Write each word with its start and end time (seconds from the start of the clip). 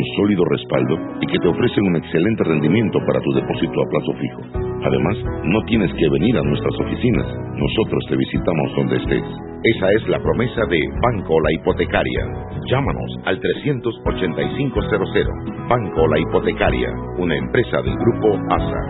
un 0.00 0.06
sólido 0.16 0.44
respaldo 0.44 0.96
y 1.20 1.26
que 1.26 1.38
te 1.38 1.48
ofrecen 1.48 1.84
un 1.86 1.96
excelente 1.96 2.44
rendimiento 2.44 2.98
para 3.06 3.20
tu 3.20 3.32
depósito 3.32 3.72
a 3.72 3.88
plazo 3.90 4.14
fijo. 4.14 4.40
Además, 4.82 5.18
no 5.44 5.60
tienes 5.66 5.92
que 5.92 6.08
venir 6.08 6.38
a 6.38 6.42
nuestras 6.42 6.74
oficinas, 6.80 7.26
nosotros 7.54 8.02
te 8.08 8.16
visitamos 8.16 8.74
donde 8.76 8.96
estés. 8.96 9.22
Esa 9.76 9.92
es 9.92 10.08
la 10.08 10.18
promesa 10.20 10.62
de 10.70 10.80
Banco 11.02 11.38
La 11.40 11.52
Hipotecaria. 11.52 12.24
Llámanos 12.70 13.18
al 13.26 13.38
38500. 13.38 15.28
Banco 15.68 16.06
La 16.08 16.18
Hipotecaria, 16.18 16.88
una 17.18 17.36
empresa 17.36 17.82
del 17.82 17.94
grupo 17.94 18.38
ASA. 18.48 18.80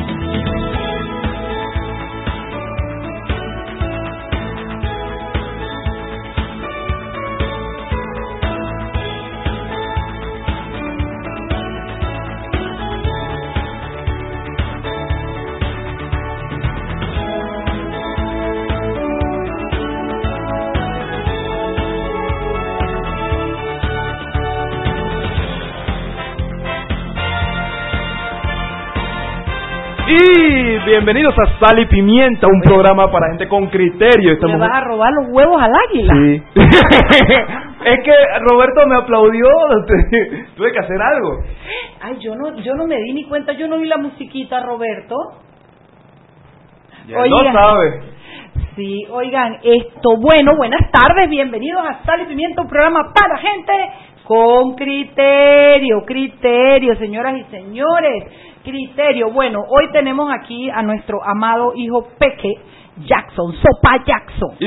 Bienvenidos 31.03 31.33
a 31.39 31.57
Sal 31.57 31.79
y 31.79 31.87
Pimienta, 31.87 32.45
un 32.45 32.61
programa 32.61 33.09
para 33.11 33.29
gente 33.29 33.47
con 33.47 33.65
criterio. 33.69 34.29
¿Le 34.29 34.33
Estamos... 34.33 34.59
vas 34.59 34.69
a 34.71 34.81
robar 34.81 35.11
los 35.11 35.33
huevos 35.33 35.59
al 35.59 35.71
águila? 35.89 36.13
Sí. 36.13 36.43
es 37.85 38.03
que 38.03 38.13
Roberto 38.47 38.85
me 38.85 38.97
aplaudió, 38.97 39.47
tuve 40.55 40.71
que 40.71 40.79
hacer 40.79 41.01
algo. 41.01 41.39
Ay, 42.01 42.17
yo 42.19 42.35
no, 42.35 42.55
yo 42.57 42.75
no 42.75 42.85
me 42.85 42.97
di 42.97 43.13
ni 43.13 43.23
cuenta, 43.23 43.53
yo 43.53 43.67
no 43.67 43.79
vi 43.79 43.87
la 43.87 43.97
musiquita, 43.97 44.59
Roberto. 44.59 45.15
Ya 47.07 47.25
no 47.25 47.51
sabe. 47.51 48.01
Sí, 48.75 49.03
oigan, 49.09 49.57
esto, 49.63 50.17
bueno, 50.19 50.51
buenas 50.55 50.91
tardes, 50.91 51.27
bienvenidos 51.31 51.81
a 51.83 52.05
Sal 52.05 52.21
y 52.21 52.25
Pimienta, 52.25 52.61
un 52.61 52.67
programa 52.67 53.11
para 53.11 53.37
gente 53.37 53.73
con 54.23 54.75
criterio, 54.75 56.03
criterio, 56.05 56.95
señoras 56.97 57.37
y 57.39 57.43
señores, 57.45 58.23
criterio. 58.63 59.31
Bueno, 59.31 59.59
hoy 59.67 59.91
tenemos 59.91 60.29
aquí 60.33 60.69
a 60.69 60.81
nuestro 60.81 61.19
amado 61.23 61.73
hijo 61.75 62.07
Peque 62.17 62.53
Jackson, 63.05 63.53
Sopa 63.53 64.03
Jackson. 64.05 64.57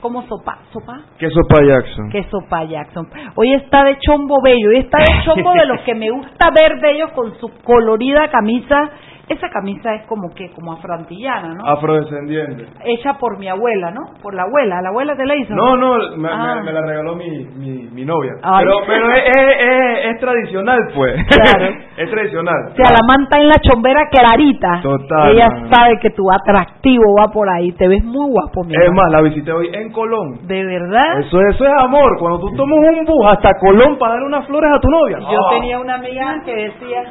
¿Cómo 0.00 0.22
sopa? 0.22 0.58
¿Sopa? 0.72 1.00
¿Qué 1.16 1.28
sopa 1.30 1.62
Jackson? 1.62 2.10
¿Qué 2.10 2.24
sopa 2.24 2.64
Jackson? 2.64 3.08
Hoy 3.36 3.54
está 3.54 3.84
de 3.84 3.98
chombo 3.98 4.42
bello, 4.42 4.70
hoy 4.70 4.78
está 4.78 4.98
de 4.98 5.24
chombo 5.24 5.52
de 5.52 5.64
los 5.66 5.80
que 5.82 5.94
me 5.94 6.10
gusta 6.10 6.50
ver 6.52 6.80
de 6.80 6.90
ellos 6.90 7.12
con 7.12 7.38
su 7.38 7.48
colorida 7.62 8.28
camisa. 8.28 8.90
Esa 9.28 9.48
camisa 9.50 9.94
es 9.94 10.02
como 10.08 10.30
que, 10.34 10.50
como 10.50 10.72
afroantillana, 10.72 11.54
¿no? 11.54 11.64
Afrodescendiente. 11.66 12.66
Hecha 12.84 13.14
por 13.14 13.38
mi 13.38 13.48
abuela, 13.48 13.90
¿no? 13.90 14.00
Por 14.22 14.34
la 14.34 14.42
abuela, 14.42 14.82
la 14.82 14.88
abuela 14.90 15.16
te 15.16 15.24
la 15.24 15.36
hizo. 15.36 15.54
No, 15.54 15.76
no, 15.76 16.16
me, 16.16 16.28
Ah. 16.30 16.56
me- 16.56 16.62
me 16.64 16.72
la 16.72 16.82
regaló 16.82 17.14
mi, 17.14 17.28
mi, 17.56 17.88
mi 17.92 18.04
novia. 18.04 18.32
Ay. 18.42 18.64
Pero, 18.64 18.76
pero 18.86 19.10
es, 19.12 19.20
es, 19.20 19.56
es- 19.60 20.12
es 20.14 20.20
tradicional, 20.20 20.78
pues. 20.94 21.14
Claro. 21.28 21.74
es 21.96 22.10
tradicional. 22.10 22.56
O 22.72 22.76
sea, 22.76 22.90
la 22.90 22.98
manta 23.16 23.38
en 23.40 23.48
la 23.48 23.54
chombera 23.62 24.08
clarita. 24.10 24.80
Total, 24.82 25.30
Ella 25.30 25.46
mano. 25.48 25.68
sabe 25.72 25.98
que 26.00 26.10
tu 26.10 26.24
atractivo 26.30 27.04
va 27.18 27.28
por 27.32 27.48
ahí. 27.48 27.72
Te 27.72 27.88
ves 27.88 28.02
muy 28.04 28.28
guapo, 28.30 28.64
mi 28.64 28.74
Es 28.74 28.92
más, 28.92 29.10
la 29.10 29.22
visité 29.22 29.52
hoy 29.52 29.70
en 29.72 29.92
Colón. 29.92 30.46
¿De 30.46 30.64
verdad? 30.64 31.20
Eso, 31.20 31.40
eso 31.40 31.64
es 31.64 31.72
amor. 31.78 32.18
Cuando 32.18 32.40
tú 32.40 32.54
tomas 32.56 32.78
un 32.98 33.04
bus 33.04 33.26
hasta 33.30 33.50
Colón 33.60 33.98
para 33.98 34.14
darle 34.14 34.26
unas 34.26 34.46
flores 34.46 34.70
a 34.74 34.80
tu 34.80 34.88
novia. 34.88 35.18
Yo 35.20 35.38
Ah. 35.38 35.50
tenía 35.54 35.78
una 35.78 35.94
amiga 35.94 36.42
que 36.44 36.54
decía, 36.54 37.04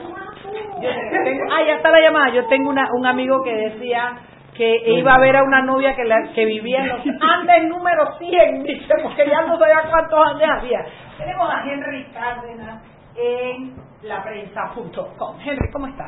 tengo- 0.81 1.43
ah, 1.53 1.63
ya 1.65 1.75
está 1.75 1.89
la 1.91 1.99
llamada. 2.01 2.29
Yo 2.33 2.45
tengo 2.47 2.69
una, 2.69 2.85
un 2.93 3.05
amigo 3.05 3.43
que 3.43 3.53
decía 3.55 4.17
que 4.55 4.81
iba 4.99 5.13
a 5.13 5.19
ver 5.19 5.37
a 5.37 5.43
una 5.43 5.61
novia 5.61 5.95
que, 5.95 6.03
la, 6.03 6.15
que 6.35 6.45
vivía 6.45 6.79
en 6.81 6.89
los 6.89 6.99
Andes 7.21 7.63
número 7.69 8.17
100, 8.17 8.63
dice, 8.63 8.93
porque 9.01 9.25
ya 9.27 9.41
no 9.43 9.57
sabía 9.57 9.81
cuántos 9.89 10.19
Andes 10.31 10.49
había. 10.49 10.79
Tenemos 11.17 11.49
a 11.49 11.63
Henry 11.63 12.05
Cárdenas 12.13 12.83
en 13.15 13.75
laprensa.com. 14.03 15.37
Henry, 15.43 15.71
¿cómo 15.71 15.87
estás? 15.87 16.07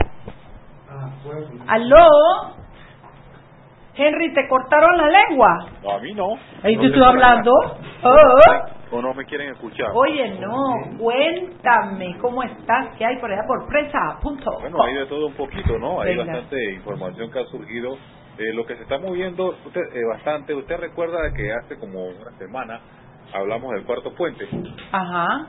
¿Aló? 1.68 2.08
Henry, 3.96 4.34
¿te 4.34 4.48
cortaron 4.48 4.98
la 4.98 5.08
lengua? 5.08 5.66
No, 5.84 5.92
a 5.92 6.00
mí 6.00 6.14
no. 6.14 6.34
Ahí 6.64 6.76
No 6.76 6.82
te 6.82 6.88
sé 6.88 6.94
estoy 6.94 7.00
por 7.00 7.08
hablando. 7.10 7.52
Oh. 8.04 8.73
O 8.94 9.02
no 9.02 9.14
me 9.16 9.26
quieren 9.26 9.50
escuchar. 9.50 9.90
Oye, 9.96 10.38
no, 10.40 10.98
cuéntame 11.00 12.16
cómo 12.22 12.44
estás, 12.44 12.96
qué 12.96 13.06
hay 13.06 13.18
por 13.18 13.32
allá 13.32 13.42
por 13.48 13.68
presa.com. 13.68 14.62
Bueno, 14.62 14.84
hay 14.84 14.94
de 14.94 15.06
todo 15.08 15.26
un 15.26 15.34
poquito, 15.34 15.80
¿no? 15.80 16.00
Hay 16.00 16.16
Venga. 16.16 16.32
bastante 16.32 16.56
información 16.76 17.32
que 17.32 17.40
ha 17.40 17.46
surgido. 17.46 17.98
Eh, 18.38 18.54
lo 18.54 18.66
que 18.66 18.76
se 18.76 18.84
está 18.84 19.00
moviendo 19.00 19.56
usted, 19.66 19.82
eh, 19.94 20.06
bastante. 20.06 20.54
Usted 20.54 20.78
recuerda 20.78 21.34
que 21.36 21.52
hace 21.54 21.78
como 21.80 22.06
una 22.06 22.32
semana 22.38 22.82
hablamos 23.34 23.72
del 23.74 23.84
cuarto 23.84 24.14
puente 24.14 24.48
Ajá, 24.92 25.48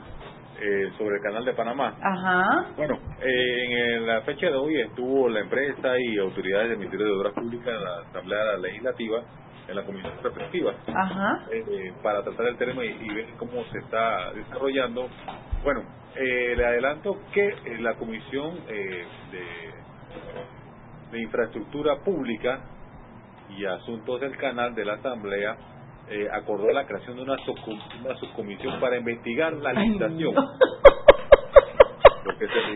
eh, 0.59 0.91
sobre 0.97 1.17
el 1.17 1.21
canal 1.21 1.43
de 1.45 1.53
Panamá. 1.53 1.95
ajá, 2.01 2.67
Bueno, 2.77 2.99
eh, 3.21 3.95
en 3.97 4.07
la 4.07 4.21
fecha 4.21 4.47
de 4.47 4.55
hoy 4.55 4.79
estuvo 4.81 5.29
la 5.29 5.41
empresa 5.41 5.93
y 5.99 6.17
autoridades 6.17 6.69
del 6.69 6.77
Ministerio 6.79 7.05
de 7.07 7.11
Obras 7.13 7.33
Públicas 7.33 7.67
en 7.67 7.83
la 7.83 7.97
Asamblea 8.09 8.57
Legislativa, 8.57 9.23
en 9.67 9.75
la 9.75 9.83
Comisión 9.83 10.13
Respectiva, 10.23 10.73
ajá. 10.87 11.45
eh, 11.51 11.93
para 12.03 12.23
tratar 12.23 12.47
el 12.47 12.57
tema 12.57 12.85
y, 12.85 12.89
y 12.89 13.09
ver 13.13 13.25
cómo 13.37 13.63
se 13.71 13.79
está 13.79 14.31
desarrollando. 14.33 15.09
Bueno, 15.63 15.81
eh, 16.15 16.53
le 16.55 16.65
adelanto 16.65 17.17
que 17.33 17.47
eh, 17.47 17.77
la 17.79 17.95
Comisión 17.95 18.59
eh, 18.69 19.05
de, 19.31 19.45
de 21.11 21.21
Infraestructura 21.21 21.97
Pública 22.03 22.59
y 23.57 23.65
Asuntos 23.65 24.21
del 24.21 24.37
Canal 24.37 24.73
de 24.75 24.85
la 24.85 24.93
Asamblea 24.93 25.57
eh, 26.09 26.27
acordó 26.31 26.71
la 26.71 26.85
creación 26.85 27.17
de 27.17 27.23
una, 27.23 27.33
una 27.33 28.15
subcomisión 28.17 28.79
para 28.79 28.97
investigar 28.97 29.53
la 29.53 29.73
licitación. 29.73 30.35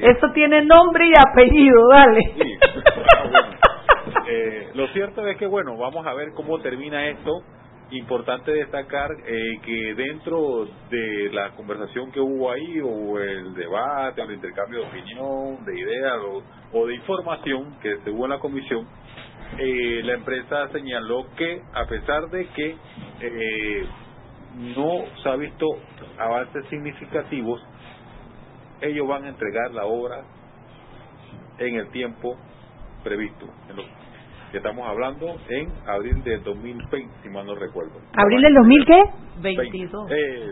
Eso 0.01 0.27
tiene 0.33 0.63
nombre 0.65 1.05
y 1.07 1.13
apellido, 1.19 1.87
dale. 1.91 2.21
Sí. 2.37 2.57
Ah, 3.11 3.23
bueno. 3.29 3.49
Eh, 4.27 4.69
lo 4.75 4.87
cierto 4.89 5.25
es 5.27 5.37
que, 5.37 5.47
bueno, 5.47 5.75
vamos 5.75 6.05
a 6.05 6.13
ver 6.13 6.31
cómo 6.33 6.59
termina 6.59 7.07
esto. 7.07 7.41
Importante 7.91 8.51
destacar 8.51 9.09
eh, 9.25 9.59
que 9.63 9.95
dentro 9.95 10.67
de 10.91 11.29
la 11.33 11.51
conversación 11.51 12.11
que 12.11 12.19
hubo 12.19 12.51
ahí, 12.51 12.79
o 12.81 13.19
el 13.19 13.55
debate, 13.55 14.21
o 14.21 14.25
el 14.25 14.35
intercambio 14.35 14.81
de 14.81 14.87
opinión, 14.87 15.65
de 15.65 15.79
ideas 15.79 16.17
o, 16.19 16.43
o 16.77 16.85
de 16.85 16.95
información 16.95 17.79
que 17.81 17.97
se 18.03 18.11
hubo 18.11 18.25
en 18.25 18.31
la 18.31 18.39
comisión, 18.39 18.87
eh, 19.57 20.01
la 20.03 20.13
empresa 20.13 20.69
señaló 20.69 21.25
que 21.35 21.61
a 21.73 21.85
pesar 21.85 22.29
de 22.29 22.47
que 22.49 22.75
eh, 23.21 23.85
no 24.55 25.03
se 25.21 25.29
ha 25.29 25.35
visto 25.35 25.65
avances 26.17 26.65
significativos, 26.69 27.61
ellos 28.81 29.07
van 29.07 29.25
a 29.25 29.29
entregar 29.29 29.71
la 29.71 29.85
obra 29.85 30.23
en 31.57 31.75
el 31.75 31.89
tiempo 31.89 32.37
previsto. 33.03 33.45
En 33.69 33.77
lo 33.77 33.83
que 34.51 34.57
estamos 34.57 34.87
hablando 34.87 35.35
en 35.49 35.71
abril 35.87 36.23
de 36.23 36.37
2020, 36.39 37.13
si 37.23 37.29
mal 37.29 37.45
no 37.45 37.55
recuerdo. 37.55 37.99
¿Abril 38.13 38.41
del 38.41 38.53
2000 38.53 38.85
qué? 38.85 39.03
22. 39.41 40.11
Eh, 40.11 40.51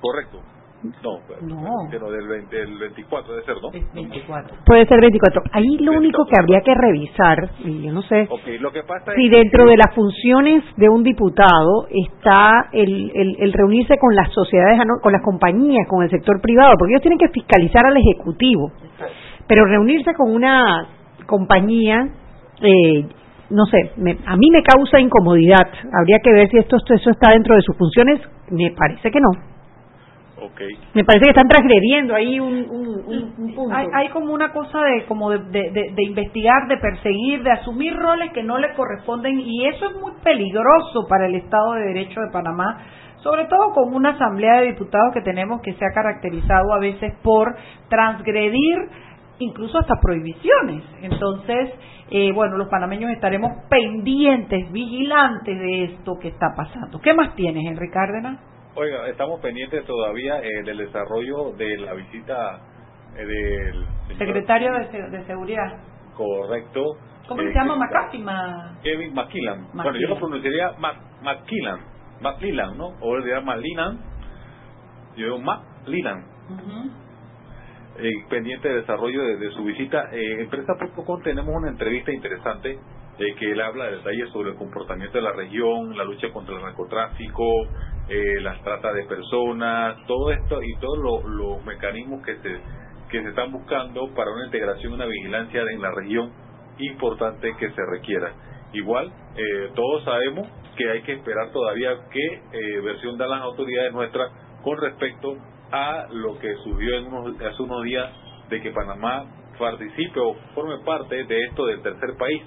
correcto. 0.00 0.42
No, 0.82 1.18
no. 1.42 2.10
del, 2.10 2.78
24 2.78 3.32
debe 3.32 3.44
ser, 3.44 3.56
¿no? 3.60 3.70
24. 3.94 4.58
Puede 4.64 4.86
ser 4.86 5.00
24. 5.00 5.42
Ahí 5.52 5.76
lo 5.78 5.92
único 5.92 6.24
que 6.24 6.34
habría 6.38 6.60
que 6.60 6.72
revisar, 6.72 7.50
y 7.64 7.82
yo 7.82 7.92
no 7.92 8.02
sé, 8.02 8.28
lo 8.60 8.70
que 8.70 8.84
pasa 8.84 9.12
si 9.16 9.28
dentro 9.28 9.66
de 9.66 9.76
las 9.76 9.92
funciones 9.92 10.62
de 10.76 10.88
un 10.88 11.02
diputado 11.02 11.88
está 11.90 12.68
el, 12.72 13.10
el, 13.12 13.52
reunirse 13.52 13.96
con 13.98 14.14
las 14.14 14.32
sociedades, 14.32 14.80
con 15.02 15.12
las 15.12 15.22
compañías, 15.22 15.86
con 15.88 16.04
el 16.04 16.10
sector 16.10 16.40
privado, 16.40 16.74
porque 16.78 16.92
ellos 16.92 17.02
tienen 17.02 17.18
que 17.18 17.28
fiscalizar 17.28 17.84
al 17.84 17.96
Ejecutivo. 17.96 18.70
Pero 19.48 19.64
reunirse 19.64 20.14
con 20.14 20.30
una 20.32 20.86
compañía, 21.26 22.08
eh, 22.62 23.04
no 23.50 23.66
sé, 23.66 23.92
a 24.26 24.36
mí 24.36 24.50
me 24.52 24.62
causa 24.62 25.00
incomodidad. 25.00 25.66
Habría 25.92 26.18
que 26.22 26.32
ver 26.32 26.48
si 26.50 26.58
esto, 26.58 26.76
eso 26.76 27.10
está 27.10 27.32
dentro 27.32 27.56
de 27.56 27.62
sus 27.62 27.76
funciones. 27.76 28.20
Me 28.50 28.70
parece 28.70 29.10
que 29.10 29.18
no. 29.20 29.57
Me 30.94 31.04
parece 31.04 31.24
que 31.24 31.30
están 31.30 31.48
transgrediendo 31.48 32.14
ahí 32.14 32.38
un, 32.38 32.64
punto. 33.54 33.74
Hay, 33.74 34.08
como 34.10 34.32
una 34.32 34.52
cosa 34.52 34.80
de 34.82 35.04
como 35.06 35.30
de, 35.30 35.38
de, 35.70 36.02
investigar, 36.02 36.68
de 36.68 36.76
perseguir, 36.78 37.42
de 37.42 37.52
asumir 37.52 37.94
roles 37.96 38.32
que 38.32 38.42
no 38.42 38.58
le 38.58 38.74
corresponden 38.74 39.40
y 39.40 39.66
eso 39.66 39.86
es 39.90 40.00
muy 40.00 40.12
peligroso 40.22 41.06
para 41.08 41.26
el 41.26 41.34
Estado 41.34 41.72
de 41.74 41.86
Derecho 41.86 42.20
de 42.20 42.30
Panamá, 42.30 42.78
sobre 43.22 43.46
todo 43.46 43.72
con 43.72 43.94
una 43.94 44.10
asamblea 44.10 44.60
de 44.60 44.72
diputados 44.72 45.12
que 45.12 45.22
tenemos 45.22 45.60
que 45.62 45.74
se 45.74 45.84
ha 45.84 45.92
caracterizado 45.92 46.72
a 46.72 46.78
veces 46.78 47.14
por 47.22 47.56
transgredir 47.88 48.88
incluso 49.38 49.78
hasta 49.78 49.94
prohibiciones. 50.00 50.82
Entonces, 51.02 51.70
eh, 52.10 52.32
bueno, 52.32 52.56
los 52.56 52.68
panameños 52.68 53.10
estaremos 53.10 53.52
pendientes, 53.68 54.70
vigilantes 54.72 55.58
de 55.58 55.84
esto 55.84 56.18
que 56.20 56.28
está 56.28 56.54
pasando. 56.56 57.00
¿Qué 57.00 57.14
más 57.14 57.34
tienes, 57.34 57.66
Enrique 57.66 57.92
Cárdenas? 57.92 58.38
Oiga, 58.78 59.08
estamos 59.08 59.40
pendientes 59.40 59.84
todavía 59.86 60.38
eh, 60.38 60.62
del 60.64 60.78
desarrollo 60.78 61.50
de 61.56 61.78
la 61.78 61.94
visita 61.94 62.60
eh, 63.16 63.24
del 63.26 63.84
secretario 64.16 64.72
de, 64.72 65.24
Seguridad. 65.24 65.80
Correcto. 66.14 66.84
¿Cómo 67.26 67.42
se 67.42 67.52
llama? 67.52 67.76
Kevin 68.84 69.14
McKillan. 69.14 69.66
Bueno, 69.74 69.98
yo 69.98 70.06
lo 70.06 70.16
pronunciaría 70.18 70.74
McKillan. 70.78 71.80
McLillan, 72.20 72.78
¿no? 72.78 72.90
O 73.00 73.16
diría 73.16 73.40
McLillan. 73.40 73.98
Yo 75.16 75.24
digo 75.24 75.38
McLillan. 75.40 76.24
eh, 77.98 78.10
pendiente 78.30 78.68
de 78.68 78.74
desarrollo 78.76 79.38
de, 79.38 79.50
su 79.50 79.64
visita. 79.64 80.08
Eh, 80.12 80.42
Empresa.com 80.42 81.20
tenemos 81.24 81.52
una 81.52 81.70
entrevista 81.70 82.12
interesante 82.12 82.78
eh, 83.18 83.34
que 83.34 83.50
él 83.50 83.60
habla 83.60 83.86
de 83.86 83.96
detalles 83.96 84.30
sobre 84.30 84.50
el 84.50 84.56
comportamiento 84.56 85.18
de 85.18 85.22
la 85.22 85.32
región, 85.32 85.96
la 85.96 86.04
lucha 86.04 86.30
contra 86.32 86.56
el 86.56 86.62
narcotráfico, 86.62 87.44
eh, 88.08 88.40
las 88.40 88.62
trata 88.62 88.92
de 88.92 89.04
personas, 89.04 89.96
todo 90.06 90.30
esto 90.30 90.62
y 90.62 90.76
todos 90.80 91.24
los 91.24 91.64
mecanismos 91.64 92.24
que 92.24 92.36
se, 92.36 92.60
que 93.10 93.22
se 93.22 93.28
están 93.28 93.52
buscando 93.52 94.08
para 94.14 94.30
una 94.30 94.46
integración, 94.46 94.92
una 94.92 95.06
vigilancia 95.06 95.62
en 95.62 95.82
la 95.82 95.90
región 95.90 96.32
importante 96.78 97.54
que 97.58 97.70
se 97.70 97.82
requiera. 97.90 98.32
Igual, 98.72 99.12
eh, 99.36 99.70
todos 99.74 100.04
sabemos 100.04 100.48
que 100.76 100.90
hay 100.90 101.02
que 101.02 101.14
esperar 101.14 101.50
todavía 101.52 101.90
qué 102.10 102.42
eh, 102.52 102.80
versión 102.80 103.18
dan 103.18 103.30
las 103.30 103.42
autoridades 103.42 103.92
nuestras 103.92 104.30
con 104.62 104.78
respecto 104.78 105.36
a 105.72 106.06
lo 106.10 106.38
que 106.38 106.54
surgió 106.64 106.98
en 106.98 107.06
unos, 107.06 107.40
hace 107.40 107.62
unos 107.62 107.82
días 107.82 108.10
de 108.48 108.60
que 108.60 108.70
Panamá 108.70 109.24
participe 109.58 110.20
o 110.20 110.34
forme 110.54 110.78
parte 110.84 111.24
de 111.24 111.44
esto 111.44 111.66
del 111.66 111.82
tercer 111.82 112.16
país 112.16 112.42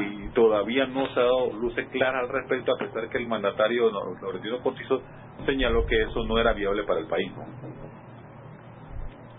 y 0.00 0.28
todavía 0.30 0.86
no 0.86 1.06
se 1.08 1.20
ha 1.20 1.22
dado 1.22 1.52
luces 1.52 1.88
claras 1.90 2.22
al 2.24 2.28
respecto, 2.28 2.72
a 2.74 2.78
pesar 2.78 3.08
que 3.08 3.18
el 3.18 3.28
mandatario 3.28 3.90
Laurentino 4.20 4.60
Cortizo 4.60 5.02
señaló 5.46 5.86
que 5.86 6.02
eso 6.02 6.24
no 6.24 6.38
era 6.38 6.52
viable 6.52 6.84
para 6.84 7.00
el 7.00 7.06
país. 7.06 7.32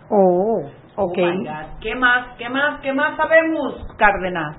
Oh, 0.10 0.62
ok. 0.96 1.18
Oh 1.18 1.78
¿Qué 1.82 1.96
más, 1.96 2.38
qué 2.38 2.50
más, 2.50 2.82
qué 2.82 2.94
más 2.94 3.18
sabemos, 3.18 3.96
Cárdenas? 3.98 4.58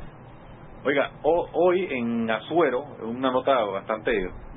Oiga, 0.85 1.11
hoy 1.23 1.89
en 1.91 2.31
Azuero, 2.31 2.85
una 3.03 3.31
nota 3.31 3.65
bastante, 3.65 4.13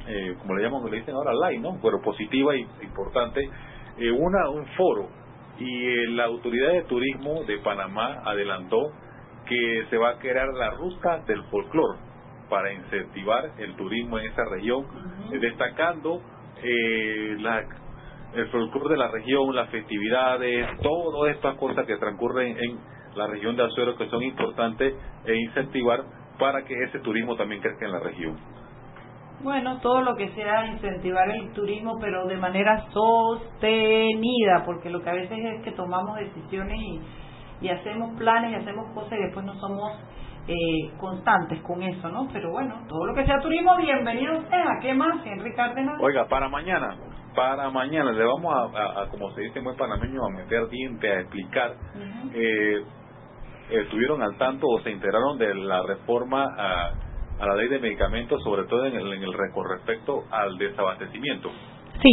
eh, 0.08 0.36
como 0.40 0.56
le 0.56 0.64
llaman, 0.64 0.84
le 0.92 0.98
dicen 0.98 1.16
ahora 1.16 1.34
light, 1.34 1.62
¿no? 1.62 1.80
Pero 1.82 2.02
positiva 2.02 2.54
y 2.54 2.68
importante, 2.84 3.50
eh, 3.98 4.12
una 4.12 4.50
un 4.50 4.66
foro 4.76 5.08
y 5.58 5.88
eh, 5.88 6.08
la 6.10 6.26
autoridad 6.26 6.74
de 6.74 6.84
turismo 6.84 7.44
de 7.46 7.60
Panamá 7.60 8.22
adelantó 8.26 8.78
que 9.48 9.86
se 9.90 9.98
va 9.98 10.12
a 10.12 10.20
crear 10.20 10.48
la 10.54 10.72
ruta 10.72 11.20
del 11.28 11.44
folclore 11.46 12.00
para 12.50 12.72
incentivar 12.72 13.52
el 13.58 13.76
turismo 13.76 14.20
en 14.20 14.32
esa 14.32 14.44
región, 14.46 14.86
destacando 15.40 16.22
eh, 16.64 17.36
la, 17.40 17.64
el 18.34 18.48
folclore 18.50 18.92
de 18.92 18.98
la 18.98 19.10
región, 19.10 19.56
las 19.56 19.70
festividades, 19.70 20.68
todas 20.82 21.36
estas 21.36 21.56
cosas 21.58 21.86
que 21.86 21.98
transcurren 21.98 22.58
en 22.58 22.80
la 23.16 23.28
región 23.28 23.56
de 23.56 23.64
Azuero 23.64 23.98
que 23.98 24.08
son 24.10 24.24
importantes 24.24 24.94
e 25.26 25.36
incentivar 25.36 26.04
para 26.40 26.64
que 26.64 26.74
ese 26.84 27.00
turismo 27.00 27.36
también 27.36 27.62
crezca 27.62 27.86
en 27.86 27.92
la 27.92 28.00
región. 28.00 28.38
Bueno, 29.42 29.80
todo 29.82 30.02
lo 30.02 30.16
que 30.16 30.30
sea 30.30 30.66
incentivar 30.66 31.30
el 31.30 31.52
turismo, 31.54 31.94
pero 32.02 32.26
de 32.26 32.38
manera 32.38 32.88
sostenida, 32.92 34.64
porque 34.66 34.90
lo 34.90 35.02
que 35.02 35.10
a 35.10 35.14
veces 35.14 35.38
es 35.38 35.64
que 35.64 35.72
tomamos 35.74 36.18
decisiones 36.18 36.76
y 36.80 37.00
y 37.62 37.70
hacemos 37.70 38.18
planes 38.18 38.52
y 38.52 38.56
hacemos 38.56 38.92
cosas 38.94 39.14
y 39.14 39.24
después 39.24 39.46
no 39.46 39.54
somos 39.56 39.92
eh, 40.48 40.92
constantes 40.98 41.62
con 41.62 41.82
eso, 41.84 42.10
¿no? 42.10 42.28
Pero 42.32 42.52
bueno, 42.52 42.76
todo 42.88 43.06
lo 43.08 43.14
que 43.14 43.26
sea 43.26 43.40
turismo, 43.40 43.76
bienvenido 43.78 44.42
sea. 44.50 44.66
¿Qué 44.82 44.94
más, 44.94 45.26
Henry 45.26 45.54
Cárdenas? 45.54 46.00
Oiga, 46.02 46.26
para 46.28 46.48
mañana, 46.48 46.96
para 47.36 47.70
mañana 47.70 48.12
le 48.12 48.24
vamos 48.24 48.54
a, 48.76 49.08
como 49.10 49.32
se 49.32 49.42
dice 49.42 49.62
muy 49.62 49.76
panameño, 49.76 50.26
a 50.26 50.30
meter 50.30 50.70
diente, 50.70 51.12
a 51.12 51.20
explicar. 51.20 51.74
eh, 52.34 52.82
estuvieron 53.70 54.22
al 54.22 54.38
tanto 54.38 54.66
o 54.68 54.80
se 54.80 54.92
enteraron 54.92 55.38
de 55.38 55.54
la 55.54 55.84
reforma 55.84 56.46
a, 56.58 56.92
a 57.40 57.46
la 57.46 57.56
ley 57.56 57.68
de 57.68 57.80
medicamentos, 57.80 58.42
sobre 58.44 58.64
todo 58.66 58.86
en 58.86 58.96
el, 58.96 59.12
en 59.14 59.24
el 59.24 59.34
con 59.54 59.70
respecto 59.70 60.24
al 60.32 60.58
desabastecimiento. 60.58 61.50
Sí, 62.02 62.10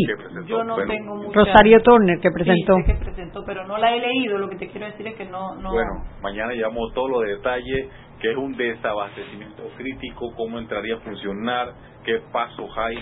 yo 0.47 0.65
no 0.65 0.77
tengo 0.87 1.17
mucha... 1.17 1.41
Rosario 1.41 1.81
Turner 1.83 2.19
que 2.21 2.31
presentó. 2.31 2.75
Sí, 2.77 2.85
que 2.85 2.95
presentó, 2.95 3.45
pero 3.45 3.67
no 3.67 3.77
la 3.77 3.95
he 3.95 4.01
leído. 4.01 4.39
Lo 4.39 4.49
que 4.49 4.57
te 4.57 4.69
quiero 4.69 4.87
decir 4.87 5.07
es 5.07 5.15
que 5.15 5.27
no. 5.27 5.55
no... 5.57 5.73
Bueno, 5.73 6.05
mañana 6.23 6.53
llevamos 6.53 6.93
todos 6.95 7.11
los 7.11 7.23
detalles, 7.23 7.89
que 8.21 8.31
es 8.31 8.37
un 8.37 8.57
desabastecimiento 8.57 9.63
crítico, 9.77 10.33
cómo 10.37 10.59
entraría 10.59 10.97
a 10.97 11.01
funcionar, 11.01 11.75
qué 12.05 12.21
pasos 12.33 12.71
hay 12.77 12.99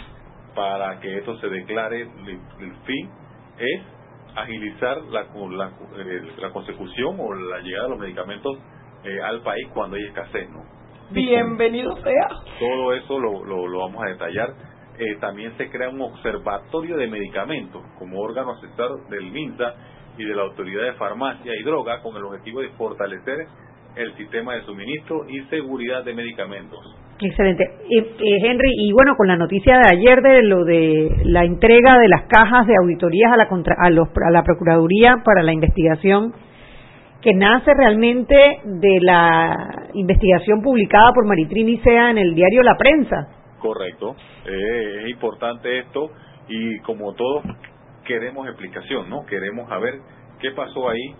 para 0.54 0.98
que 1.00 1.18
esto 1.18 1.36
se 1.38 1.48
declare. 1.48 2.02
El, 2.02 2.72
fin 2.84 3.10
es 3.58 3.82
agilizar 4.34 5.02
la, 5.02 5.22
la, 5.22 5.68
eh, 5.98 6.22
la, 6.38 6.50
consecución 6.50 7.16
o 7.18 7.34
la 7.34 7.60
llegada 7.60 7.84
de 7.84 7.90
los 7.90 7.98
medicamentos 7.98 8.58
eh, 9.04 9.20
al 9.22 9.42
país 9.42 9.68
cuando 9.72 9.96
hay 9.96 10.04
escasez, 10.04 10.50
¿no? 10.50 10.62
Bienvenido 11.10 11.94
sea. 11.96 12.28
Todo 12.58 12.94
eso 12.94 13.18
lo, 13.20 13.44
lo, 13.44 13.68
lo 13.68 13.78
vamos 13.80 14.02
a 14.02 14.08
detallar 14.08 14.71
eh, 15.02 15.16
también 15.20 15.56
se 15.56 15.70
crea 15.70 15.88
un 15.88 16.00
observatorio 16.00 16.96
de 16.96 17.08
medicamentos 17.08 17.82
como 17.98 18.20
órgano 18.20 18.52
asesor 18.52 19.08
del 19.08 19.30
MINSA 19.30 19.74
y 20.18 20.24
de 20.24 20.34
la 20.34 20.42
Autoridad 20.42 20.84
de 20.84 20.92
Farmacia 20.94 21.52
y 21.58 21.62
Droga 21.62 22.00
con 22.02 22.16
el 22.16 22.24
objetivo 22.24 22.60
de 22.60 22.68
fortalecer 22.70 23.46
el 23.96 24.14
sistema 24.16 24.54
de 24.54 24.62
suministro 24.62 25.28
y 25.28 25.40
seguridad 25.44 26.04
de 26.04 26.14
medicamentos. 26.14 26.78
Excelente. 27.20 27.64
Eh, 27.64 27.98
eh, 27.98 28.38
Henry, 28.42 28.72
y 28.78 28.92
bueno, 28.92 29.14
con 29.16 29.28
la 29.28 29.36
noticia 29.36 29.78
de 29.78 29.96
ayer 29.96 30.20
de 30.22 30.42
lo 30.42 30.64
de 30.64 31.22
la 31.24 31.44
entrega 31.44 31.98
de 31.98 32.08
las 32.08 32.22
cajas 32.22 32.66
de 32.66 32.74
auditorías 32.80 33.32
a 33.32 33.36
la, 33.36 33.48
a, 33.78 33.90
los, 33.90 34.08
a 34.08 34.30
la 34.30 34.42
Procuraduría 34.42 35.16
para 35.24 35.42
la 35.42 35.52
investigación, 35.52 36.32
que 37.20 37.32
nace 37.34 37.72
realmente 37.74 38.34
de 38.64 38.98
la 39.00 39.88
investigación 39.94 40.62
publicada 40.62 41.12
por 41.14 41.26
Maritrini 41.26 41.78
Sea 41.78 42.10
en 42.10 42.18
el 42.18 42.34
diario 42.34 42.62
La 42.62 42.76
Prensa. 42.76 43.41
Correcto. 43.62 44.16
Eh, 44.44 45.02
es 45.04 45.10
importante 45.10 45.78
esto 45.78 46.10
y 46.48 46.80
como 46.80 47.14
todos 47.14 47.44
queremos 48.04 48.48
explicación, 48.48 49.08
¿no? 49.08 49.24
Queremos 49.24 49.68
saber 49.68 49.94
qué 50.40 50.50
pasó 50.50 50.88
ahí, 50.88 51.14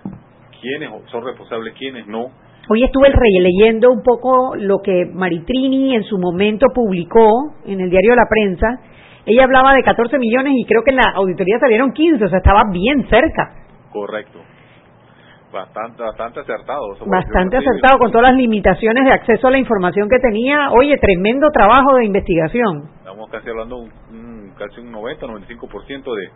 quiénes 0.61 0.91
son 1.13 1.25
responsables, 1.25 1.75
quiénes 1.79 2.09
no. 2.09 2.33
Hoy 2.69 2.83
estuve 2.83 3.13
leyendo 3.41 3.91
un 3.93 4.03
poco 4.03 4.57
lo 4.57 4.81
que 4.83 5.07
Maritrini 5.07 5.95
en 5.95 6.03
su 6.03 6.19
momento 6.19 6.67
publicó 6.75 7.55
en 7.65 7.81
el 7.81 7.91
diario 7.91 8.17
La 8.17 8.27
Prensa. 8.29 8.67
Ella 9.25 9.45
hablaba 9.45 9.75
de 9.75 9.85
14 9.85 10.19
millones 10.19 10.55
y 10.57 10.65
creo 10.65 10.83
que 10.83 10.91
en 10.91 10.97
la 10.97 11.13
auditoría 11.15 11.61
salieron 11.61 11.93
15, 11.93 12.25
o 12.25 12.29
sea, 12.29 12.39
estaba 12.39 12.63
bien 12.73 13.07
cerca. 13.09 13.55
Correcto 13.93 14.41
bastante 15.53 16.03
bastante 16.03 16.41
acertado. 16.41 16.97
Bastante 17.07 17.59
acertado 17.59 17.99
con 17.99 18.11
todas 18.11 18.29
las 18.29 18.37
limitaciones 18.37 19.05
de 19.05 19.13
acceso 19.13 19.49
a 19.49 19.51
la 19.51 19.59
información 19.59 20.09
que 20.09 20.19
tenía. 20.19 20.71
Oye, 20.71 20.97
tremendo 20.99 21.49
trabajo 21.53 21.97
de 21.97 22.07
investigación. 22.07 22.89
Estamos 22.99 23.31
casi 23.31 23.51
hablando 23.51 23.77
un, 23.77 24.53
casi 24.59 24.81
un 24.81 24.91
90, 24.91 25.27
95% 25.27 26.15
de 26.17 26.31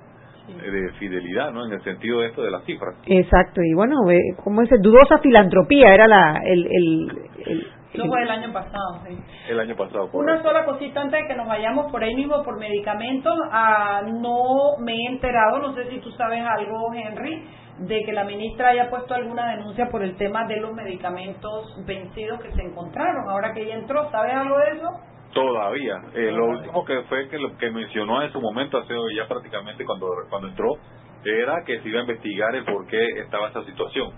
de 0.46 0.92
fidelidad, 0.98 1.52
¿no? 1.52 1.66
En 1.66 1.72
el 1.72 1.82
sentido 1.82 2.20
de 2.20 2.28
esto 2.28 2.42
de 2.42 2.50
las 2.50 2.64
cifras. 2.64 2.94
Exacto, 3.06 3.60
y 3.62 3.74
bueno, 3.74 3.96
eh, 4.10 4.20
como 4.42 4.62
ese 4.62 4.76
dudosa 4.78 5.18
filantropía 5.18 5.92
era 5.92 6.06
la 6.06 6.40
el, 6.44 6.66
el, 6.66 7.66
Eso 7.92 8.06
fue 8.06 8.22
el 8.22 8.30
año 8.30 8.52
pasado, 8.52 9.00
sí. 9.06 9.18
El 9.48 9.60
año 9.60 9.74
pasado. 9.76 10.08
Una 10.12 10.40
sola 10.42 10.64
cosita 10.64 11.00
antes 11.00 11.22
de 11.22 11.28
que 11.28 11.34
nos 11.34 11.48
vayamos 11.48 11.90
por 11.90 12.02
ahí 12.02 12.14
mismo 12.14 12.42
por 12.44 12.58
medicamentos. 12.58 13.34
Ah, 13.50 14.02
no 14.04 14.78
me 14.78 14.92
he 14.92 15.06
enterado, 15.08 15.58
no 15.58 15.74
sé 15.74 15.88
si 15.90 15.98
tú 15.98 16.10
sabes 16.12 16.42
algo, 16.44 16.92
Henry, 16.94 17.44
de 17.78 18.04
que 18.04 18.12
la 18.12 18.24
ministra 18.24 18.70
haya 18.70 18.88
puesto 18.88 19.14
alguna 19.14 19.50
denuncia 19.56 19.88
por 19.90 20.02
el 20.02 20.16
tema 20.16 20.46
de 20.46 20.60
los 20.60 20.72
medicamentos 20.72 21.76
vencidos 21.86 22.40
que 22.40 22.52
se 22.52 22.62
encontraron. 22.62 23.28
Ahora 23.28 23.52
que 23.52 23.62
ella 23.62 23.74
entró, 23.74 24.10
¿sabes 24.10 24.34
algo 24.34 24.58
de 24.58 24.70
eso? 24.76 24.88
Todavía. 25.34 25.96
Eh, 26.14 26.30
lo 26.32 26.46
último 26.46 26.84
que 26.84 27.02
fue 27.02 27.28
que 27.28 27.38
lo 27.38 27.56
que 27.58 27.70
mencionó 27.70 28.22
en 28.22 28.32
su 28.32 28.40
momento, 28.40 28.78
hace 28.78 28.94
ya 29.14 29.28
prácticamente 29.28 29.84
cuando, 29.84 30.08
cuando 30.30 30.48
entró, 30.48 30.76
era 31.24 31.62
que 31.66 31.80
se 31.80 31.88
iba 31.88 31.98
a 31.98 32.02
investigar 32.02 32.54
el 32.54 32.64
por 32.64 32.86
qué 32.86 33.04
estaba 33.20 33.48
esa 33.48 33.62
situación. 33.64 34.10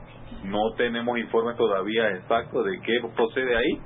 No 0.45 0.61
tenemos 0.77 1.19
informes 1.19 1.57
todavía 1.57 2.11
exactos 2.11 2.65
de 2.65 2.81
qué 2.81 3.00
procede 3.17 3.57
ahí, 3.57 3.81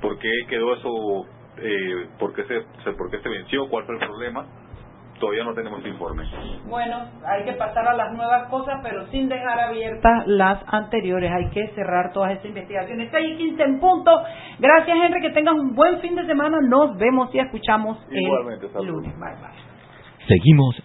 por 0.00 0.18
qué 0.18 0.30
quedó 0.48 0.74
eso, 0.74 1.26
eh, 1.58 2.08
por, 2.18 2.34
qué 2.34 2.44
se, 2.44 2.92
por 2.92 3.10
qué 3.10 3.20
se 3.20 3.28
venció, 3.28 3.68
cuál 3.68 3.84
fue 3.84 3.96
el 3.96 4.00
problema 4.00 4.46
todavía 5.18 5.44
no 5.44 5.54
tenemos 5.54 5.84
informe. 5.84 6.24
Bueno, 6.66 6.96
hay 7.26 7.44
que 7.44 7.52
pasar 7.52 7.86
a 7.86 7.94
las 7.94 8.12
nuevas 8.12 8.48
cosas, 8.48 8.80
pero 8.82 9.06
sin 9.08 9.28
dejar 9.28 9.58
abiertas 9.60 10.26
las 10.26 10.62
anteriores. 10.66 11.30
Hay 11.32 11.50
que 11.50 11.68
cerrar 11.74 12.12
todas 12.12 12.32
estas 12.32 12.46
investigaciones. 12.46 13.10
6 13.10 13.34
y 13.34 13.36
15 13.36 13.62
en 13.62 13.80
punto. 13.80 14.10
Gracias, 14.58 14.96
Henry. 14.96 15.20
Que 15.20 15.30
tengas 15.30 15.54
un 15.54 15.74
buen 15.74 15.98
fin 16.00 16.14
de 16.14 16.26
semana. 16.26 16.58
Nos 16.60 16.96
vemos 16.96 17.34
y 17.34 17.38
escuchamos 17.38 17.98
Igualmente, 18.10 18.66
el 18.74 18.86
lunes. 18.86 19.12
Bye, 19.18 19.36
bye. 19.40 20.26
Seguimos. 20.26 20.76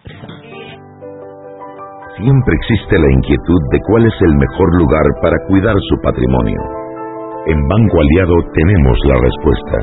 Siempre 2.18 2.56
existe 2.56 3.00
la 3.00 3.12
inquietud 3.12 3.62
de 3.72 3.80
cuál 3.88 4.06
es 4.06 4.14
el 4.22 4.36
mejor 4.36 4.78
lugar 4.78 5.04
para 5.22 5.36
cuidar 5.48 5.76
su 5.90 5.96
patrimonio. 6.02 6.60
En 7.48 7.60
Banco 7.68 7.98
Aliado 8.00 8.36
tenemos 8.54 8.98
la 9.06 9.16
respuesta. 9.20 9.78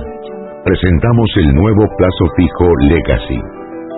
Presentamos 0.65 1.29
el 1.37 1.55
nuevo 1.55 1.85
plazo 1.97 2.25
fijo 2.37 2.69
Legacy 2.89 3.60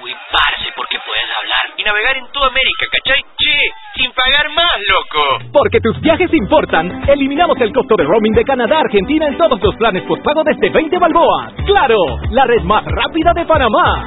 Uy, 0.00 0.14
parce, 0.32 0.72
¿por 0.74 0.88
qué 0.88 0.96
puedes 1.04 1.28
hablar 1.36 1.76
y 1.76 1.84
navegar 1.84 2.16
en 2.16 2.26
toda 2.32 2.46
América, 2.46 2.86
cachai? 2.90 3.20
Che, 3.36 3.58
sin 3.94 4.10
pagar 4.12 4.48
más, 4.50 4.72
loco. 4.88 5.50
Porque 5.52 5.80
tus 5.80 6.00
viajes 6.00 6.32
importan, 6.32 7.04
eliminamos 7.08 7.60
el 7.60 7.72
costo 7.74 7.96
de 7.96 8.04
roaming 8.04 8.32
de 8.32 8.44
Canadá 8.44 8.78
a 8.78 8.80
Argentina 8.80 9.26
en 9.26 9.36
todos 9.36 9.60
los 9.60 9.76
planes 9.76 10.02
pago 10.24 10.42
desde 10.44 10.70
20 10.70 10.98
balboas. 10.98 11.52
¡Claro! 11.66 11.98
La 12.30 12.46
red 12.46 12.62
más 12.62 12.84
rápida 12.86 13.34
de 13.34 13.44
Panamá. 13.44 14.06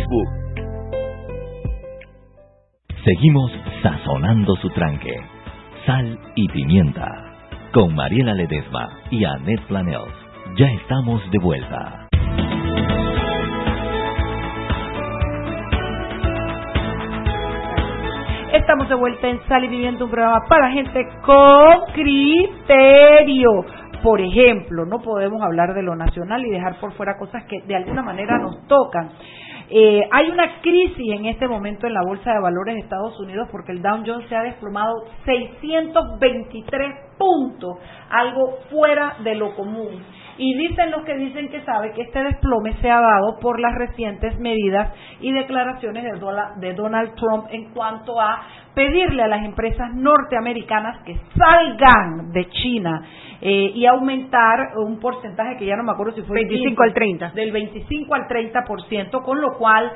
Seguimos 3.03 3.51
sazonando 3.81 4.55
su 4.57 4.69
tranque. 4.69 5.15
Sal 5.85 6.19
y 6.35 6.47
pimienta. 6.49 7.07
Con 7.73 7.95
Mariela 7.95 8.33
Ledesma 8.33 8.89
y 9.09 9.25
Annette 9.25 9.65
Planels. 9.67 10.13
Ya 10.57 10.67
estamos 10.67 11.21
de 11.31 11.39
vuelta. 11.39 12.07
Estamos 18.53 18.89
de 18.89 18.95
vuelta 18.95 19.27
en 19.27 19.39
Sal 19.47 19.63
y 19.63 19.69
Pimienta, 19.69 20.03
un 20.03 20.11
programa 20.11 20.45
para 20.47 20.71
gente 20.71 21.07
con 21.23 21.93
criterio. 21.93 23.49
Por 24.03 24.19
ejemplo, 24.19 24.85
no 24.85 24.99
podemos 24.99 25.41
hablar 25.41 25.73
de 25.73 25.83
lo 25.83 25.95
nacional 25.95 26.45
y 26.45 26.49
dejar 26.49 26.79
por 26.79 26.91
fuera 26.93 27.17
cosas 27.17 27.45
que 27.45 27.61
de 27.61 27.75
alguna 27.75 28.03
manera 28.03 28.37
nos 28.39 28.67
tocan. 28.67 29.09
Eh, 29.73 30.01
hay 30.11 30.29
una 30.29 30.59
crisis 30.59 31.13
en 31.13 31.27
este 31.27 31.47
momento 31.47 31.87
en 31.87 31.93
la 31.93 32.03
Bolsa 32.03 32.33
de 32.33 32.41
Valores 32.41 32.75
de 32.75 32.81
Estados 32.81 33.17
Unidos 33.21 33.47
porque 33.49 33.71
el 33.71 33.81
Dow 33.81 34.03
Jones 34.05 34.27
se 34.27 34.35
ha 34.35 34.43
desplomado 34.43 35.05
623 35.23 36.95
puntos, 37.17 37.77
algo 38.09 38.57
fuera 38.69 39.15
de 39.23 39.35
lo 39.35 39.55
común. 39.55 40.03
Y 40.37 40.53
dicen 40.55 40.91
los 40.91 41.03
que 41.03 41.15
dicen 41.15 41.49
que 41.49 41.61
sabe 41.61 41.91
que 41.93 42.03
este 42.03 42.23
desplome 42.23 42.73
se 42.81 42.89
ha 42.89 42.99
dado 42.99 43.39
por 43.39 43.59
las 43.59 43.75
recientes 43.75 44.37
medidas 44.39 44.93
y 45.19 45.31
declaraciones 45.31 46.03
de 46.03 46.73
Donald 46.73 47.15
Trump 47.15 47.47
en 47.49 47.73
cuanto 47.73 48.19
a 48.19 48.41
pedirle 48.73 49.23
a 49.23 49.27
las 49.27 49.43
empresas 49.43 49.93
norteamericanas 49.93 51.03
que 51.03 51.19
salgan 51.37 52.31
de 52.31 52.47
China 52.49 53.01
eh, 53.41 53.71
y 53.73 53.85
aumentar 53.85 54.77
un 54.77 54.99
porcentaje 54.99 55.57
que 55.57 55.65
ya 55.65 55.75
no 55.75 55.83
me 55.83 55.91
acuerdo 55.91 56.13
si 56.13 56.21
fue 56.21 56.45
25 56.45 56.83
al 56.83 56.93
30 56.93 57.31
del 57.31 57.51
25 57.51 58.13
al 58.13 58.27
30%, 58.27 59.23
con 59.23 59.41
lo 59.41 59.57
cual 59.57 59.91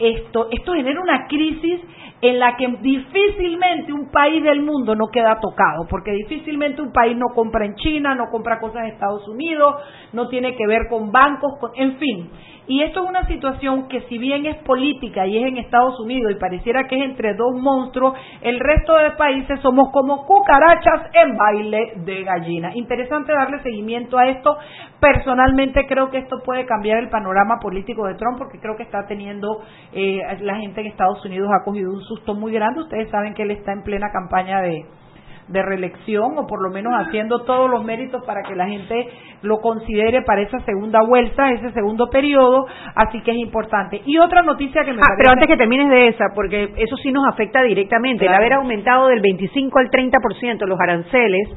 esto 0.00 0.48
esto 0.50 0.72
genera 0.72 1.00
una 1.00 1.26
crisis 1.26 1.80
en 2.22 2.38
la 2.38 2.56
que 2.56 2.66
difícilmente 2.82 3.92
un 3.92 4.10
país 4.10 4.42
del 4.42 4.60
mundo 4.60 4.94
no 4.94 5.08
queda 5.08 5.40
tocado, 5.40 5.86
porque 5.88 6.12
difícilmente 6.12 6.82
un 6.82 6.92
país 6.92 7.16
no 7.16 7.28
compra 7.34 7.64
en 7.64 7.74
China, 7.76 8.14
no 8.14 8.30
compra 8.30 8.60
cosas 8.60 8.82
en 8.82 8.92
Estados 8.92 9.26
Unidos, 9.26 9.76
no 10.12 10.28
tiene 10.28 10.54
que 10.54 10.66
ver 10.66 10.88
con 10.90 11.10
bancos, 11.10 11.54
en 11.76 11.96
fin. 11.96 12.30
Y 12.70 12.84
esto 12.84 13.02
es 13.02 13.10
una 13.10 13.26
situación 13.26 13.88
que 13.88 14.02
si 14.02 14.16
bien 14.16 14.46
es 14.46 14.54
política 14.58 15.26
y 15.26 15.36
es 15.36 15.48
en 15.48 15.56
Estados 15.56 15.98
Unidos 15.98 16.30
y 16.30 16.38
pareciera 16.38 16.84
que 16.84 16.98
es 16.98 17.02
entre 17.02 17.34
dos 17.34 17.52
monstruos, 17.60 18.14
el 18.42 18.60
resto 18.60 18.94
de 18.94 19.10
países 19.18 19.58
somos 19.58 19.90
como 19.90 20.24
cucarachas 20.24 21.10
en 21.14 21.36
baile 21.36 21.94
de 21.96 22.22
gallina. 22.22 22.70
Interesante 22.76 23.32
darle 23.32 23.60
seguimiento 23.64 24.16
a 24.16 24.28
esto. 24.28 24.56
Personalmente 25.00 25.84
creo 25.88 26.10
que 26.10 26.18
esto 26.18 26.44
puede 26.44 26.64
cambiar 26.64 26.98
el 26.98 27.10
panorama 27.10 27.58
político 27.60 28.06
de 28.06 28.14
Trump 28.14 28.38
porque 28.38 28.60
creo 28.60 28.76
que 28.76 28.84
está 28.84 29.04
teniendo, 29.04 29.48
eh, 29.92 30.20
la 30.42 30.54
gente 30.54 30.82
en 30.82 30.86
Estados 30.86 31.24
Unidos 31.24 31.50
ha 31.50 31.64
cogido 31.64 31.90
un 31.90 32.02
susto 32.02 32.34
muy 32.34 32.52
grande. 32.52 32.82
Ustedes 32.82 33.10
saben 33.10 33.34
que 33.34 33.42
él 33.42 33.50
está 33.50 33.72
en 33.72 33.82
plena 33.82 34.12
campaña 34.12 34.60
de, 34.60 34.86
de 35.50 35.62
reelección 35.62 36.38
o 36.38 36.46
por 36.46 36.62
lo 36.62 36.70
menos 36.70 36.92
haciendo 36.94 37.42
todos 37.42 37.68
los 37.68 37.84
méritos 37.84 38.24
para 38.24 38.42
que 38.42 38.54
la 38.54 38.68
gente 38.68 39.08
lo 39.42 39.58
considere 39.60 40.22
para 40.22 40.42
esa 40.42 40.60
segunda 40.60 41.00
vuelta, 41.06 41.50
ese 41.50 41.72
segundo 41.72 42.08
periodo, 42.08 42.66
así 42.94 43.20
que 43.22 43.32
es 43.32 43.38
importante. 43.38 44.00
Y 44.04 44.18
otra 44.18 44.42
noticia 44.42 44.84
que 44.84 44.92
me 44.92 45.00
ah, 45.00 45.14
Pero 45.16 45.30
antes 45.30 45.48
que 45.48 45.56
termines 45.56 45.90
de 45.90 46.08
esa, 46.08 46.26
porque 46.34 46.72
eso 46.76 46.96
sí 46.96 47.10
nos 47.10 47.26
afecta 47.26 47.62
directamente, 47.62 48.26
el 48.26 48.34
haber 48.34 48.54
aumentado 48.54 49.08
del 49.08 49.20
25 49.20 49.78
al 49.78 49.90
30% 49.90 50.66
los 50.66 50.78
aranceles 50.80 51.48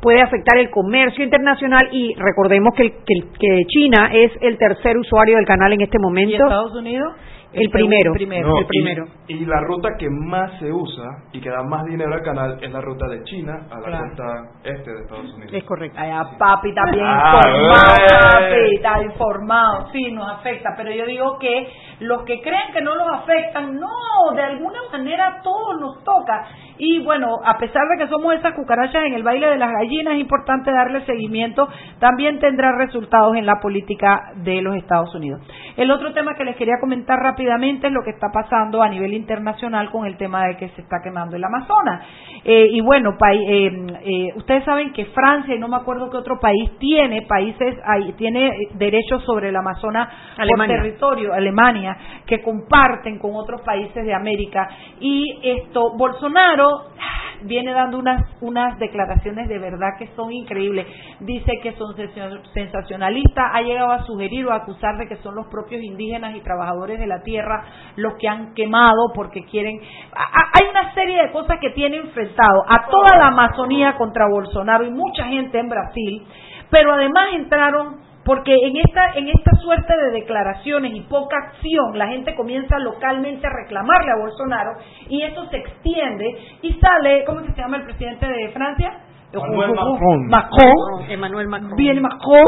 puede 0.00 0.20
afectar 0.20 0.58
el 0.58 0.70
comercio 0.70 1.24
internacional 1.24 1.88
y 1.90 2.14
recordemos 2.14 2.74
que, 2.76 2.90
que, 2.90 3.28
que 3.38 3.64
China 3.66 4.10
es 4.12 4.32
el 4.42 4.58
tercer 4.58 4.96
usuario 4.96 5.36
del 5.36 5.46
canal 5.46 5.72
en 5.72 5.80
este 5.80 5.98
momento. 5.98 6.32
¿Y 6.32 6.42
Estados 6.42 6.74
Unidos? 6.76 7.14
El 7.50 7.70
primero. 7.70 8.12
No, 8.46 8.58
el 8.58 8.66
primero. 8.66 9.04
Y, 9.26 9.34
y 9.36 9.44
la 9.46 9.60
ruta 9.62 9.96
que 9.98 10.08
más 10.10 10.52
se 10.58 10.70
usa 10.70 11.04
y 11.32 11.40
que 11.40 11.48
da 11.48 11.62
más 11.62 11.82
dinero 11.86 12.12
al 12.12 12.22
canal 12.22 12.58
es 12.60 12.70
la 12.70 12.80
ruta 12.82 13.06
de 13.08 13.22
China 13.24 13.54
a 13.70 13.76
la 13.80 13.86
Claro. 13.86 14.04
costa 14.08 14.24
este 14.64 14.90
de 14.92 15.00
Estados 15.00 15.32
Unidos. 15.34 15.52
Es 15.54 15.64
correcto. 15.64 15.98
Ay, 15.98 16.10
a 16.10 16.24
papi 16.38 16.68
está 16.68 16.82
bien 16.92 17.06
Ah, 17.06 17.40
informado, 17.42 17.96
eh. 17.96 18.08
papi, 18.20 18.74
está 18.74 19.02
informado, 19.02 19.88
sí, 19.92 20.12
nos 20.12 20.30
afecta, 20.30 20.74
pero 20.76 20.90
yo 20.92 21.06
digo 21.06 21.38
que 21.38 21.68
los 22.00 22.22
que 22.24 22.42
creen 22.42 22.70
que 22.74 22.82
no 22.82 22.94
los 22.94 23.08
afectan, 23.14 23.76
no, 23.80 24.34
de 24.36 24.42
alguna 24.42 24.80
manera 24.92 25.40
todos 25.42 25.80
nos 25.80 26.04
toca. 26.04 26.44
Y 26.76 27.02
bueno, 27.02 27.28
a 27.44 27.56
pesar 27.58 27.82
de 27.88 28.04
que 28.04 28.10
somos 28.10 28.34
esas 28.34 28.52
cucarachas 28.54 29.04
en 29.06 29.14
el 29.14 29.22
baile 29.22 29.48
de 29.48 29.56
las 29.56 29.70
gallinas, 29.72 30.14
es 30.14 30.20
importante 30.20 30.70
darle 30.70 31.04
seguimiento, 31.06 31.66
también 31.98 32.38
tendrá 32.40 32.72
resultados 32.76 33.36
en 33.36 33.46
la 33.46 33.58
política 33.60 34.32
de 34.36 34.60
los 34.60 34.76
Estados 34.76 35.12
Unidos. 35.14 35.40
El 35.76 35.90
otro 35.90 36.12
tema 36.12 36.34
que 36.34 36.44
les 36.44 36.54
quería 36.56 36.74
comentar 36.80 37.18
rápidamente 37.18 37.37
es 37.38 37.92
lo 37.92 38.02
que 38.02 38.10
está 38.10 38.28
pasando 38.32 38.82
a 38.82 38.88
nivel 38.88 39.14
internacional 39.14 39.90
con 39.90 40.06
el 40.06 40.16
tema 40.16 40.46
de 40.46 40.56
que 40.56 40.68
se 40.70 40.82
está 40.82 40.96
quemando 41.02 41.36
el 41.36 41.44
Amazonas. 41.44 42.04
Eh, 42.44 42.68
y 42.70 42.80
bueno, 42.80 43.16
eh, 43.32 43.70
eh, 44.04 44.32
ustedes 44.36 44.64
saben 44.64 44.92
que 44.92 45.06
Francia 45.06 45.54
y 45.54 45.58
no 45.58 45.68
me 45.68 45.76
acuerdo 45.76 46.10
qué 46.10 46.16
otro 46.16 46.38
país 46.40 46.70
tiene 46.78 47.22
países 47.22 47.76
ahí 47.84 48.12
tiene 48.16 48.48
eh, 48.48 48.52
derechos 48.74 49.22
sobre 49.24 49.48
el 49.50 49.56
Amazonas 49.56 50.08
Alemania. 50.36 50.76
por 50.76 50.84
territorio, 50.84 51.32
Alemania, 51.34 51.96
que 52.26 52.42
comparten 52.42 53.18
con 53.18 53.32
otros 53.34 53.60
países 53.62 54.04
de 54.04 54.14
América. 54.14 54.68
Y 55.00 55.38
esto, 55.42 55.96
Bolsonaro 55.96 56.68
ah, 56.98 57.38
viene 57.42 57.72
dando 57.72 57.98
unas 57.98 58.22
unas 58.40 58.78
declaraciones 58.78 59.48
de 59.48 59.58
verdad 59.58 59.96
que 59.98 60.08
son 60.16 60.32
increíbles. 60.32 60.86
Dice 61.20 61.58
que 61.62 61.72
son 61.72 61.94
sensa- 61.96 62.40
sensacionalistas, 62.54 63.44
ha 63.52 63.60
llegado 63.62 63.92
a 63.92 64.04
sugerir 64.04 64.46
o 64.46 64.52
a 64.52 64.56
acusar 64.56 64.96
de 64.98 65.06
que 65.06 65.16
son 65.16 65.34
los 65.34 65.46
propios 65.48 65.82
indígenas 65.82 66.34
y 66.36 66.40
trabajadores 66.40 66.98
de 66.98 67.06
la 67.06 67.22
tierra 67.28 67.64
los 67.96 68.14
que 68.14 68.28
han 68.28 68.54
quemado 68.54 69.12
porque 69.14 69.44
quieren. 69.44 69.80
Hay 69.80 70.68
una 70.70 70.94
serie 70.94 71.22
de 71.22 71.30
cosas 71.30 71.58
que 71.60 71.70
tiene 71.70 71.98
enfrentado 71.98 72.64
a 72.66 72.86
toda 72.88 73.18
la 73.18 73.26
Amazonía 73.28 73.96
contra 73.96 74.26
Bolsonaro 74.28 74.84
y 74.84 74.90
mucha 74.90 75.24
gente 75.24 75.58
en 75.58 75.68
Brasil, 75.68 76.26
pero 76.70 76.94
además 76.94 77.28
entraron 77.34 78.08
porque 78.24 78.54
en 78.54 78.76
esta 78.76 79.14
en 79.14 79.28
esta 79.28 79.52
suerte 79.62 79.94
de 79.96 80.10
declaraciones 80.20 80.92
y 80.94 81.00
poca 81.02 81.36
acción 81.48 81.96
la 81.98 82.08
gente 82.08 82.34
comienza 82.34 82.78
localmente 82.78 83.46
a 83.46 83.50
reclamarle 83.50 84.10
a 84.12 84.20
Bolsonaro 84.20 84.72
y 85.08 85.22
eso 85.22 85.46
se 85.48 85.56
extiende 85.56 86.36
y 86.62 86.74
sale 86.74 87.24
cómo 87.24 87.40
se 87.40 87.54
llama 87.54 87.78
el 87.78 87.84
presidente 87.84 88.26
de 88.26 88.50
Francia 88.50 89.00
Manuel 89.32 89.70
Macron. 89.70 90.26
Macron 90.28 91.10
Emmanuel 91.10 91.48
Macron. 91.48 91.76
viene 91.76 92.00
Macron 92.00 92.46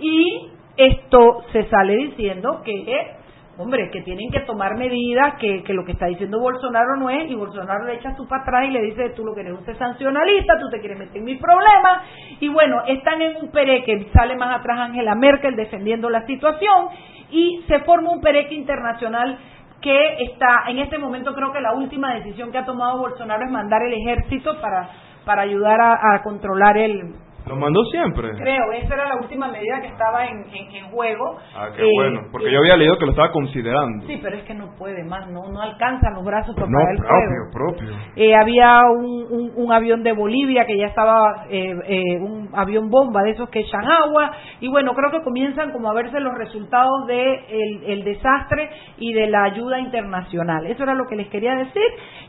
y 0.00 0.50
esto 0.76 1.42
se 1.52 1.64
sale 1.68 1.96
diciendo 1.96 2.62
que 2.64 3.14
hombre 3.58 3.90
que 3.90 4.02
tienen 4.02 4.30
que 4.30 4.40
tomar 4.40 4.76
medidas 4.76 5.34
que, 5.38 5.62
que 5.62 5.72
lo 5.72 5.84
que 5.84 5.92
está 5.92 6.06
diciendo 6.06 6.40
Bolsonaro 6.40 6.96
no 6.96 7.10
es 7.10 7.30
y 7.30 7.34
Bolsonaro 7.34 7.84
le 7.84 7.94
echa 7.94 8.14
tú 8.16 8.26
para 8.26 8.42
atrás 8.42 8.64
y 8.66 8.70
le 8.70 8.82
dice 8.82 9.10
tú 9.10 9.24
lo 9.24 9.34
que 9.34 9.42
eres 9.42 9.52
un 9.52 9.78
sancionalista 9.78 10.58
tú 10.58 10.68
te 10.70 10.80
quieres 10.80 10.98
meter 10.98 11.16
en 11.16 11.24
mis 11.24 11.40
problemas 11.40 12.02
y 12.40 12.48
bueno 12.48 12.82
están 12.86 13.22
en 13.22 13.36
un 13.36 13.50
pereque 13.50 14.08
sale 14.12 14.36
más 14.36 14.58
atrás 14.58 14.78
Angela 14.80 15.14
Merkel 15.14 15.56
defendiendo 15.56 16.10
la 16.10 16.26
situación 16.26 16.88
y 17.30 17.62
se 17.68 17.80
forma 17.80 18.12
un 18.12 18.20
pereque 18.20 18.54
internacional 18.54 19.38
que 19.80 20.24
está 20.24 20.64
en 20.68 20.78
este 20.78 20.98
momento 20.98 21.34
creo 21.34 21.52
que 21.52 21.60
la 21.60 21.74
última 21.74 22.14
decisión 22.14 22.50
que 22.50 22.58
ha 22.58 22.64
tomado 22.64 22.98
Bolsonaro 22.98 23.44
es 23.44 23.50
mandar 23.50 23.82
el 23.82 23.94
ejército 23.94 24.60
para 24.60 24.90
para 25.24 25.42
ayudar 25.42 25.80
a, 25.80 26.14
a 26.14 26.22
controlar 26.22 26.76
el 26.76 27.23
Lo 27.46 27.56
mandó 27.56 27.84
siempre. 27.84 28.30
Creo, 28.38 28.72
esa 28.72 28.94
era 28.94 29.06
la 29.08 29.16
última 29.16 29.48
medida 29.48 29.80
que 29.82 29.88
estaba 29.88 30.24
en, 30.26 30.44
en, 30.52 30.74
en 30.76 30.84
juego. 30.90 31.36
Ah, 31.54 31.68
qué 31.76 31.82
Eh, 31.82 31.90
bueno. 31.94 32.20
Porque 32.32 32.48
y- 32.48 32.52
yo 32.52 32.58
había 32.60 32.76
leído 32.76 32.96
que 32.96 33.04
lo 33.04 33.10
estaba 33.10 33.30
considerando. 33.32 34.06
Sí, 34.06 34.18
pero 34.22 34.36
es 34.36 34.44
que 34.44 34.54
no 34.54 34.74
puede 34.78 35.04
más, 35.04 35.28
no 35.30 35.40
no 35.52 35.60
alcanzan 35.60 36.14
los 36.14 36.24
brazos 36.24 36.54
para 36.54 36.68
No, 36.68 36.78
el 36.80 36.96
propio, 36.96 37.16
fuego. 37.18 37.50
propio. 37.52 37.88
Eh, 38.16 38.34
había 38.34 38.80
un, 38.90 39.26
un, 39.30 39.52
un 39.56 39.72
avión 39.72 40.02
de 40.02 40.12
Bolivia 40.12 40.64
que 40.64 40.78
ya 40.78 40.86
estaba, 40.86 41.44
eh, 41.50 41.74
eh, 41.86 42.18
un 42.18 42.48
avión 42.54 42.88
bomba 42.88 43.22
de 43.22 43.30
esos 43.32 43.48
que 43.50 43.60
echan 43.60 43.84
agua, 43.84 44.30
y 44.60 44.68
bueno, 44.68 44.94
creo 44.94 45.10
que 45.10 45.22
comienzan 45.22 45.70
como 45.72 45.90
a 45.90 45.94
verse 45.94 46.18
los 46.20 46.34
resultados 46.38 47.06
de 47.06 47.34
el, 47.48 47.84
el 47.86 48.04
desastre 48.04 48.70
y 48.98 49.12
de 49.12 49.26
la 49.28 49.44
ayuda 49.44 49.78
internacional. 49.80 50.66
Eso 50.66 50.82
era 50.82 50.94
lo 50.94 51.04
que 51.06 51.16
les 51.16 51.28
quería 51.28 51.54
decir, 51.56 51.82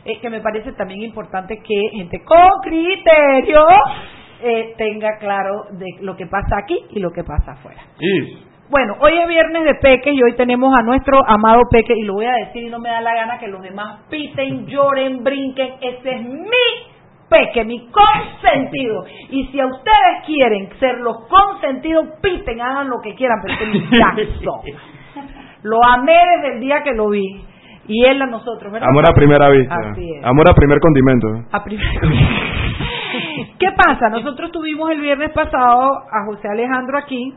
eh, 0.04 0.20
que 0.20 0.28
me 0.30 0.40
parece 0.40 0.72
también 0.74 1.00
importante 1.02 1.58
que 1.62 1.80
gente 1.94 2.22
con 2.24 2.50
criterio 2.62 3.64
eh, 4.42 4.74
tenga 4.76 5.18
claro 5.18 5.64
de 5.72 5.86
lo 6.00 6.16
que 6.16 6.26
pasa 6.26 6.58
aquí 6.58 6.78
y 6.90 7.00
lo 7.00 7.10
que 7.10 7.24
pasa 7.24 7.52
afuera. 7.52 7.82
Bueno, 8.68 8.96
hoy 9.00 9.12
es 9.18 9.28
viernes 9.28 9.64
de 9.64 9.74
Peque 9.76 10.10
y 10.12 10.22
hoy 10.22 10.34
tenemos 10.36 10.74
a 10.76 10.82
nuestro 10.82 11.18
amado 11.26 11.62
Peque 11.70 11.94
y 11.96 12.02
lo 12.02 12.14
voy 12.14 12.26
a 12.26 12.32
decir 12.46 12.64
y 12.64 12.68
no 12.68 12.80
me 12.80 12.88
da 12.88 13.00
la 13.00 13.14
gana 13.14 13.38
que 13.38 13.46
los 13.46 13.62
demás 13.62 14.00
piten, 14.10 14.66
lloren, 14.66 15.22
brinquen. 15.22 15.74
Ese 15.80 16.10
es 16.10 16.22
mi 16.22 16.96
Peque, 17.28 17.64
mi 17.64 17.88
consentido. 17.90 19.04
Y 19.30 19.46
si 19.46 19.60
a 19.60 19.66
ustedes 19.66 20.26
quieren 20.26 20.68
ser 20.80 20.98
los 20.98 21.16
consentidos, 21.28 22.06
piten, 22.20 22.60
hagan 22.60 22.88
lo 22.88 23.00
que 23.02 23.14
quieran, 23.14 23.38
pero 23.42 23.54
es 23.54 23.68
mi. 23.68 23.80
Lo 25.62 25.78
amé 25.84 26.16
desde 26.36 26.54
el 26.54 26.60
día 26.60 26.82
que 26.84 26.92
lo 26.92 27.08
vi. 27.08 27.44
Y 27.88 28.04
él 28.04 28.20
a 28.22 28.26
nosotros, 28.26 28.72
¿verdad? 28.72 28.88
amor 28.88 29.04
a 29.08 29.14
primera 29.14 29.48
vista. 29.48 29.74
Así 29.74 30.12
es. 30.12 30.24
Amor 30.24 30.48
a 30.48 30.54
primer 30.54 30.78
condimento. 30.80 31.28
A 31.50 31.64
primera 31.64 31.90
¿Qué 33.58 33.68
pasa? 33.72 34.08
Nosotros 34.10 34.52
tuvimos 34.52 34.90
el 34.90 35.00
viernes 35.00 35.30
pasado 35.32 35.90
a 36.12 36.24
José 36.26 36.48
Alejandro 36.48 36.98
aquí 36.98 37.32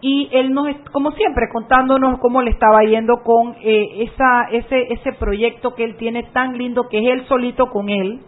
y 0.00 0.28
él 0.32 0.52
nos, 0.52 0.66
como 0.92 1.12
siempre, 1.12 1.46
contándonos 1.52 2.18
cómo 2.20 2.40
le 2.42 2.50
estaba 2.50 2.82
yendo 2.84 3.22
con 3.22 3.54
eh, 3.62 4.02
esa, 4.02 4.44
ese, 4.50 4.92
ese 4.92 5.12
proyecto 5.12 5.74
que 5.74 5.84
él 5.84 5.96
tiene 5.96 6.24
tan 6.32 6.56
lindo, 6.56 6.88
que 6.88 6.98
es 6.98 7.04
él 7.12 7.26
solito 7.26 7.66
con 7.66 7.88
él, 7.90 8.20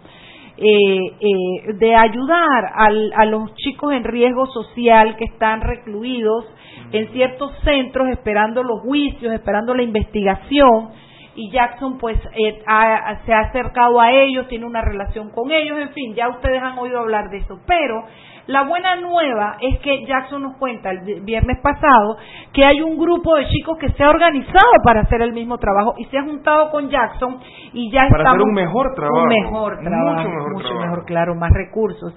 eh, 0.56 0.98
eh, 1.20 1.72
de 1.80 1.96
ayudar 1.96 2.70
al- 2.74 3.12
a 3.16 3.24
los 3.24 3.52
chicos 3.56 3.92
en 3.92 4.04
riesgo 4.04 4.46
social 4.46 5.16
que 5.16 5.24
están 5.24 5.62
recluidos 5.62 6.44
en 6.92 7.08
ciertos 7.08 7.50
centros 7.64 8.08
esperando 8.08 8.62
los 8.62 8.80
juicios, 8.82 9.32
esperando 9.32 9.74
la 9.74 9.82
investigación 9.82 10.90
y 11.36 11.50
Jackson 11.50 11.98
pues 11.98 12.18
eh, 12.34 12.62
ha- 12.66 13.16
se 13.24 13.32
ha 13.32 13.40
acercado 13.40 14.00
a 14.00 14.10
ellos, 14.12 14.46
tiene 14.48 14.66
una 14.66 14.80
relación 14.82 15.30
con 15.30 15.50
ellos, 15.50 15.78
en 15.78 15.90
fin, 15.90 16.14
ya 16.14 16.28
ustedes 16.28 16.62
han 16.62 16.78
oído 16.78 17.00
hablar 17.00 17.28
de 17.30 17.38
eso, 17.38 17.58
pero 17.66 18.04
la 18.46 18.62
buena 18.64 18.96
nueva 18.96 19.56
es 19.60 19.80
que 19.80 20.04
Jackson 20.04 20.42
nos 20.42 20.56
cuenta 20.58 20.90
el 20.90 21.00
vi- 21.00 21.20
viernes 21.20 21.58
pasado 21.62 22.18
que 22.52 22.64
hay 22.64 22.82
un 22.82 22.98
grupo 22.98 23.34
de 23.36 23.46
chicos 23.48 23.78
que 23.78 23.88
se 23.92 24.04
ha 24.04 24.10
organizado 24.10 24.70
para 24.84 25.00
hacer 25.00 25.22
el 25.22 25.32
mismo 25.32 25.56
trabajo 25.58 25.94
y 25.96 26.04
se 26.06 26.18
ha 26.18 26.22
juntado 26.24 26.70
con 26.70 26.90
Jackson 26.90 27.38
y 27.72 27.90
ya 27.90 28.06
Para 28.10 28.30
hacer 28.30 28.42
un 28.42 28.52
mejor 28.52 28.94
trabajo. 28.94 29.22
un 29.22 29.28
mejor 29.28 29.76
Mucho 29.76 29.88
trabajo, 29.90 30.28
mejor 30.28 30.52
mucho 30.52 30.66
trabajo. 30.68 30.86
mejor, 30.88 31.04
claro, 31.06 31.34
más 31.36 31.50
recursos. 31.52 32.14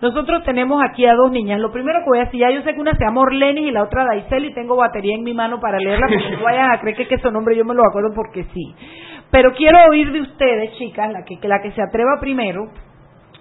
Nosotros 0.00 0.44
tenemos 0.44 0.82
aquí 0.84 1.06
a 1.06 1.14
dos 1.14 1.30
niñas. 1.30 1.58
Lo 1.58 1.72
primero 1.72 2.00
que 2.00 2.06
voy 2.06 2.18
a 2.18 2.24
decir, 2.24 2.40
ya 2.40 2.50
yo 2.50 2.62
sé 2.62 2.74
que 2.74 2.80
una 2.80 2.94
se 2.94 3.04
llama 3.04 3.22
Orlenis 3.22 3.68
y 3.68 3.70
la 3.70 3.82
otra 3.82 4.04
Daisel 4.04 4.44
y 4.44 4.54
tengo 4.54 4.76
batería 4.76 5.14
en 5.14 5.24
mi 5.24 5.32
mano 5.32 5.58
para 5.58 5.78
leerla 5.78 6.06
porque 6.08 6.36
no 6.36 6.42
vayan 6.42 6.70
a 6.70 6.80
creer 6.80 6.96
que, 6.96 7.08
que 7.08 7.14
ese 7.14 7.30
nombre 7.30 7.56
yo 7.56 7.64
me 7.64 7.74
lo 7.74 7.82
acuerdo 7.88 8.10
porque 8.14 8.44
sí. 8.52 8.74
Pero 9.30 9.52
quiero 9.54 9.78
oír 9.90 10.12
de 10.12 10.20
ustedes, 10.20 10.72
chicas, 10.76 11.10
la 11.12 11.24
que, 11.24 11.40
que 11.40 11.48
la 11.48 11.60
que 11.62 11.72
se 11.72 11.82
atreva 11.82 12.20
primero, 12.20 12.68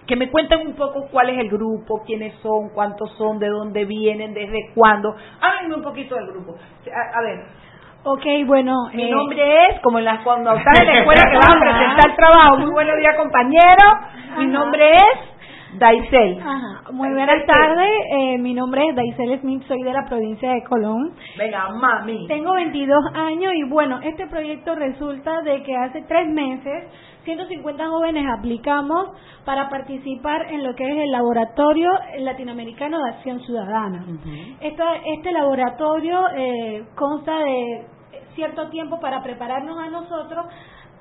que 0.08 0.15
me 0.15 0.30
cuenten 0.30 0.65
un 0.65 0.76
poco 0.76 1.08
cuál 1.12 1.30
es 1.30 1.39
el 1.39 1.50
grupo, 1.50 2.04
quiénes 2.06 2.34
son, 2.41 2.70
cuántos 2.74 3.12
son, 3.18 3.38
de 3.38 3.50
dónde 3.50 3.86
vienen, 3.86 4.34
desde 4.34 4.72
cuándo. 4.74 5.15
Háblenme 5.41 5.76
un 5.76 5.84
poquito 5.84 6.15
del 6.15 6.28
grupo. 6.28 6.56
A, 6.56 7.20
a 7.20 7.22
ver, 7.22 7.39
Ok, 8.08 8.22
bueno. 8.46 8.72
mi 8.94 9.04
eh, 9.04 9.10
nombre 9.12 9.65
es, 9.65 9.82
como 9.82 9.98
en 9.98 10.06
la, 10.06 10.24
cuando 10.24 10.54
estás 10.56 10.80
en 10.80 10.86
la 10.86 11.00
escuela 11.00 11.24
que 11.28 11.38
vas 11.38 11.50
a 11.50 11.60
presentar 11.60 12.10
el 12.12 12.15
trabajo, 12.15 12.58
muy 12.58 12.72
buenos 12.72 12.98
días 12.98 13.15
compañero, 13.18 14.38
mi 14.38 14.46
nombre 14.46 14.91
es 14.91 15.35
Daisel. 15.80 16.40
Ajá. 16.42 16.92
Muy 16.92 17.10
buenas 17.14 17.46
tardes, 17.46 17.90
eh, 18.12 18.38
mi 18.38 18.54
nombre 18.54 18.82
es 18.90 18.96
Daisel 18.96 19.40
Smith, 19.42 19.64
soy 19.68 19.82
de 19.84 19.92
la 19.94 20.06
provincia 20.06 20.52
de 20.52 20.64
Colón. 20.64 21.14
Venga, 21.38 21.70
mami. 21.70 22.28
Tengo 22.28 22.54
22 22.54 22.98
años 23.16 23.54
y 23.56 23.64
bueno, 23.70 24.00
este 24.04 24.28
proyecto 24.28 24.76
resulta 24.76 25.42
de 25.42 25.64
que 25.64 25.76
hace 25.76 26.02
tres 26.04 26.28
meses 26.30 26.86
150 27.24 27.88
jóvenes 27.88 28.24
aplicamos 28.38 29.10
para 29.46 29.68
participar 29.70 30.46
en 30.52 30.64
lo 30.64 30.76
que 30.76 30.84
es 30.90 30.98
el 30.98 31.12
Laboratorio 31.12 31.90
Latinoamericano 32.20 32.98
de 33.04 33.10
Acción 33.12 33.40
Ciudadana. 33.42 34.06
Este 34.62 35.32
laboratorio 35.32 36.20
eh, 36.36 36.84
consta 36.96 37.40
de 37.40 37.86
cierto 38.36 38.70
tiempo 38.70 39.00
para 39.00 39.24
prepararnos 39.24 39.78
a 39.80 39.90
nosotros 39.90 40.46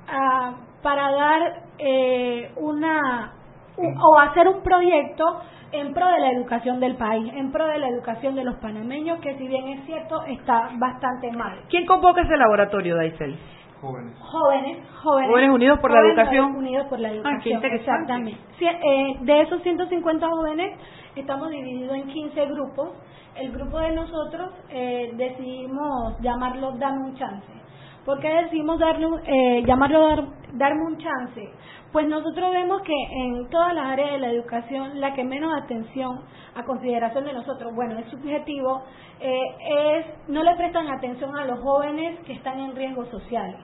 ah, 0.08 0.54
para 0.82 1.10
dar 1.12 1.62
eh, 1.78 2.50
una 2.56 3.32
un- 3.36 3.43
o 3.76 4.18
hacer 4.18 4.48
un 4.48 4.62
proyecto 4.62 5.24
en 5.72 5.92
pro 5.92 6.06
de 6.06 6.20
la 6.20 6.30
educación 6.32 6.78
del 6.80 6.96
país, 6.96 7.32
en 7.34 7.50
pro 7.50 7.66
de 7.66 7.78
la 7.78 7.88
educación 7.88 8.36
de 8.36 8.44
los 8.44 8.54
panameños, 8.56 9.18
que 9.20 9.36
si 9.36 9.48
bien 9.48 9.68
es 9.68 9.84
cierto 9.86 10.22
está 10.24 10.70
bastante 10.78 11.32
mal. 11.32 11.58
¿Quién 11.68 11.84
convoca 11.86 12.20
ese 12.22 12.36
laboratorio, 12.36 12.94
Daisel? 12.96 13.36
Jóvenes. 13.80 14.14
Jóvenes, 14.20 14.78
jóvenes. 15.02 15.30
Jóvenes 15.30 15.50
Unidos 15.50 15.78
por 15.80 15.90
la 15.90 15.98
Jóvenes 15.98 16.16
Educación. 16.18 16.56
Unidos 16.56 16.86
por 16.86 17.00
la 17.00 17.08
Ah, 17.08 17.12
qué 17.12 17.16
Educación. 17.18 17.54
interesante. 17.56 18.12
Exactamente. 18.12 18.40
Eh, 18.60 19.16
de 19.20 19.40
esos 19.42 19.62
150 19.62 20.26
jóvenes, 20.28 20.78
estamos 21.16 21.50
divididos 21.50 21.96
en 21.96 22.06
15 22.06 22.46
grupos. 22.46 22.90
El 23.34 23.50
grupo 23.52 23.78
de 23.80 23.90
nosotros 23.90 24.50
eh, 24.70 25.10
decidimos 25.16 26.18
llamarlo 26.20 26.72
Dame 26.78 27.04
un 27.04 27.14
chance. 27.16 27.52
¿Por 28.06 28.20
qué 28.20 28.28
decimos 28.44 28.78
darle, 28.78 29.06
eh, 29.26 29.62
llamarlo 29.66 30.06
dar, 30.06 30.24
darme 30.52 30.82
un 30.86 30.96
chance? 30.98 31.50
Pues 31.94 32.08
nosotros 32.08 32.50
vemos 32.50 32.82
que 32.82 32.92
en 32.92 33.48
todas 33.50 33.72
las 33.72 33.86
áreas 33.86 34.14
de 34.14 34.18
la 34.18 34.32
educación, 34.32 35.00
la 35.00 35.14
que 35.14 35.22
menos 35.22 35.52
atención 35.62 36.22
a 36.56 36.64
consideración 36.64 37.24
de 37.24 37.32
nosotros, 37.32 37.72
bueno, 37.72 37.96
es 38.00 38.10
subjetivo, 38.10 38.82
eh, 39.20 39.40
es 39.60 40.06
no 40.26 40.42
le 40.42 40.56
prestan 40.56 40.88
atención 40.88 41.36
a 41.36 41.44
los 41.44 41.60
jóvenes 41.60 42.18
que 42.26 42.32
están 42.32 42.58
en 42.58 42.74
riesgo 42.74 43.04
social. 43.04 43.58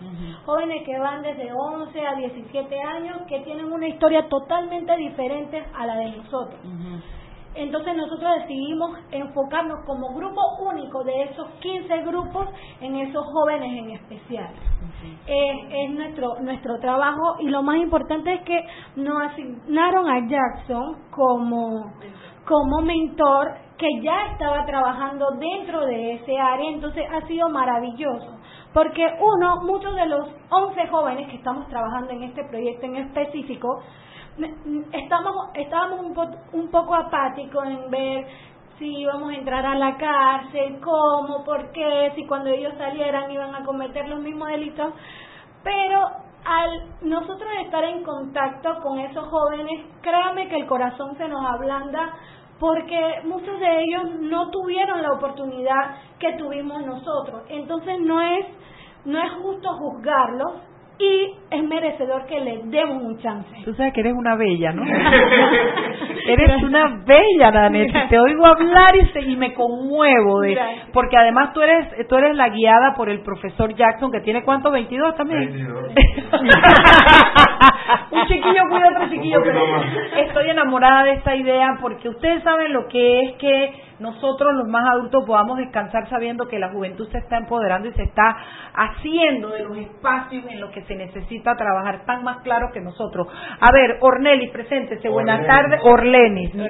Jóvenes 0.47 0.85
que 0.87 0.97
van 0.97 1.23
desde 1.23 1.53
11 1.53 2.07
a 2.07 2.14
17 2.14 2.81
años, 2.81 3.23
que 3.27 3.40
tienen 3.40 3.64
una 3.64 3.88
historia 3.88 4.29
totalmente 4.29 4.97
diferente 4.97 5.64
a 5.75 5.87
la 5.87 5.97
de 5.97 6.12
nosotros. 6.12 6.61
Entonces 7.54 7.96
nosotros 7.96 8.30
decidimos 8.40 8.98
enfocarnos 9.10 9.84
como 9.84 10.14
grupo 10.14 10.40
único 10.60 11.02
de 11.02 11.24
esos 11.24 11.48
15 11.60 12.02
grupos 12.02 12.48
en 12.80 12.96
esos 12.96 13.24
jóvenes 13.26 13.72
en 13.72 13.90
especial. 13.90 14.50
es 15.26 15.90
nuestro 15.90 16.40
nuestro 16.40 16.78
trabajo 16.78 17.36
y 17.40 17.48
lo 17.48 17.62
más 17.62 17.76
importante 17.76 18.34
es 18.34 18.42
que 18.42 18.64
nos 18.96 19.22
asignaron 19.22 20.08
a 20.08 20.28
Jackson 20.28 20.96
como 21.10 21.92
como 22.46 22.82
mentor 22.82 23.52
que 23.78 23.88
ya 24.02 24.26
estaba 24.32 24.66
trabajando 24.66 25.30
dentro 25.38 25.86
de 25.86 26.14
ese 26.14 26.38
área, 26.38 26.70
entonces 26.70 27.04
ha 27.10 27.26
sido 27.26 27.48
maravilloso. 27.48 28.38
Porque 28.74 29.04
uno, 29.20 29.62
muchos 29.62 29.94
de 29.96 30.06
los 30.06 30.28
11 30.50 30.86
jóvenes 30.88 31.28
que 31.28 31.36
estamos 31.36 31.66
trabajando 31.68 32.10
en 32.12 32.24
este 32.24 32.44
proyecto 32.44 32.86
en 32.86 32.96
específico, 32.96 33.82
estamos, 34.92 35.50
estábamos 35.55 36.00
un, 36.00 36.61
un 36.61 36.70
poco 36.70 36.94
apáticos 36.94 37.64
en 37.66 37.90
ver 37.90 38.26
si 38.79 39.00
íbamos 39.00 39.31
a 39.31 39.37
entrar 39.37 39.66
a 39.66 39.74
la 39.74 39.96
cárcel, 39.96 40.81
cómo, 40.81 41.44
por 41.44 41.70
qué, 41.72 42.12
si 42.14 42.26
cuando 42.26 42.48
ellos 42.48 42.72
salieran 42.79 43.31
iban 43.31 43.55
a 43.55 43.64
cometer 43.64 44.09
los 44.09 44.20
mismos 44.20 44.48
delitos, 44.48 44.94
pero 45.62 46.09
al 46.44 46.85
nosotros 47.03 47.48
estar 47.62 47.85
en 47.85 48.03
contacto 48.03 48.81
con 48.83 48.98
esos 48.98 49.29
jóvenes, 49.29 49.87
créame 50.00 50.48
que 50.48 50.57
el 50.57 50.66
corazón 50.66 51.16
se 51.18 51.29
nos 51.29 51.44
ablanda 51.44 52.14
porque 52.59 53.20
muchos 53.24 53.59
de 53.59 53.83
ellos 53.83 54.05
no 54.20 54.50
tuvieron 54.50 55.03
la 55.03 55.12
oportunidad 55.12 55.96
que 56.18 56.35
tuvimos 56.35 56.85
nosotros. 56.85 57.42
Entonces 57.48 58.00
no 58.00 58.20
es 58.20 58.46
no 59.05 59.18
es 59.18 59.33
justo 59.42 59.76
juzgarlos, 59.76 60.61
y 61.00 61.32
es 61.50 61.64
merecedor 61.64 62.26
que 62.26 62.38
le 62.40 62.60
demos 62.64 63.02
un 63.02 63.18
chance. 63.18 63.48
Tú 63.64 63.72
sabes 63.74 63.94
que 63.94 64.00
eres 64.00 64.12
una 64.12 64.36
bella, 64.36 64.72
¿no? 64.72 64.84
eres 66.26 66.62
una 66.62 67.02
bella, 67.06 67.50
Danette. 67.50 68.08
Te 68.08 68.20
oigo 68.20 68.46
hablar 68.46 68.90
y, 68.94 69.08
y 69.32 69.36
me 69.36 69.54
conmuevo 69.54 70.40
de 70.40 70.58
porque 70.92 71.16
además 71.16 71.54
tú 71.54 71.62
eres 71.62 72.06
tú 72.08 72.16
eres 72.16 72.36
la 72.36 72.50
guiada 72.50 72.92
por 72.94 73.08
el 73.08 73.20
profesor 73.20 73.74
Jackson 73.74 74.12
que 74.12 74.20
tiene 74.20 74.42
cuánto 74.42 74.70
22 74.70 75.16
también. 75.16 75.40
22. 75.40 75.90
un 78.10 78.26
chiquillo 78.26 78.62
cuida 78.68 78.90
otro 78.90 79.08
chiquillo, 79.08 79.40
pero 79.42 79.60
estoy 80.26 80.50
enamorada 80.50 81.04
de 81.04 81.12
esta 81.12 81.34
idea 81.34 81.78
porque 81.80 82.10
ustedes 82.10 82.42
saben 82.42 82.72
lo 82.72 82.86
que 82.88 83.22
es 83.22 83.32
que 83.36 83.89
nosotros 84.00 84.54
los 84.54 84.66
más 84.66 84.84
adultos 84.90 85.24
podamos 85.26 85.58
descansar 85.58 86.08
sabiendo 86.08 86.48
que 86.48 86.58
la 86.58 86.70
juventud 86.70 87.08
se 87.10 87.18
está 87.18 87.36
empoderando 87.36 87.88
y 87.88 87.92
se 87.92 88.02
está 88.02 88.36
haciendo 88.74 89.50
de 89.50 89.64
los 89.64 89.76
espacios 89.76 90.44
en 90.48 90.60
los 90.60 90.70
que 90.70 90.82
se 90.82 90.94
necesita 90.94 91.54
trabajar 91.54 92.04
tan 92.06 92.24
más 92.24 92.38
claro 92.38 92.70
que 92.72 92.80
nosotros. 92.80 93.28
A 93.60 93.72
ver, 93.72 93.98
Ornelis, 94.00 94.50
preséntese. 94.50 95.08
Buenas 95.08 95.46
tardes, 95.46 95.80
Orlenis. 95.84 96.54
Ni, 96.54 96.68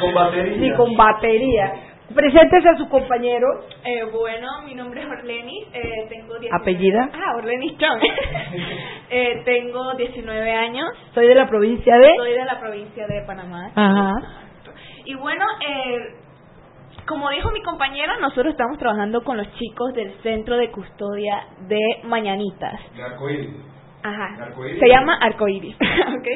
con 0.00 0.14
batería. 0.14 0.56
Ni 0.58 0.72
con 0.74 0.96
batería. 0.96 1.72
Preséntese 2.14 2.68
a 2.68 2.76
su 2.76 2.88
compañero. 2.88 3.46
Eh, 3.84 4.04
bueno, 4.12 4.62
mi 4.66 4.74
nombre 4.74 5.02
es 5.02 5.06
Orlenis, 5.06 5.68
eh, 5.72 6.06
tengo 6.08 6.38
19... 6.38 6.50
¿Apellida? 6.52 7.10
Ah, 7.14 7.36
Orlenis 7.36 7.78
Chong. 7.78 8.00
eh, 9.10 9.42
tengo 9.44 9.94
19 9.94 10.52
años. 10.52 10.88
Soy 11.14 11.26
de 11.26 11.34
la 11.34 11.48
provincia 11.48 11.96
de... 11.96 12.10
Soy 12.16 12.32
de 12.32 12.44
la 12.44 12.60
provincia 12.60 13.06
de 13.06 13.22
Panamá. 13.22 13.70
Ajá. 13.74 14.41
Y 15.12 15.14
bueno, 15.14 15.44
eh, 15.60 16.14
como 17.06 17.28
dijo 17.28 17.50
mi 17.50 17.62
compañera, 17.62 18.16
nosotros 18.18 18.52
estamos 18.52 18.78
trabajando 18.78 19.22
con 19.22 19.36
los 19.36 19.46
chicos 19.56 19.92
del 19.92 20.10
Centro 20.22 20.56
de 20.56 20.70
Custodia 20.70 21.48
de 21.68 21.78
Mañanitas. 22.04 22.80
De 22.96 23.02
Arcoíris. 23.02 23.50
Ajá. 24.02 24.54
Se 24.56 24.88
llama 24.88 25.18
Arcoíris. 25.20 25.76
¿Ok? 26.16 26.28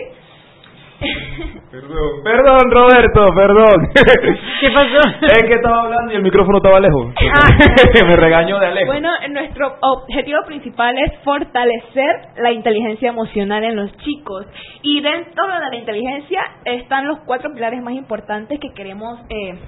Perdón, 1.70 2.22
perdón 2.24 2.70
Roberto, 2.70 3.28
perdón. 3.34 3.88
¿Qué 4.60 4.70
pasó? 4.70 5.00
Es 5.26 5.44
que 5.46 5.54
estaba 5.54 5.82
hablando 5.82 6.12
y 6.12 6.16
el 6.16 6.22
micrófono 6.22 6.58
estaba 6.58 6.80
lejos. 6.80 7.12
Me 8.06 8.16
regañó 8.16 8.58
de 8.58 8.72
lejos. 8.72 8.86
Bueno, 8.86 9.10
nuestro 9.30 9.76
objetivo 9.82 10.38
principal 10.46 10.96
es 10.98 11.12
fortalecer 11.22 12.16
la 12.38 12.52
inteligencia 12.52 13.10
emocional 13.10 13.64
en 13.64 13.76
los 13.76 13.94
chicos. 13.98 14.46
Y 14.82 15.00
dentro 15.00 15.46
de 15.46 15.70
la 15.70 15.76
inteligencia 15.76 16.40
están 16.64 17.06
los 17.06 17.18
cuatro 17.26 17.52
pilares 17.52 17.82
más 17.82 17.94
importantes 17.94 18.58
que 18.60 18.72
queremos 18.74 19.20
eh, 19.28 19.58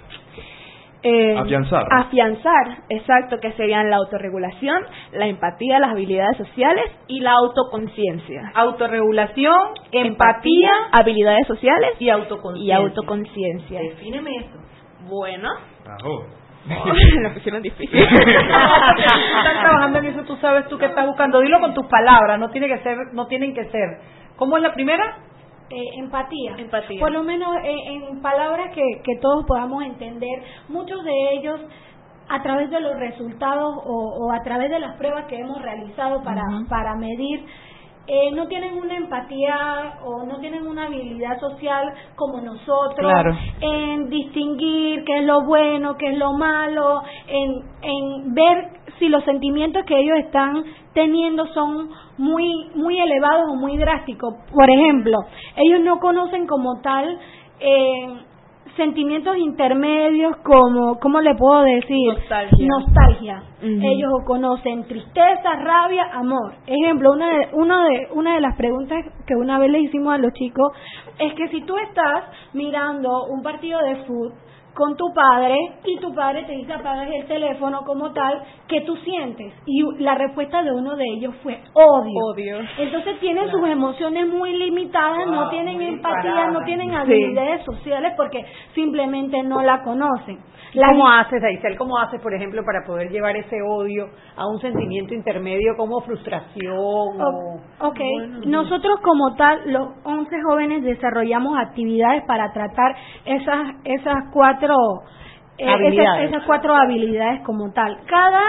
eh, 1.08 1.38
afianzar. 1.38 1.84
Afianzar, 1.90 2.78
exacto, 2.88 3.38
que 3.40 3.52
serían 3.52 3.90
la 3.90 3.96
autorregulación, 3.96 4.84
la 5.12 5.26
empatía, 5.26 5.78
las 5.78 5.90
habilidades 5.90 6.36
sociales 6.36 6.84
y 7.06 7.20
la 7.20 7.32
autoconciencia. 7.32 8.52
Autorregulación, 8.54 9.56
empatía, 9.92 10.70
habilidades 10.92 11.46
sociales 11.46 11.92
y 11.98 12.10
autoconciencia. 12.10 12.74
Y 12.74 12.82
autoconciencia. 12.82 13.80
Defíneme 13.80 14.36
eso. 14.36 14.58
Bueno. 15.08 15.48
Ajo. 15.86 16.26
Lo 17.22 17.32
pusieron 17.32 17.62
difícil. 17.62 17.98
Están 18.02 19.60
trabajando 19.60 19.98
en 19.98 20.04
eso, 20.06 20.22
tú 20.24 20.36
sabes 20.36 20.68
tú 20.68 20.76
que 20.76 20.86
estás 20.86 21.06
buscando. 21.06 21.40
Dilo 21.40 21.60
con 21.60 21.74
tus 21.74 21.86
palabras, 21.86 22.38
no 22.38 22.50
tiene 22.50 22.68
que 22.68 22.78
ser, 22.78 22.96
no 23.12 23.26
tienen 23.26 23.54
que 23.54 23.64
ser. 23.64 24.00
¿Cómo 24.36 24.56
es 24.56 24.62
la 24.62 24.72
primera? 24.72 25.16
Eh, 25.70 25.98
empatía. 25.98 26.56
empatía. 26.56 27.00
Por 27.00 27.12
lo 27.12 27.22
menos 27.22 27.54
eh, 27.62 27.76
en 27.86 28.22
palabras 28.22 28.74
que, 28.74 28.82
que 29.04 29.16
todos 29.20 29.44
podamos 29.46 29.84
entender, 29.84 30.42
muchos 30.68 31.04
de 31.04 31.32
ellos 31.32 31.60
a 32.28 32.42
través 32.42 32.70
de 32.70 32.80
los 32.80 32.96
resultados 32.96 33.74
o, 33.84 34.32
a 34.32 34.42
través 34.42 34.70
de 34.70 34.78
las 34.78 34.96
pruebas 34.96 35.26
que 35.26 35.38
hemos 35.38 35.60
realizado 35.62 36.22
para, 36.22 36.42
para 36.68 36.94
medir 36.94 37.44
eh, 38.10 38.30
no 38.32 38.48
tienen 38.48 38.78
una 38.78 38.96
empatía 38.96 39.98
o 40.02 40.24
no 40.24 40.38
tienen 40.40 40.66
una 40.66 40.86
habilidad 40.86 41.38
social 41.40 41.92
como 42.16 42.40
nosotros 42.40 43.12
en 43.60 44.08
distinguir 44.08 45.04
qué 45.04 45.18
es 45.18 45.24
lo 45.26 45.44
bueno, 45.44 45.94
qué 45.98 46.12
es 46.12 46.16
lo 46.16 46.32
malo, 46.32 47.02
en, 47.26 47.62
en 47.82 48.34
ver 48.34 48.70
si 48.98 49.08
los 49.08 49.24
sentimientos 49.24 49.84
que 49.84 49.98
ellos 49.98 50.18
están 50.18 50.64
teniendo 50.92 51.46
son 51.54 51.90
muy 52.16 52.70
muy 52.74 52.98
elevados 52.98 53.46
o 53.50 53.56
muy 53.56 53.76
drásticos. 53.76 54.34
Por 54.52 54.70
ejemplo, 54.70 55.18
ellos 55.56 55.80
no 55.80 55.98
conocen 55.98 56.46
como 56.46 56.80
tal 56.80 57.18
eh, 57.60 58.06
sentimientos 58.78 59.36
intermedios 59.36 60.36
como, 60.44 60.98
¿cómo 61.00 61.20
le 61.20 61.34
puedo 61.34 61.62
decir? 61.62 62.14
Nostalgia. 62.14 62.66
Nostalgia. 62.68 63.42
Ellos 63.60 64.10
conocen 64.24 64.84
tristeza, 64.84 65.56
rabia, 65.56 66.04
amor. 66.12 66.54
Ejemplo, 66.66 67.10
una 67.12 67.28
de, 67.28 67.48
una, 67.54 67.84
de, 67.84 68.08
una 68.12 68.34
de 68.36 68.40
las 68.40 68.56
preguntas 68.56 68.98
que 69.26 69.34
una 69.34 69.58
vez 69.58 69.70
le 69.70 69.80
hicimos 69.80 70.14
a 70.14 70.18
los 70.18 70.32
chicos 70.32 70.72
es 71.18 71.34
que 71.34 71.48
si 71.48 71.62
tú 71.62 71.76
estás 71.76 72.24
mirando 72.52 73.26
un 73.30 73.42
partido 73.42 73.80
de 73.80 73.96
fútbol, 74.04 74.32
con 74.74 74.96
tu 74.96 75.12
padre 75.12 75.56
y 75.84 75.98
tu 75.98 76.14
padre 76.14 76.44
te 76.44 76.52
dice 76.52 76.72
apagas 76.72 77.08
el 77.10 77.26
teléfono 77.26 77.82
como 77.84 78.12
tal, 78.12 78.42
¿qué 78.68 78.82
tú 78.82 78.96
sientes? 78.96 79.52
Y 79.66 79.82
la 80.02 80.14
respuesta 80.14 80.62
de 80.62 80.70
uno 80.70 80.96
de 80.96 81.04
ellos 81.04 81.34
fue 81.42 81.58
odio. 81.72 82.26
Odio. 82.32 82.58
Entonces 82.78 83.18
tienen 83.20 83.50
sus 83.50 83.66
emociones 83.68 84.28
muy 84.28 84.56
limitadas, 84.56 85.26
no 85.26 85.48
tienen 85.48 85.80
empatía, 85.80 86.50
no 86.50 86.62
tienen 86.64 86.94
habilidades 86.94 87.64
sociales 87.64 88.12
porque 88.16 88.44
simplemente 88.74 89.42
no 89.42 89.62
la 89.62 89.82
conocen. 89.82 90.38
¿Cómo 90.74 91.08
haces, 91.08 91.42
Aisel? 91.42 91.78
¿Cómo 91.78 91.98
haces, 91.98 92.20
por 92.20 92.34
ejemplo, 92.34 92.62
para 92.62 92.84
poder 92.86 93.10
llevar 93.10 93.34
ese 93.36 93.56
odio 93.62 94.10
a 94.36 94.46
un 94.46 94.60
sentimiento 94.60 95.14
intermedio 95.14 95.74
como 95.76 96.00
frustración? 96.02 96.76
O... 96.76 97.60
Ok, 97.80 97.98
nosotros 98.46 99.00
como 99.02 99.34
tal, 99.36 99.72
los 99.72 99.88
11 100.04 100.36
jóvenes 100.42 100.84
desarrollamos 100.84 101.56
actividades 101.58 102.22
para 102.26 102.52
tratar 102.52 102.94
esas, 103.24 103.76
esas 103.84 104.16
cuatro... 104.32 104.57
Eh, 105.58 105.68
habilidades. 105.68 106.30
esas 106.30 106.44
cuatro 106.46 106.74
habilidades 106.74 107.42
como 107.44 107.72
tal. 107.72 107.98
Cada 108.06 108.42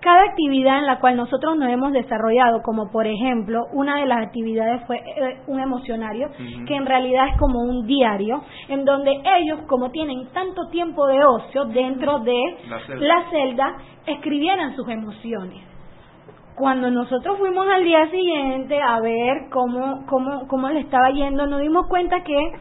cada 0.00 0.22
actividad 0.30 0.78
en 0.78 0.86
la 0.86 1.00
cual 1.00 1.16
nosotros 1.16 1.56
nos 1.56 1.68
hemos 1.70 1.92
desarrollado, 1.92 2.62
como 2.62 2.90
por 2.90 3.06
ejemplo, 3.06 3.66
una 3.72 3.98
de 3.98 4.06
las 4.06 4.26
actividades 4.26 4.86
fue 4.86 4.98
eh, 4.98 5.40
un 5.48 5.60
emocionario, 5.60 6.30
que 6.66 6.74
en 6.74 6.86
realidad 6.86 7.28
es 7.32 7.38
como 7.38 7.60
un 7.60 7.86
diario, 7.86 8.42
en 8.68 8.84
donde 8.84 9.10
ellos, 9.10 9.60
como 9.66 9.90
tienen 9.90 10.28
tanto 10.32 10.68
tiempo 10.70 11.06
de 11.08 11.24
ocio 11.24 11.64
dentro 11.66 12.20
de 12.20 12.40
la 13.00 13.28
celda, 13.30 13.76
escribieran 14.06 14.76
sus 14.76 14.88
emociones. 14.88 15.64
Cuando 16.54 16.90
nosotros 16.90 17.38
fuimos 17.38 17.66
al 17.68 17.84
día 17.84 18.08
siguiente 18.10 18.80
a 18.80 19.00
ver 19.00 19.48
cómo, 19.50 20.04
cómo, 20.06 20.46
cómo 20.48 20.68
le 20.68 20.80
estaba 20.80 21.10
yendo, 21.10 21.46
nos 21.46 21.60
dimos 21.60 21.86
cuenta 21.88 22.22
que 22.22 22.52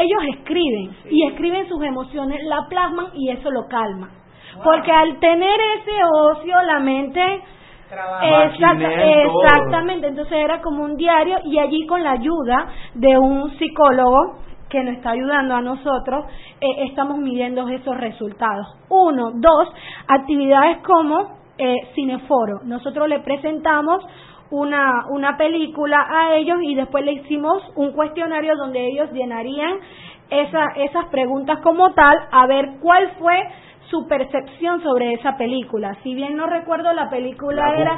ellos 0.00 0.36
escriben 0.36 0.96
y 1.10 1.26
escriben 1.26 1.68
sus 1.68 1.82
emociones, 1.82 2.40
la 2.44 2.66
plasman 2.68 3.08
y 3.14 3.30
eso 3.30 3.50
lo 3.50 3.66
calma. 3.68 4.10
Porque 4.64 4.90
al 4.90 5.18
tener 5.20 5.60
ese 5.78 5.92
ocio, 6.04 6.54
la 6.62 6.80
mente... 6.80 7.42
exactamente, 8.22 10.08
entonces 10.08 10.32
era 10.32 10.60
como 10.60 10.84
un 10.84 10.96
diario 10.96 11.38
y 11.44 11.58
allí 11.58 11.86
con 11.86 12.02
la 12.02 12.12
ayuda 12.12 12.68
de 12.94 13.18
un 13.18 13.50
psicólogo 13.58 14.38
que 14.68 14.82
nos 14.84 14.94
está 14.94 15.10
ayudando 15.10 15.54
a 15.54 15.60
nosotros, 15.60 16.24
eh, 16.60 16.84
estamos 16.88 17.18
midiendo 17.18 17.68
esos 17.68 17.96
resultados. 17.96 18.66
Uno, 18.88 19.32
dos, 19.34 19.68
actividades 20.06 20.78
como 20.86 21.40
eh, 21.58 21.76
Cineforo. 21.94 22.60
Nosotros 22.64 23.08
le 23.08 23.20
presentamos 23.20 24.02
una, 24.50 25.06
una 25.10 25.36
película 25.36 25.96
a 26.08 26.34
ellos 26.34 26.58
y 26.62 26.74
después 26.74 27.04
le 27.04 27.12
hicimos 27.12 27.62
un 27.76 27.92
cuestionario 27.92 28.56
donde 28.56 28.86
ellos 28.86 29.10
llenarían 29.12 29.78
esa, 30.30 30.66
esas 30.76 31.06
preguntas 31.06 31.58
como 31.62 31.92
tal, 31.92 32.18
a 32.30 32.46
ver 32.46 32.78
cuál 32.80 33.10
fue 33.18 33.36
su 33.90 34.06
percepción 34.06 34.80
sobre 34.82 35.14
esa 35.14 35.36
película. 35.36 35.96
Si 36.04 36.14
bien 36.14 36.36
no 36.36 36.46
recuerdo, 36.46 36.92
la 36.92 37.10
película 37.10 37.74
era 37.76 37.96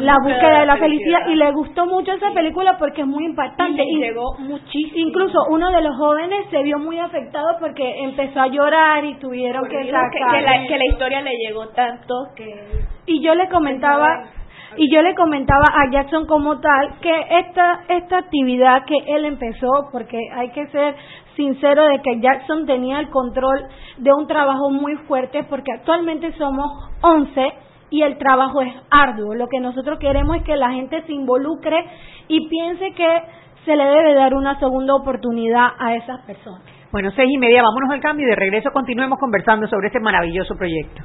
La 0.00 0.16
búsqueda 0.22 0.60
de 0.60 0.66
la 0.66 0.78
felicidad 0.78 1.28
y 1.28 1.34
le 1.34 1.52
gustó 1.52 1.84
mucho 1.84 2.12
esa 2.12 2.32
película 2.32 2.78
porque 2.78 3.02
es 3.02 3.06
muy 3.06 3.26
impactante. 3.26 3.84
Y, 3.84 3.98
llegó 3.98 4.34
muchísimo. 4.38 5.08
Incluso 5.08 5.38
uno 5.50 5.70
de 5.70 5.82
los 5.82 5.96
jóvenes 5.96 6.46
se 6.50 6.62
vio 6.62 6.78
muy 6.78 6.98
afectado 6.98 7.58
porque 7.60 8.04
empezó 8.04 8.40
a 8.40 8.46
llorar 8.46 9.04
y 9.04 9.16
tuvieron 9.16 9.68
que 9.68 9.90
sacar. 9.90 10.10
Que, 10.10 10.40
la, 10.40 10.66
que 10.66 10.78
la 10.78 10.86
historia 10.86 11.20
le 11.20 11.36
llegó 11.36 11.68
tanto 11.68 12.14
que. 12.34 12.48
Y 13.06 13.22
yo 13.22 13.34
le 13.34 13.48
comentaba 13.50 14.24
y 14.76 14.92
yo 14.92 15.02
le 15.02 15.14
comentaba 15.14 15.64
a 15.72 15.90
Jackson 15.90 16.26
como 16.26 16.60
tal 16.60 16.98
que 17.00 17.12
esta 17.40 17.84
esta 17.88 18.18
actividad 18.18 18.84
que 18.84 18.96
él 19.06 19.24
empezó 19.24 19.88
porque 19.92 20.18
hay 20.34 20.50
que 20.50 20.66
ser 20.68 20.94
sincero 21.36 21.84
de 21.86 22.00
que 22.02 22.20
Jackson 22.20 22.66
tenía 22.66 23.00
el 23.00 23.10
control 23.10 23.66
de 23.98 24.12
un 24.12 24.26
trabajo 24.26 24.70
muy 24.70 24.96
fuerte 25.08 25.44
porque 25.44 25.72
actualmente 25.72 26.32
somos 26.34 26.90
11 27.02 27.52
y 27.90 28.02
el 28.02 28.18
trabajo 28.18 28.62
es 28.62 28.74
arduo. 28.90 29.34
Lo 29.34 29.48
que 29.48 29.60
nosotros 29.60 29.98
queremos 29.98 30.36
es 30.36 30.42
que 30.42 30.56
la 30.56 30.70
gente 30.72 31.02
se 31.02 31.12
involucre 31.12 31.76
y 32.28 32.48
piense 32.48 32.92
que 32.92 33.08
se 33.64 33.76
le 33.76 33.84
debe 33.84 34.14
dar 34.14 34.34
una 34.34 34.58
segunda 34.58 34.94
oportunidad 34.94 35.68
a 35.78 35.94
esas 35.94 36.20
personas. 36.22 36.62
Bueno, 36.92 37.10
seis 37.16 37.30
y 37.32 37.38
media, 37.38 37.62
vámonos 37.62 37.90
al 37.90 38.00
cambio 38.00 38.26
y 38.26 38.30
de 38.30 38.36
regreso 38.36 38.70
continuemos 38.72 39.18
conversando 39.18 39.66
sobre 39.68 39.88
este 39.88 40.00
maravilloso 40.00 40.54
proyecto. 40.56 41.02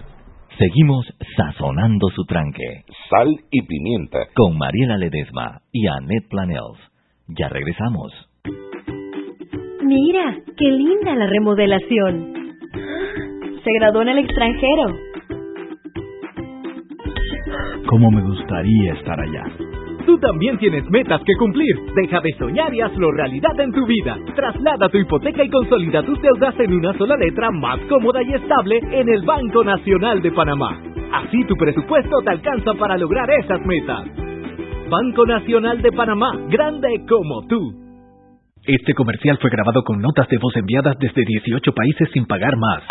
Seguimos 0.59 1.05
sazonando 1.37 2.09
su 2.09 2.25
tranque. 2.25 2.83
Sal 3.09 3.29
y 3.49 3.61
pimienta. 3.61 4.19
Con 4.35 4.57
Mariela 4.57 4.97
Ledesma 4.97 5.61
y 5.71 5.87
Annette 5.87 6.27
Planels. 6.29 6.77
Ya 7.29 7.47
regresamos. 7.47 8.11
Mira, 9.81 10.35
qué 10.57 10.65
linda 10.65 11.15
la 11.15 11.27
remodelación. 11.27 12.33
Se 13.63 13.71
graduó 13.79 14.01
en 14.01 14.09
el 14.09 14.17
extranjero. 14.17 14.97
¿Cómo 17.87 18.11
me 18.11 18.21
gustaría 18.21 18.93
estar 18.95 19.17
allá? 19.17 19.68
Tú 20.09 20.17
también 20.17 20.57
tienes 20.57 20.89
metas 20.89 21.21
que 21.23 21.35
cumplir. 21.35 21.69
Deja 21.93 22.19
de 22.19 22.33
soñar 22.39 22.73
y 22.73 22.81
hazlo 22.81 23.11
realidad 23.11 23.53
en 23.59 23.71
tu 23.71 23.85
vida. 23.85 24.17
Traslada 24.35 24.89
tu 24.89 24.97
hipoteca 24.97 25.43
y 25.43 25.49
consolida 25.51 26.01
tus 26.01 26.19
deudas 26.19 26.59
en 26.59 26.73
una 26.73 26.97
sola 26.97 27.15
letra 27.15 27.51
más 27.51 27.77
cómoda 27.81 28.19
y 28.23 28.33
estable 28.33 28.79
en 28.89 29.07
el 29.07 29.21
Banco 29.21 29.63
Nacional 29.63 30.19
de 30.23 30.31
Panamá. 30.31 30.81
Así 31.13 31.45
tu 31.45 31.53
presupuesto 31.55 32.23
te 32.23 32.31
alcanza 32.31 32.73
para 32.73 32.97
lograr 32.97 33.29
esas 33.29 33.63
metas. 33.67 34.07
Banco 34.89 35.27
Nacional 35.27 35.79
de 35.79 35.91
Panamá, 35.91 36.31
grande 36.49 37.05
como 37.07 37.45
tú. 37.45 37.61
Este 38.65 38.95
comercial 38.95 39.37
fue 39.39 39.51
grabado 39.51 39.83
con 39.83 40.01
notas 40.01 40.27
de 40.27 40.39
voz 40.39 40.55
enviadas 40.55 40.97
desde 40.97 41.21
18 41.23 41.71
países 41.71 42.09
sin 42.13 42.25
pagar 42.25 42.57
más. 42.57 42.81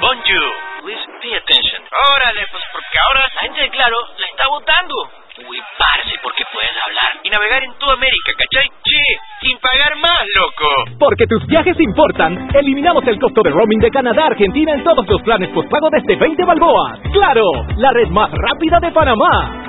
Bonjour, 0.00 0.50
please 0.82 1.06
pay 1.22 1.34
attention. 1.34 1.86
Órale, 1.86 2.42
pues 2.50 2.64
porque 2.72 2.98
ahora 3.06 3.20
la 3.32 3.40
gente 3.46 3.60
de 3.60 3.70
Claro 3.70 3.96
la 4.18 4.26
está 4.26 4.48
votando. 4.48 5.27
Uy, 5.38 5.58
parce, 5.78 6.18
porque 6.20 6.42
puedes 6.52 6.74
hablar 6.84 7.20
y 7.22 7.30
navegar 7.30 7.62
en 7.62 7.72
toda 7.78 7.92
América, 7.92 8.32
¿cachai? 8.36 8.66
Che, 8.82 9.02
sin 9.40 9.56
pagar 9.58 9.94
más, 9.96 10.22
loco. 10.34 10.98
Porque 10.98 11.26
tus 11.28 11.46
viajes 11.46 11.78
importan, 11.78 12.48
eliminamos 12.54 13.06
el 13.06 13.20
costo 13.20 13.42
de 13.42 13.50
roaming 13.50 13.78
de 13.78 13.90
Canadá 13.90 14.24
a 14.24 14.26
Argentina 14.28 14.72
en 14.72 14.82
todos 14.82 15.06
los 15.06 15.22
planes 15.22 15.50
postpago 15.50 15.90
desde 15.90 16.16
20 16.16 16.44
balboas. 16.44 16.98
¡Claro! 17.12 17.44
La 17.76 17.92
red 17.92 18.08
más 18.08 18.30
rápida 18.32 18.80
de 18.80 18.90
Panamá. 18.90 19.68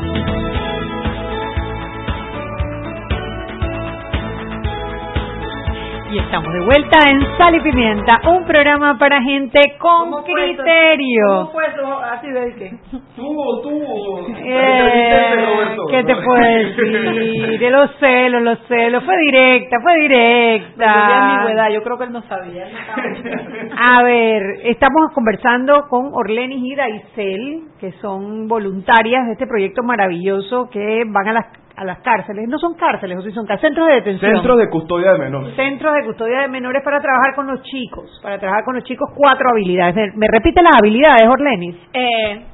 Y 6.11 6.19
estamos 6.19 6.51
de 6.51 6.59
vuelta 6.59 7.09
en 7.09 7.37
Sal 7.37 7.55
y 7.55 7.61
Pimienta, 7.61 8.19
un 8.27 8.43
programa 8.43 8.97
para 8.97 9.21
gente 9.21 9.61
con 9.79 10.21
criterio. 10.23 11.25
¿Cómo 11.25 11.51
fue 11.53 11.63
eso? 11.67 11.99
Así 11.99 12.29
de 12.29 12.53
qué? 12.55 12.71
Tú, 13.15 13.61
tú. 13.63 14.27
Eh, 14.43 15.77
¿Qué 15.89 16.03
te 16.03 16.15
puedo 16.17 16.41
decir? 16.41 17.71
Lo 17.71 17.87
sé, 17.97 18.29
lo 18.29 18.55
sé, 18.67 18.89
lo 18.89 19.01
fue 19.01 19.17
directa, 19.19 19.77
fue 19.81 19.95
directa. 20.01 21.31
ambigüedad, 21.31 21.69
yo 21.69 21.81
creo 21.81 21.97
que 21.97 22.03
él 22.03 22.11
no 22.11 22.23
sabía. 22.23 22.65
A 23.79 24.03
ver, 24.03 24.43
estamos 24.65 25.13
conversando 25.13 25.87
con 25.87 26.09
Orlenis 26.13 26.61
y 26.61 26.75
Daisel, 26.75 27.61
que 27.79 27.93
son 28.01 28.49
voluntarias 28.49 29.27
de 29.27 29.31
este 29.33 29.47
proyecto 29.47 29.81
maravilloso 29.81 30.69
que 30.69 31.03
van 31.07 31.29
a 31.29 31.33
las 31.33 31.60
a 31.81 31.83
las 31.83 31.99
cárceles, 32.01 32.47
no 32.47 32.59
son 32.59 32.75
cárceles, 32.75 33.17
o 33.17 33.21
si 33.23 33.31
son 33.31 33.47
centros 33.47 33.87
de 33.87 33.93
detención. 33.95 34.35
Centros 34.35 34.57
de 34.59 34.69
custodia 34.69 35.13
de 35.13 35.17
menores. 35.17 35.55
Centros 35.55 35.95
de 35.95 36.05
custodia 36.05 36.41
de 36.41 36.47
menores 36.47 36.83
para 36.83 37.01
trabajar 37.01 37.33
con 37.35 37.47
los 37.47 37.63
chicos, 37.63 38.19
para 38.21 38.37
trabajar 38.37 38.63
con 38.63 38.75
los 38.75 38.83
chicos 38.83 39.09
cuatro 39.15 39.49
habilidades. 39.49 40.15
¿Me, 40.15 40.27
repite 40.27 40.61
las 40.61 40.75
habilidades, 40.79 41.27
Orlenis? 41.27 41.75
Eh, 41.91 42.45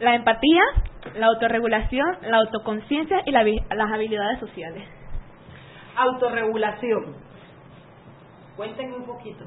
la 0.00 0.14
empatía, 0.14 0.62
la 1.16 1.26
autorregulación, 1.26 2.06
la 2.22 2.38
autoconciencia 2.38 3.20
y 3.26 3.32
las 3.32 3.92
habilidades 3.92 4.40
sociales. 4.40 4.82
Autorregulación. 5.96 7.16
Cuéntenme 8.56 8.96
un 8.96 9.04
poquito. 9.04 9.44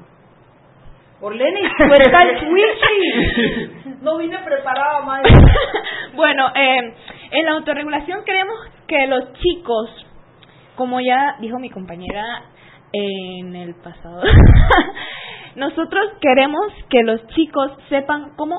Orlenis, 1.20 1.72
cuenta 1.76 2.22
el. 2.22 3.98
No 4.00 4.16
vine 4.18 4.38
preparada, 4.38 5.00
madre. 5.04 5.32
bueno, 6.14 6.46
eh, 6.54 6.94
en 7.30 7.44
la 7.44 7.52
autorregulación 7.52 8.24
queremos 8.24 8.56
que 8.86 9.06
los 9.06 9.32
chicos, 9.34 9.90
como 10.76 11.00
ya 11.00 11.36
dijo 11.40 11.58
mi 11.58 11.70
compañera 11.70 12.24
en 12.92 13.54
el 13.54 13.74
pasado, 13.74 14.22
nosotros 15.56 16.12
queremos 16.20 16.66
que 16.88 17.02
los 17.02 17.26
chicos 17.28 17.72
sepan 17.88 18.32
cómo 18.36 18.56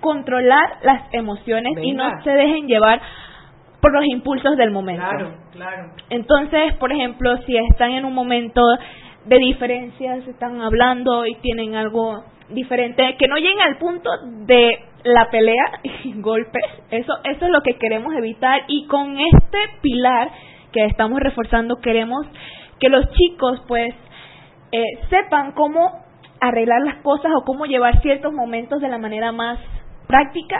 controlar 0.00 0.78
las 0.82 1.12
emociones 1.12 1.78
y 1.82 1.92
no 1.92 2.04
se 2.22 2.30
dejen 2.30 2.66
llevar 2.66 3.00
por 3.80 3.92
los 3.92 4.04
impulsos 4.06 4.56
del 4.56 4.70
momento. 4.70 5.06
Claro, 5.06 5.34
claro. 5.52 5.92
Entonces, 6.10 6.74
por 6.74 6.92
ejemplo, 6.92 7.36
si 7.46 7.56
están 7.56 7.90
en 7.92 8.04
un 8.04 8.14
momento 8.14 8.60
de 9.24 9.38
diferencias, 9.38 10.26
están 10.28 10.60
hablando 10.60 11.26
y 11.26 11.34
tienen 11.36 11.74
algo 11.74 12.22
diferente, 12.50 13.16
que 13.18 13.26
no 13.26 13.36
lleguen 13.36 13.60
al 13.60 13.78
punto 13.78 14.10
de 14.46 14.78
la 15.04 15.30
pelea 15.30 15.64
y 16.04 16.20
golpes, 16.20 16.64
eso, 16.90 17.12
eso 17.24 17.44
es 17.44 17.50
lo 17.50 17.62
que 17.62 17.76
queremos 17.78 18.14
evitar 18.14 18.62
y 18.68 18.86
con 18.86 19.18
este 19.18 19.58
pilar 19.80 20.30
que 20.72 20.84
estamos 20.86 21.20
reforzando 21.20 21.76
queremos 21.76 22.26
que 22.80 22.88
los 22.88 23.08
chicos 23.12 23.62
pues 23.68 23.94
eh, 24.72 24.82
sepan 25.08 25.52
cómo 25.52 26.04
arreglar 26.40 26.82
las 26.82 26.96
cosas 27.02 27.32
o 27.36 27.44
cómo 27.44 27.64
llevar 27.66 28.00
ciertos 28.02 28.32
momentos 28.32 28.80
de 28.80 28.88
la 28.88 28.98
manera 28.98 29.30
más 29.30 29.58
práctica 30.06 30.58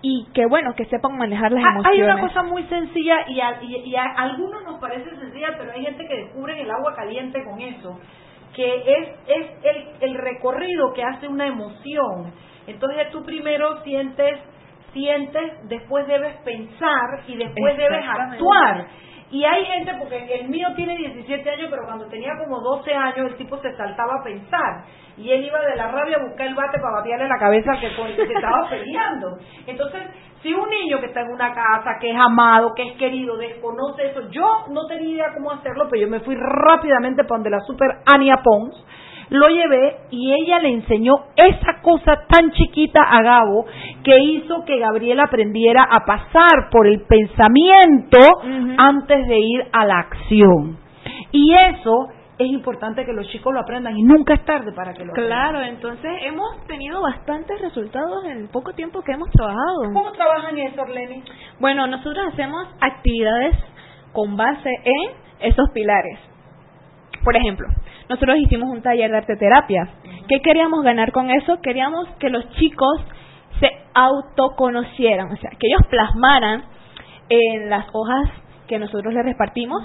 y 0.00 0.26
que 0.34 0.46
bueno, 0.46 0.74
que 0.74 0.84
sepan 0.86 1.16
manejar 1.16 1.52
las 1.52 1.62
emociones. 1.62 1.86
Ah, 1.86 1.90
hay 1.92 2.02
una 2.02 2.20
cosa 2.20 2.42
muy 2.42 2.64
sencilla 2.64 3.18
y 3.28 3.40
a, 3.40 3.62
y, 3.62 3.94
a 3.94 4.04
algunos 4.16 4.64
nos 4.64 4.80
parece 4.80 5.10
sencilla, 5.16 5.54
pero 5.56 5.72
hay 5.72 5.82
gente 5.82 6.06
que 6.06 6.16
descubre 6.16 6.60
el 6.60 6.70
agua 6.70 6.94
caliente 6.94 7.42
con 7.44 7.60
eso, 7.60 7.98
que 8.54 8.74
es, 8.76 9.08
es 9.28 9.50
el, 9.62 10.10
el 10.10 10.14
recorrido 10.18 10.92
que 10.92 11.04
hace 11.04 11.28
una 11.28 11.46
emoción. 11.46 12.32
Entonces 12.66 13.10
tú 13.10 13.24
primero 13.24 13.82
sientes, 13.82 14.38
sientes, 14.92 15.68
después 15.68 16.06
debes 16.06 16.36
pensar 16.42 17.22
y 17.26 17.36
después 17.36 17.76
debes 17.76 18.04
actuar. 18.08 18.86
Y 19.32 19.44
hay 19.46 19.64
gente, 19.64 19.94
porque 19.98 20.18
el 20.40 20.50
mío 20.50 20.68
tiene 20.76 20.94
17 20.94 21.50
años, 21.50 21.68
pero 21.70 21.86
cuando 21.86 22.04
tenía 22.08 22.32
como 22.36 22.60
12 22.60 22.92
años 22.92 23.30
el 23.30 23.36
tipo 23.36 23.56
se 23.58 23.74
saltaba 23.76 24.16
a 24.20 24.22
pensar. 24.22 24.84
Y 25.16 25.30
él 25.30 25.44
iba 25.46 25.58
de 25.62 25.74
la 25.74 25.90
rabia 25.90 26.18
a 26.18 26.22
buscar 26.22 26.46
el 26.46 26.54
bate 26.54 26.78
para 26.78 26.98
batearle 26.98 27.28
la 27.28 27.38
cabeza 27.38 27.72
al 27.72 27.80
que 27.80 28.26
se 28.26 28.32
estaba 28.32 28.66
peleando. 28.70 29.38
Entonces, 29.66 30.02
si 30.42 30.52
un 30.52 30.68
niño 30.68 31.00
que 31.00 31.06
está 31.06 31.22
en 31.22 31.30
una 31.30 31.54
casa, 31.54 31.98
que 31.98 32.10
es 32.10 32.16
amado, 32.18 32.74
que 32.74 32.82
es 32.82 32.98
querido, 32.98 33.38
desconoce 33.38 34.08
eso, 34.08 34.28
yo 34.28 34.66
no 34.68 34.86
tenía 34.86 35.14
idea 35.14 35.34
cómo 35.34 35.50
hacerlo, 35.50 35.86
pero 35.88 36.02
yo 36.02 36.08
me 36.08 36.20
fui 36.20 36.36
rápidamente 36.36 37.24
para 37.24 37.38
donde 37.38 37.50
la 37.50 37.60
super 37.60 37.88
Ania 38.12 38.36
Pons 38.44 38.84
lo 39.32 39.48
llevé 39.48 39.96
y 40.10 40.32
ella 40.34 40.58
le 40.58 40.68
enseñó 40.68 41.14
esa 41.36 41.80
cosa 41.80 42.26
tan 42.28 42.50
chiquita 42.52 43.00
a 43.02 43.22
Gabo 43.22 43.64
que 44.04 44.18
hizo 44.18 44.62
que 44.66 44.78
Gabriel 44.78 45.20
aprendiera 45.20 45.84
a 45.84 46.04
pasar 46.04 46.68
por 46.70 46.86
el 46.86 47.00
pensamiento 47.02 48.18
antes 48.76 49.26
de 49.26 49.38
ir 49.38 49.64
a 49.72 49.86
la 49.86 50.00
acción. 50.00 50.76
Y 51.30 51.54
eso 51.54 52.08
es 52.38 52.46
importante 52.46 53.06
que 53.06 53.12
los 53.14 53.26
chicos 53.28 53.54
lo 53.54 53.60
aprendan 53.60 53.96
y 53.96 54.02
nunca 54.02 54.34
es 54.34 54.44
tarde 54.44 54.72
para 54.72 54.92
que 54.92 55.04
lo 55.04 55.12
aprendan. 55.12 55.38
Claro, 55.38 55.62
entonces 55.62 56.10
hemos 56.24 56.66
tenido 56.66 57.00
bastantes 57.00 57.58
resultados 57.60 58.26
en 58.26 58.38
el 58.38 58.48
poco 58.48 58.74
tiempo 58.74 59.02
que 59.02 59.12
hemos 59.12 59.30
trabajado. 59.30 59.92
¿Cómo 59.94 60.12
trabajan 60.12 60.58
eso, 60.58 60.84
Lenny? 60.84 61.22
Bueno, 61.58 61.86
nosotros 61.86 62.26
hacemos 62.32 62.68
actividades 62.80 63.56
con 64.12 64.36
base 64.36 64.70
en 64.84 65.50
esos 65.50 65.70
pilares. 65.72 66.18
Por 67.24 67.36
ejemplo, 67.36 67.68
nosotros 68.12 68.36
hicimos 68.38 68.68
un 68.70 68.82
taller 68.82 69.10
de 69.10 69.16
arte 69.16 69.36
terapia. 69.36 69.88
¿Qué 70.28 70.40
queríamos 70.42 70.82
ganar 70.84 71.12
con 71.12 71.30
eso? 71.30 71.60
Queríamos 71.62 72.08
que 72.18 72.28
los 72.28 72.48
chicos 72.50 73.00
se 73.58 73.70
autoconocieran, 73.94 75.32
o 75.32 75.36
sea, 75.36 75.50
que 75.58 75.66
ellos 75.66 75.86
plasmaran 75.88 76.64
en 77.30 77.70
las 77.70 77.86
hojas 77.92 78.28
que 78.68 78.78
nosotros 78.78 79.14
les 79.14 79.24
repartimos 79.24 79.82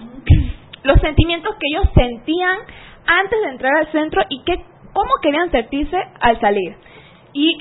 los 0.84 1.00
sentimientos 1.02 1.56
que 1.56 1.68
ellos 1.74 1.90
sentían 1.96 2.58
antes 3.06 3.42
de 3.42 3.50
entrar 3.50 3.72
al 3.78 3.92
centro 3.92 4.22
y 4.30 4.44
que 4.44 4.56
cómo 4.94 5.12
querían 5.22 5.50
sentirse 5.52 5.98
al 6.20 6.40
salir. 6.42 6.76
Y 7.34 7.58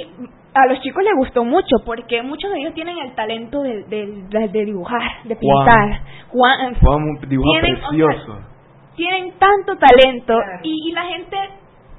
a 0.55 0.66
los 0.66 0.81
chicos 0.81 1.05
les 1.05 1.14
gustó 1.16 1.44
mucho 1.44 1.76
porque 1.85 2.22
muchos 2.22 2.50
de 2.50 2.59
ellos 2.59 2.74
tienen 2.74 2.98
el 2.98 3.14
talento 3.14 3.62
de, 3.62 3.85
de, 3.85 4.64
dibujar, 4.64 5.22
de 5.24 5.37
pintar. 5.37 6.00
Juan, 6.29 6.74
Juan 6.74 7.29
dibuja 7.29 7.61
precioso 7.61 8.56
tienen 8.96 9.32
tanto 9.38 9.76
talento 9.76 10.35
y, 10.62 10.92
la 10.92 11.04
gente 11.04 11.37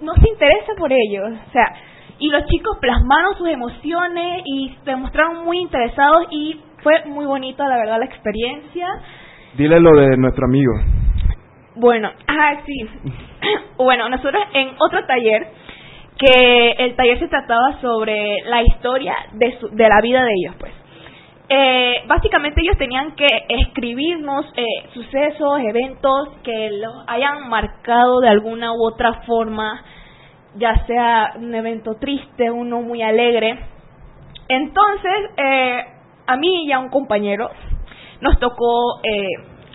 no 0.01 0.13
se 0.15 0.29
interesa 0.29 0.73
por 0.77 0.91
ellos. 0.91 1.31
O 1.47 1.51
sea, 1.51 1.73
y 2.19 2.29
los 2.29 2.45
chicos 2.45 2.77
plasmaron 2.79 3.37
sus 3.37 3.47
emociones 3.47 4.41
y 4.45 4.75
se 4.83 4.95
mostraron 4.95 5.45
muy 5.45 5.59
interesados 5.59 6.27
y 6.31 6.59
fue 6.81 7.05
muy 7.05 7.25
bonita, 7.25 7.67
la 7.67 7.77
verdad, 7.77 7.99
la 7.99 8.05
experiencia. 8.05 8.87
Dile 9.55 9.79
lo 9.79 9.91
de 9.99 10.17
nuestro 10.17 10.45
amigo. 10.45 10.73
Bueno, 11.75 12.09
ah, 12.27 12.61
sí. 12.65 12.89
bueno, 13.77 14.09
nosotros 14.09 14.43
en 14.53 14.69
otro 14.79 15.05
taller, 15.05 15.47
que 16.17 16.71
el 16.79 16.95
taller 16.95 17.19
se 17.19 17.27
trataba 17.27 17.79
sobre 17.79 18.37
la 18.45 18.63
historia 18.63 19.15
de, 19.33 19.59
su, 19.59 19.69
de 19.69 19.87
la 19.87 20.01
vida 20.01 20.23
de 20.23 20.31
ellos, 20.31 20.55
pues 20.59 20.73
eh, 21.49 22.03
básicamente 22.07 22.61
ellos 22.61 22.77
tenían 22.77 23.15
que 23.15 23.27
escribirnos 23.47 24.45
eh, 24.55 24.65
sucesos, 24.93 25.59
eventos 25.61 26.29
que 26.43 26.71
los 26.71 26.93
hayan 27.07 27.47
marcado 27.47 28.19
de 28.19 28.29
alguna 28.29 28.73
u 28.73 28.83
otra 28.83 29.21
forma, 29.25 29.81
ya 30.55 30.85
sea 30.85 31.33
un 31.37 31.55
evento 31.55 31.95
triste, 31.99 32.51
uno 32.51 32.81
muy 32.81 33.01
alegre. 33.01 33.59
Entonces, 34.49 35.31
eh, 35.37 35.83
a 36.25 36.35
mí 36.35 36.65
y 36.65 36.71
a 36.73 36.79
un 36.79 36.89
compañero 36.89 37.49
nos 38.19 38.37
tocó 38.39 38.99
eh, 39.03 39.27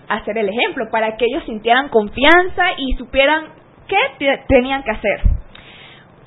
hacer 0.09 0.37
el 0.37 0.51
ejemplo 0.51 0.91
para 0.91 1.17
que 1.17 1.25
ellos 1.25 1.45
sintieran 1.45 1.89
confianza 1.89 2.73
y 2.77 2.97
supieran 2.97 3.47
qué 3.89 4.37
tenían 4.49 4.83
que 4.83 4.91
hacer. 4.91 5.21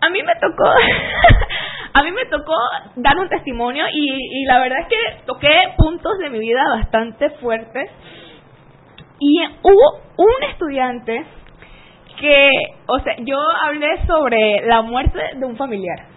A 0.01 0.09
mí 0.09 0.21
me 0.23 0.33
tocó 0.35 0.69
a 1.95 2.03
mí 2.03 2.11
me 2.11 2.25
tocó 2.25 2.53
dar 2.97 3.17
un 3.17 3.29
testimonio 3.29 3.85
y, 3.89 4.43
la 4.45 4.59
verdad 4.59 4.79
es 4.81 4.87
que 4.87 5.25
toqué 5.25 5.49
puntos 5.77 6.17
de 6.19 6.29
mi 6.29 6.39
vida 6.39 6.61
bastante 6.69 7.29
fuertes. 7.41 7.89
Y 9.17 9.41
hubo 9.63 10.01
un 10.17 10.49
estudiante 10.51 11.25
que, 12.19 12.49
o 12.87 12.99
sea, 12.99 13.15
yo 13.19 13.37
hablé 13.63 14.05
sobre 14.07 14.65
la 14.65 14.81
muerte 14.81 15.19
de 15.37 15.45
un 15.45 15.55
familiar, 15.55 16.07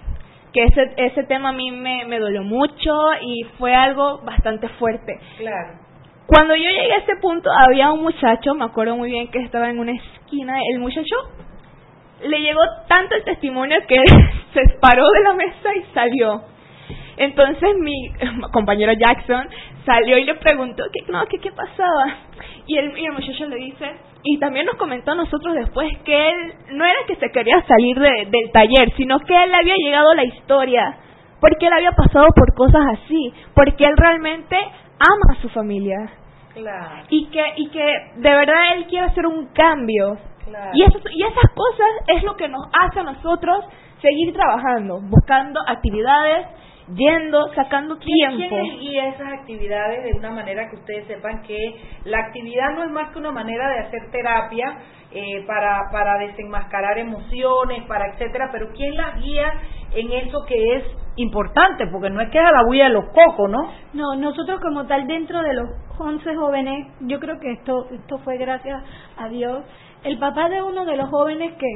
que 0.53 0.65
ese, 0.65 0.95
ese 0.97 1.23
tema 1.25 1.51
a 1.51 1.53
mí 1.53 1.71
me, 1.71 2.07
me 2.07 2.19
dolió 2.19 2.43
mucho 2.43 2.93
y 3.21 3.45
fue 3.57 3.73
algo 3.73 4.19
bastante 4.25 4.69
fuerte. 4.81 5.21
Claro. 5.37 5.79
Cuando 6.27 6.57
yo 6.57 6.69
llegué 6.69 6.93
a 6.93 7.05
ese 7.05 7.17
punto, 7.23 7.51
había 7.53 7.93
un 7.93 8.03
muchacho, 8.03 8.53
me 8.55 8.65
acuerdo 8.65 8.97
muy 8.97 9.11
bien 9.11 9.31
que 9.31 9.39
estaba 9.39 9.71
en 9.71 9.79
una 9.79 9.93
esquina, 9.93 10.59
el 10.73 10.81
muchacho 10.81 11.15
le 12.23 12.41
llegó 12.41 12.61
tanto 12.89 13.15
el 13.15 13.25
testimonio 13.25 13.79
que 13.87 13.97
se 14.55 14.79
paró 14.81 15.05
de 15.11 15.23
la 15.23 15.35
mesa 15.35 15.75
y 15.75 15.95
salió. 15.95 16.43
Entonces 17.17 17.77
mi 17.81 18.13
compañero 18.53 18.93
Jackson 18.93 19.49
salió 19.85 20.19
y 20.19 20.25
le 20.25 20.35
preguntó 20.37 20.85
qué 20.93 21.11
no, 21.11 21.25
qué, 21.27 21.39
qué 21.39 21.51
pasaba. 21.51 22.17
Y 22.67 22.77
el, 22.77 22.97
y 22.99 23.07
el 23.07 23.13
muchacho 23.13 23.47
le 23.47 23.57
dice, 23.57 23.93
y 24.23 24.39
también 24.39 24.67
nos 24.67 24.77
comentó 24.77 25.13
a 25.13 25.17
nosotros 25.17 25.55
después 25.55 25.91
que 26.05 26.31
él 26.31 26.55
no 26.73 26.85
era 26.85 26.99
que 27.07 27.17
se 27.17 27.31
quería 27.31 27.65
salir 27.67 27.99
de, 27.99 28.29
del 28.31 28.53
taller, 28.53 28.93
sino 28.97 29.19
que 29.21 29.35
él 29.35 29.55
había 29.55 29.75
llegado 29.77 30.15
la 30.15 30.25
historia, 30.25 30.97
porque 31.41 31.67
él 31.67 31.73
había 31.73 31.93
pasado 31.93 32.27
por 32.35 32.55
cosas 32.55 32.83
así, 32.93 33.33
porque 33.55 33.85
él 33.85 33.95
realmente 33.97 34.57
ama 34.57 35.37
a 35.37 35.41
su 35.41 35.49
familia. 35.49 36.11
Claro. 36.55 37.05
Y 37.09 37.27
que, 37.27 37.45
y 37.57 37.69
que 37.71 37.85
de 38.17 38.31
verdad 38.31 38.77
él 38.77 38.87
quiere 38.87 39.07
hacer 39.07 39.27
un 39.27 39.47
cambio. 39.53 40.19
Y, 40.73 40.83
eso, 40.83 40.99
y 41.11 41.23
esas 41.23 41.53
cosas 41.55 41.89
es 42.07 42.23
lo 42.23 42.37
que 42.37 42.49
nos 42.49 42.63
hace 42.73 43.01
a 43.01 43.05
nosotros 43.05 43.65
seguir 44.01 44.33
trabajando, 44.33 45.01
buscando 45.03 45.61
actividades, 45.67 46.47
yendo, 46.95 47.53
sacando 47.55 47.99
tiempo. 47.99 48.57
y 48.81 48.99
esas 48.99 49.33
actividades 49.41 50.05
de 50.05 50.19
una 50.19 50.31
manera 50.31 50.69
que 50.71 50.77
ustedes 50.77 51.07
sepan 51.07 51.43
que 51.43 51.59
la 52.05 52.19
actividad 52.19 52.75
no 52.75 52.85
es 52.85 52.91
más 52.91 53.13
que 53.13 53.19
una 53.19 53.33
manera 53.33 53.69
de 53.69 53.79
hacer 53.81 54.11
terapia 54.11 54.79
eh, 55.11 55.45
para, 55.47 55.91
para 55.91 56.19
desenmascarar 56.19 56.99
emociones, 56.99 57.85
para 57.87 58.13
etcétera, 58.13 58.51
pero 58.53 58.69
¿quién 58.75 58.97
las 58.97 59.21
guía 59.23 59.53
en 59.95 60.13
eso 60.13 60.45
que 60.47 60.77
es 60.77 60.85
importante? 61.17 61.87
Porque 61.91 62.11
no 62.11 62.21
es 62.21 62.31
que 62.31 62.39
es 62.39 62.45
a 62.45 62.53
la 62.53 62.65
huella 62.67 62.85
de 62.85 62.91
los 62.91 63.07
cocos, 63.07 63.51
¿no? 63.51 63.71
No, 63.95 64.17
nosotros 64.17 64.61
como 64.61 64.87
tal 64.87 65.07
dentro 65.07 65.43
de 65.43 65.55
los 65.55 65.69
11 65.99 66.37
jóvenes, 66.37 66.89
yo 67.01 67.19
creo 67.19 67.41
que 67.41 67.53
esto, 67.53 67.87
esto 67.91 68.19
fue 68.19 68.37
gracias 68.37 68.83
a 69.17 69.29
Dios, 69.29 69.65
el 70.05 70.19
papá 70.19 70.49
de 70.49 70.63
uno 70.63 70.85
de 70.85 70.97
los 70.97 71.09
jóvenes 71.11 71.55
que 71.59 71.67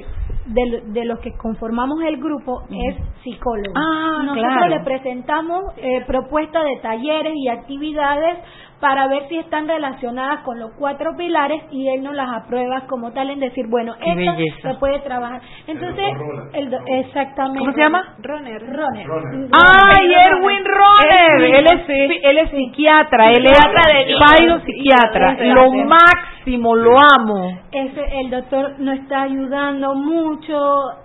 de, 0.47 0.83
de 0.87 1.05
los 1.05 1.21
que 1.21 1.33
conformamos 1.37 2.01
el 2.03 2.17
grupo 2.17 2.63
es 2.71 2.97
psicólogo. 3.23 3.73
Ah, 3.77 4.23
Nosotros 4.25 4.69
le 4.71 4.81
presentamos 4.81 5.63
eh, 5.77 6.05
propuestas 6.07 6.65
de 6.65 6.77
talleres 6.83 7.33
y 7.37 7.49
actividades 7.49 8.39
para 8.83 9.07
ver 9.07 9.29
si 9.29 9.39
están 9.39 9.69
relacionadas 9.69 10.41
con 10.41 10.59
los 10.59 10.73
cuatro 10.77 11.13
pilares 11.17 11.63
y 11.71 11.89
él 11.89 12.03
nos 12.03 12.17
las 12.17 12.29
aprueba 12.43 12.89
como 12.89 13.13
tal 13.13 13.31
en 13.31 13.39
decir, 13.39 13.69
bueno, 13.69 13.95
esto 13.95 14.33
se 14.61 14.75
puede 14.81 14.99
trabajar. 14.99 15.41
Entonces, 15.69 16.05
el, 16.53 16.77
exactamente. 16.89 17.61
¿Cómo 17.61 17.73
se 17.73 17.81
llama? 17.81 18.17
Roner. 18.21 18.61
Roner. 18.61 19.07
¡Ay, 19.53 20.13
Erwin 20.13 20.65
Roner! 20.65 21.59
Él 21.59 21.67
es, 21.73 21.89
él 21.89 22.39
es 22.39 22.51
psiquiatra, 22.51 23.31
él 23.31 23.47
es 23.47 24.63
psiquiatra. 24.65 25.37
Lo 25.55 25.71
máximo 25.71 26.33
máximo, 26.43 26.75
lo 26.75 26.99
amo. 26.99 27.59
Ese, 27.71 28.21
el 28.21 28.31
doctor 28.31 28.79
nos 28.79 28.99
está 28.99 29.23
ayudando 29.23 29.95
mucho, 29.95 30.55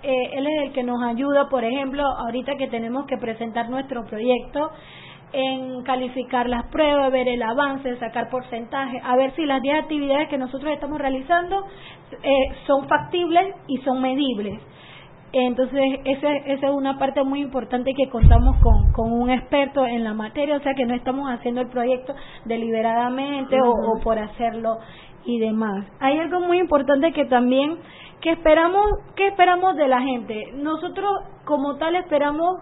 eh, 0.04 0.32
él 0.34 0.48
es 0.48 0.68
el 0.68 0.74
que 0.74 0.84
nos 0.84 1.02
ayuda, 1.04 1.48
por 1.50 1.64
ejemplo, 1.64 2.04
ahorita 2.04 2.56
que 2.58 2.68
tenemos 2.68 3.06
que 3.06 3.18
presentar 3.18 3.70
nuestro 3.70 4.06
proyecto, 4.06 4.72
en 5.38 5.84
calificar 5.84 6.50
las 6.50 6.66
pruebas, 6.66 7.12
ver 7.12 7.28
el 7.28 7.44
avance, 7.44 7.96
sacar 7.98 8.28
porcentaje, 8.30 9.00
a 9.04 9.16
ver 9.16 9.36
si 9.36 9.46
las 9.46 9.62
10 9.62 9.84
actividades 9.84 10.30
que 10.30 10.38
nosotros 10.38 10.74
estamos 10.74 10.98
realizando 10.98 11.64
eh, 12.24 12.56
son 12.66 12.88
factibles 12.88 13.56
y 13.68 13.78
son 13.78 14.02
medibles. 14.02 14.60
Entonces, 15.34 16.00
esa, 16.06 16.34
esa 16.34 16.68
es 16.68 16.74
una 16.74 16.98
parte 16.98 17.24
muy 17.24 17.42
importante 17.42 17.94
que 17.94 18.10
contamos 18.10 18.56
con, 18.64 18.92
con 18.94 19.12
un 19.12 19.30
experto 19.30 19.86
en 19.86 20.04
la 20.04 20.16
materia, 20.16 20.56
o 20.56 20.62
sea 20.62 20.74
que 20.74 20.86
no 20.86 20.96
estamos 20.96 21.30
haciendo 21.30 21.62
el 21.62 21.68
proyecto 21.68 22.16
deliberadamente 22.46 23.62
o, 23.62 23.70
o 23.70 24.00
por 24.00 24.18
hacerlo 24.18 24.80
y 25.26 25.38
demás. 25.38 25.86
Hay 26.00 26.18
algo 26.18 26.40
muy 26.40 26.58
importante 26.58 27.12
que 27.12 27.26
también 27.26 27.78
que 28.22 28.32
esperamos, 28.32 28.86
que 29.16 29.28
esperamos 29.28 29.76
de 29.76 29.88
la 29.88 30.02
gente. 30.02 30.54
Nosotros 30.56 31.12
como 31.46 31.76
tal 31.76 31.96
esperamos 31.96 32.62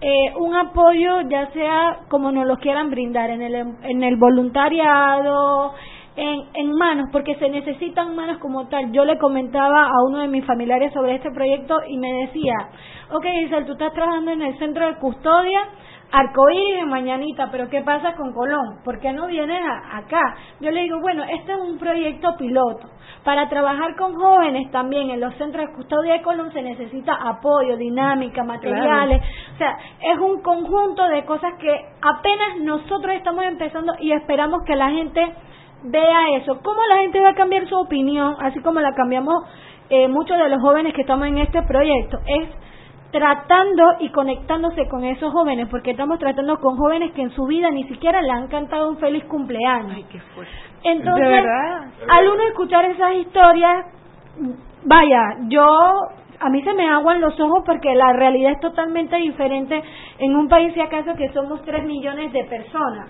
eh, 0.00 0.32
un 0.36 0.54
apoyo 0.54 1.22
ya 1.28 1.50
sea 1.52 2.00
como 2.08 2.30
nos 2.30 2.46
lo 2.46 2.58
quieran 2.58 2.90
brindar 2.90 3.30
en 3.30 3.42
el 3.42 3.54
en 3.54 4.02
el 4.02 4.16
voluntariado 4.16 5.74
en, 6.18 6.48
en 6.54 6.72
manos, 6.72 7.08
porque 7.12 7.36
se 7.36 7.48
necesitan 7.48 8.16
manos 8.16 8.38
como 8.38 8.66
tal. 8.68 8.90
Yo 8.92 9.04
le 9.04 9.18
comentaba 9.18 9.86
a 9.86 10.02
uno 10.08 10.18
de 10.18 10.28
mis 10.28 10.44
familiares 10.44 10.92
sobre 10.92 11.14
este 11.14 11.30
proyecto 11.30 11.76
y 11.88 11.96
me 11.96 12.12
decía, 12.12 12.54
ok 13.10 13.24
Isabel, 13.44 13.66
tú 13.66 13.72
estás 13.72 13.92
trabajando 13.92 14.32
en 14.32 14.42
el 14.42 14.58
centro 14.58 14.86
de 14.86 14.96
custodia, 14.96 15.60
arcoíris 16.10 16.86
Mañanita, 16.86 17.48
pero 17.50 17.68
¿qué 17.68 17.82
pasa 17.82 18.14
con 18.14 18.32
Colón? 18.32 18.80
¿Por 18.84 18.98
qué 18.98 19.12
no 19.12 19.26
vienes 19.26 19.60
acá? 19.92 20.36
Yo 20.60 20.70
le 20.70 20.82
digo, 20.82 21.00
bueno, 21.00 21.22
este 21.24 21.52
es 21.52 21.58
un 21.58 21.78
proyecto 21.78 22.36
piloto. 22.38 22.88
Para 23.24 23.48
trabajar 23.48 23.94
con 23.96 24.14
jóvenes 24.14 24.70
también 24.70 25.10
en 25.10 25.20
los 25.20 25.34
centros 25.34 25.66
de 25.66 25.74
custodia 25.74 26.14
de 26.14 26.22
Colón 26.22 26.52
se 26.52 26.62
necesita 26.62 27.12
apoyo, 27.14 27.76
dinámica, 27.76 28.42
materiales. 28.42 29.22
O 29.54 29.58
sea, 29.58 29.76
es 30.00 30.18
un 30.18 30.40
conjunto 30.40 31.06
de 31.08 31.24
cosas 31.24 31.52
que 31.58 31.70
apenas 32.00 32.58
nosotros 32.60 33.14
estamos 33.14 33.44
empezando 33.44 33.92
y 34.00 34.12
esperamos 34.12 34.62
que 34.64 34.76
la 34.76 34.90
gente 34.90 35.20
vea 35.84 36.36
eso. 36.36 36.58
¿Cómo 36.62 36.80
la 36.88 37.02
gente 37.02 37.20
va 37.20 37.30
a 37.30 37.34
cambiar 37.34 37.68
su 37.68 37.76
opinión, 37.76 38.36
así 38.40 38.60
como 38.60 38.80
la 38.80 38.94
cambiamos 38.94 39.34
eh, 39.90 40.08
muchos 40.08 40.38
de 40.38 40.48
los 40.48 40.60
jóvenes 40.62 40.94
que 40.94 41.02
estamos 41.02 41.26
en 41.26 41.38
este 41.38 41.62
proyecto? 41.62 42.18
Es 42.26 42.48
tratando 43.10 43.84
y 44.00 44.10
conectándose 44.10 44.86
con 44.88 45.04
esos 45.04 45.32
jóvenes, 45.32 45.68
porque 45.70 45.92
estamos 45.92 46.18
tratando 46.18 46.58
con 46.58 46.76
jóvenes 46.76 47.12
que 47.12 47.22
en 47.22 47.30
su 47.30 47.46
vida 47.46 47.70
ni 47.70 47.84
siquiera 47.84 48.20
le 48.20 48.30
han 48.30 48.48
cantado 48.48 48.90
un 48.90 48.98
feliz 48.98 49.24
cumpleaños. 49.24 49.92
Ay, 49.96 50.04
qué 50.10 50.20
Entonces, 50.84 51.44
al 52.08 52.28
uno 52.28 52.42
escuchar 52.48 52.84
esas 52.84 53.14
historias, 53.14 53.86
vaya, 54.84 55.36
yo 55.48 55.64
a 56.40 56.50
mí 56.50 56.62
se 56.62 56.74
me 56.74 56.88
aguan 56.88 57.20
los 57.20 57.38
ojos 57.40 57.62
porque 57.64 57.94
la 57.94 58.12
realidad 58.12 58.52
es 58.52 58.60
totalmente 58.60 59.16
diferente 59.16 59.82
en 60.18 60.36
un 60.36 60.48
país, 60.48 60.72
si 60.74 60.80
acaso, 60.80 61.14
que 61.14 61.32
somos 61.32 61.62
tres 61.62 61.84
millones 61.84 62.32
de 62.32 62.44
personas. 62.44 63.08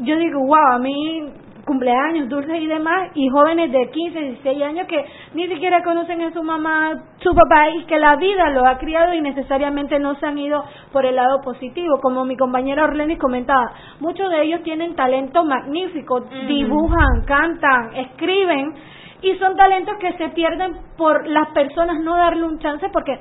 Yo 0.00 0.16
digo, 0.16 0.40
wow, 0.40 0.74
a 0.74 0.78
mí 0.78 1.32
cumpleaños, 1.70 2.28
dulces 2.28 2.60
y 2.60 2.66
demás, 2.66 3.10
y 3.14 3.28
jóvenes 3.28 3.70
de 3.70 3.90
15, 3.90 4.18
16 4.18 4.62
años 4.64 4.88
que 4.88 5.04
ni 5.34 5.46
siquiera 5.46 5.84
conocen 5.84 6.20
a 6.22 6.32
su 6.32 6.42
mamá, 6.42 7.00
su 7.18 7.32
papá, 7.32 7.70
y 7.70 7.84
que 7.84 7.96
la 7.96 8.16
vida 8.16 8.50
lo 8.50 8.66
ha 8.66 8.76
criado 8.76 9.14
y 9.14 9.20
necesariamente 9.20 10.00
no 10.00 10.16
se 10.16 10.26
han 10.26 10.36
ido 10.36 10.64
por 10.92 11.06
el 11.06 11.14
lado 11.14 11.40
positivo. 11.42 12.00
Como 12.02 12.24
mi 12.24 12.36
compañera 12.36 12.82
Orlenis 12.82 13.20
comentaba, 13.20 13.72
muchos 14.00 14.28
de 14.30 14.42
ellos 14.42 14.64
tienen 14.64 14.96
talento 14.96 15.44
magnífico, 15.44 16.22
dibujan, 16.48 17.22
cantan, 17.24 17.94
escriben, 17.94 18.74
y 19.22 19.36
son 19.36 19.54
talentos 19.54 19.94
que 20.00 20.12
se 20.14 20.30
pierden 20.30 20.76
por 20.96 21.28
las 21.28 21.50
personas 21.50 22.00
no 22.00 22.16
darle 22.16 22.42
un 22.42 22.58
chance, 22.58 22.88
porque, 22.92 23.20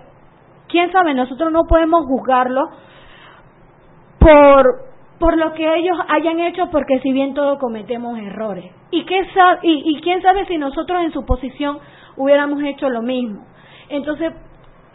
quién 0.70 0.92
sabe, 0.92 1.14
nosotros 1.14 1.52
no 1.52 1.66
podemos 1.70 2.04
juzgarlo 2.08 2.68
por 4.20 4.89
por 5.20 5.38
lo 5.38 5.54
que 5.54 5.68
ellos 5.76 5.98
hayan 6.08 6.40
hecho, 6.40 6.70
porque 6.72 7.00
si 7.00 7.12
bien 7.12 7.34
todos 7.34 7.60
cometemos 7.60 8.18
errores. 8.20 8.72
¿Y, 8.90 9.04
qué 9.06 9.22
y, 9.64 9.98
y 9.98 10.02
quién 10.02 10.22
sabe 10.22 10.46
si 10.46 10.58
nosotros 10.58 11.04
en 11.04 11.12
su 11.12 11.26
posición 11.26 11.80
hubiéramos 12.16 12.64
hecho 12.64 12.90
lo 12.90 13.02
mismo? 13.02 13.46
Entonces, 13.90 14.34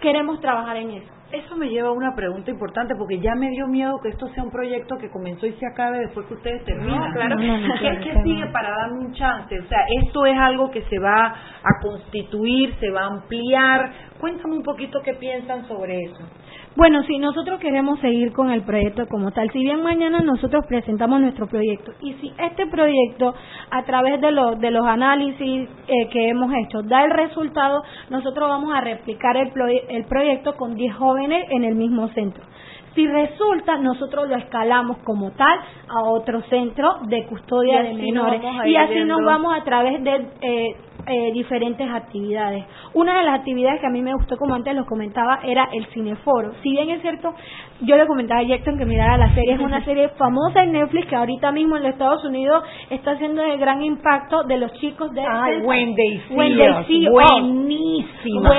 queremos 0.01 0.41
trabajar 0.41 0.77
en 0.77 0.91
eso. 0.91 1.15
Eso 1.33 1.57
me 1.57 1.69
lleva 1.69 1.89
a 1.89 1.93
una 1.93 2.15
pregunta 2.15 2.51
importante 2.51 2.95
porque 2.95 3.19
ya 3.19 3.35
me 3.35 3.51
dio 3.51 3.67
miedo 3.67 3.99
que 4.01 4.11
esto 4.11 4.29
sea 4.29 4.45
un 4.45 4.53
proyecto 4.53 4.97
que 4.99 5.11
comenzó 5.11 5.47
y 5.47 5.53
se 5.55 5.67
acabe 5.67 5.99
después 5.99 6.27
que 6.27 6.35
ustedes 6.35 6.65
terminan. 6.65 7.13
claro. 7.13 7.37
¿Qué, 7.39 7.99
¿Qué, 8.05 8.23
sigue 8.23 8.47
para 8.53 8.71
darme 8.71 9.07
un 9.07 9.13
chance? 9.15 9.59
O 9.59 9.65
sea, 9.65 9.81
esto 10.03 10.27
es 10.27 10.39
algo 10.39 10.71
que 10.71 10.83
se 10.83 10.99
va 11.01 11.27
a 11.27 11.81
constituir, 11.83 12.75
se 12.79 12.89
va 12.91 13.03
a 13.03 13.07
ampliar. 13.07 13.93
Cuéntame 14.21 14.55
un 14.55 14.63
poquito 14.63 15.01
qué 15.03 15.15
piensan 15.15 15.67
sobre 15.67 16.03
eso. 16.03 16.25
Bueno, 16.77 17.05
sí, 17.05 17.19
nosotros 17.19 17.61
queremos 17.61 18.01
seguir 18.01 18.33
con 18.33 18.51
el 18.51 18.63
proyecto 18.63 19.07
como 19.07 19.31
tal. 19.31 19.49
Si 19.53 19.61
bien 19.61 19.83
mañana 19.83 20.21
nosotros 20.21 20.65
presentamos 20.67 21.21
nuestro 21.21 21.47
proyecto 21.47 21.93
y 22.01 22.15
si 22.15 22.33
este 22.37 22.67
proyecto, 22.67 23.33
a 23.71 23.85
través 23.85 24.21
de, 24.21 24.33
los 24.33 24.59
de 24.59 24.73
los 24.73 24.85
análisis 24.85 25.69
eh, 25.87 26.09
que 26.11 26.29
hemos 26.29 26.53
hecho, 26.53 26.83
da 26.83 27.05
el 27.05 27.13
resultado, 27.13 27.85
nosotros 28.11 28.49
vamos 28.49 28.75
a 28.75 28.81
replicar 28.81 29.37
el, 29.37 29.53
el 29.89 30.05
proyecto 30.07 30.57
con 30.57 30.75
10 30.75 30.97
jóvenes 30.97 31.47
en 31.51 31.63
el 31.63 31.77
mismo 31.77 32.09
centro. 32.09 32.43
Si 32.95 33.07
resulta, 33.07 33.77
nosotros 33.79 34.29
lo 34.29 34.37
escalamos 34.37 34.99
como 34.99 35.33
tal 35.33 35.59
a 35.89 36.09
otro 36.11 36.43
centro 36.43 37.01
de 37.09 37.27
custodia 37.27 37.83
de 37.83 37.95
menores. 37.95 38.41
Y 38.67 38.77
así 38.77 39.05
nos 39.05 39.25
vamos 39.25 39.53
a 39.53 39.65
través 39.65 40.03
de 40.03 40.29
eh, 40.41 40.77
eh, 41.07 41.33
diferentes 41.33 41.89
actividades. 41.91 42.65
Una 42.95 43.19
de 43.19 43.25
las 43.25 43.41
actividades 43.41 43.81
que 43.81 43.87
a 43.87 43.91
mí 43.91 44.03
me 44.03 44.15
gustó, 44.15 44.37
como 44.37 44.55
antes 44.55 44.75
lo 44.75 44.87
comentaba, 44.87 45.41
era 45.45 45.69
el 45.73 45.87
cineforo. 45.87 46.53
Si 46.63 46.71
bien 46.71 46.91
es 46.91 47.03
cierto, 47.03 47.35
yo 47.81 47.97
le 47.97 48.07
comentaba 48.07 48.41
a 48.41 48.45
Jackson 48.45 48.79
que 48.79 48.85
mirara 48.85 49.17
la 49.17 49.35
serie, 49.35 49.55
es 49.55 49.61
una 49.61 49.85
serie 49.85 50.09
famosa 50.11 50.63
en 50.63 50.73
Netflix 50.73 51.07
que 51.09 51.17
ahorita 51.17 51.53
mismo 51.53 51.77
en 51.77 51.83
los 51.83 51.93
Estados 51.93 52.25
Unidos 52.25 52.65
está 52.91 53.13
haciendo 53.13 53.43
de 53.43 53.57
gran 53.57 53.83
impacto 53.83 54.45
de 54.45 54.57
los 54.57 54.73
chicos 54.75 55.13
de... 55.13 55.23
Ay, 55.23 55.61
Wendy, 55.63 56.23
Wendy, 56.31 57.09
buenísima. 57.09 58.51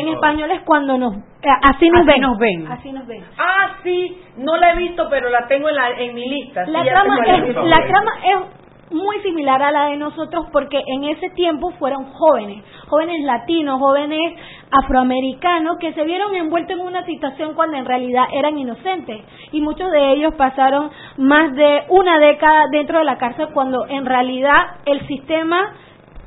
En 0.00 0.08
español 0.08 0.50
es 0.50 0.62
cuando 0.62 0.98
nos 0.98 1.30
eh, 1.42 1.48
así 1.62 1.88
nos, 1.88 2.02
así 2.02 2.10
ven. 2.10 2.20
nos 2.20 2.38
ven. 2.38 2.66
Así 2.70 2.92
nos 2.92 3.06
ven. 3.06 3.24
Ah, 3.38 3.76
sí, 3.82 4.18
no 4.36 4.56
la 4.58 4.72
he 4.72 4.76
visto, 4.76 5.08
pero 5.08 5.30
la 5.30 5.46
tengo 5.46 5.70
en, 5.70 5.74
la, 5.74 5.90
en 5.98 6.14
mi 6.14 6.28
lista. 6.28 6.66
La, 6.66 6.84
trama 6.84 7.16
es, 7.24 7.54
la 7.54 7.86
trama 7.86 8.12
es 8.24 8.59
muy 8.90 9.20
similar 9.20 9.62
a 9.62 9.70
la 9.72 9.86
de 9.86 9.96
nosotros 9.96 10.46
porque 10.52 10.82
en 10.86 11.04
ese 11.04 11.30
tiempo 11.30 11.70
fueron 11.78 12.12
jóvenes, 12.12 12.64
jóvenes 12.88 13.24
latinos, 13.24 13.78
jóvenes 13.78 14.34
afroamericanos 14.70 15.78
que 15.78 15.92
se 15.92 16.04
vieron 16.04 16.34
envueltos 16.34 16.76
en 16.76 16.86
una 16.86 17.04
situación 17.04 17.54
cuando 17.54 17.76
en 17.76 17.84
realidad 17.84 18.24
eran 18.32 18.58
inocentes. 18.58 19.22
Y 19.52 19.60
muchos 19.60 19.90
de 19.90 20.12
ellos 20.12 20.34
pasaron 20.34 20.90
más 21.16 21.54
de 21.54 21.84
una 21.88 22.18
década 22.18 22.66
dentro 22.70 22.98
de 22.98 23.04
la 23.04 23.18
cárcel 23.18 23.48
cuando 23.52 23.86
en 23.88 24.04
realidad 24.06 24.78
el 24.86 25.06
sistema 25.06 25.74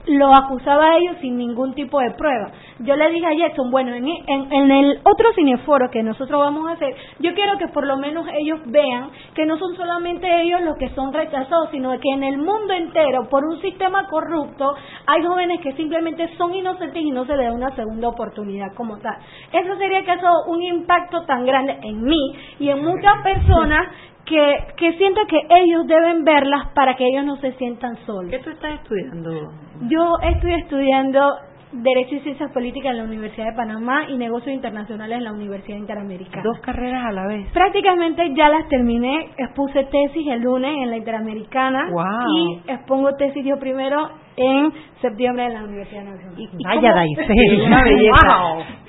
lo 0.07 0.33
acusaba 0.35 0.91
a 0.91 0.97
ellos 0.97 1.17
sin 1.21 1.37
ningún 1.37 1.73
tipo 1.73 1.99
de 1.99 2.11
prueba. 2.11 2.51
Yo 2.79 2.95
le 2.95 3.09
dije 3.09 3.25
a 3.25 3.33
Jackson, 3.33 3.71
bueno, 3.71 3.93
en, 3.93 4.07
en, 4.07 4.71
el 4.71 4.99
otro 5.03 5.29
cineforo 5.33 5.89
que 5.89 6.03
nosotros 6.03 6.39
vamos 6.39 6.67
a 6.67 6.73
hacer, 6.73 6.95
yo 7.19 7.33
quiero 7.33 7.57
que 7.57 7.67
por 7.69 7.85
lo 7.85 7.97
menos 7.97 8.25
ellos 8.33 8.59
vean 8.65 9.11
que 9.33 9.45
no 9.45 9.57
son 9.57 9.75
solamente 9.75 10.27
ellos 10.41 10.61
los 10.61 10.77
que 10.77 10.89
son 10.89 11.13
rechazados, 11.13 11.69
sino 11.71 11.91
que 11.99 12.09
en 12.09 12.23
el 12.23 12.37
mundo 12.37 12.73
entero, 12.73 13.29
por 13.29 13.45
un 13.45 13.61
sistema 13.61 14.07
corrupto, 14.07 14.75
hay 15.05 15.23
jóvenes 15.23 15.61
que 15.61 15.73
simplemente 15.73 16.29
son 16.37 16.53
inocentes 16.53 17.01
y 17.01 17.11
no 17.11 17.25
se 17.25 17.37
les 17.37 17.47
da 17.47 17.53
una 17.53 17.75
segunda 17.75 18.09
oportunidad 18.09 18.73
como 18.75 18.97
tal. 18.99 19.15
Eso 19.51 19.75
sería 19.77 20.03
que 20.03 20.13
eso 20.13 20.27
un 20.47 20.61
impacto 20.61 21.23
tan 21.25 21.45
grande 21.45 21.77
en 21.81 22.03
mí 22.03 22.35
y 22.59 22.69
en 22.69 22.83
muchas 22.83 23.21
personas 23.23 23.87
que, 24.25 24.57
que 24.77 24.93
siento 24.97 25.21
que 25.27 25.39
ellos 25.49 25.85
deben 25.87 26.23
verlas 26.23 26.69
para 26.73 26.95
que 26.95 27.05
ellos 27.05 27.25
no 27.25 27.35
se 27.37 27.51
sientan 27.53 27.97
solos. 28.05 28.31
¿Qué 28.31 28.39
tú 28.39 28.49
estás 28.51 28.75
estudiando? 28.75 29.51
Yo 29.89 30.15
estoy 30.21 30.53
estudiando 30.53 31.37
Derecho 31.73 32.15
y 32.15 32.19
Ciencias 32.19 32.51
Políticas 32.51 32.91
en 32.91 32.97
la 32.97 33.03
Universidad 33.03 33.47
de 33.47 33.53
Panamá 33.53 34.05
y 34.09 34.17
Negocios 34.17 34.53
Internacionales 34.53 35.17
en 35.17 35.23
la 35.23 35.33
Universidad 35.33 35.77
Interamericana. 35.77 36.43
Dos 36.43 36.59
carreras 36.59 37.05
a 37.05 37.11
la 37.11 37.25
vez. 37.25 37.49
Prácticamente 37.51 38.31
ya 38.35 38.49
las 38.49 38.67
terminé. 38.69 39.31
Expuse 39.37 39.83
tesis 39.85 40.27
el 40.27 40.41
lunes 40.41 40.71
en 40.83 40.91
la 40.91 40.97
Interamericana 40.97 41.89
y 42.35 42.61
expongo 42.67 43.15
tesis 43.15 43.43
yo 43.43 43.57
primero 43.57 44.09
en 44.35 44.71
septiembre 45.01 45.45
en 45.45 45.53
la 45.53 45.63
Universidad 45.63 46.03
Nacional. 46.03 46.35
Y, 46.37 46.63
Vaya, 46.63 46.93
una 47.65 47.83
belleza. 47.83 48.37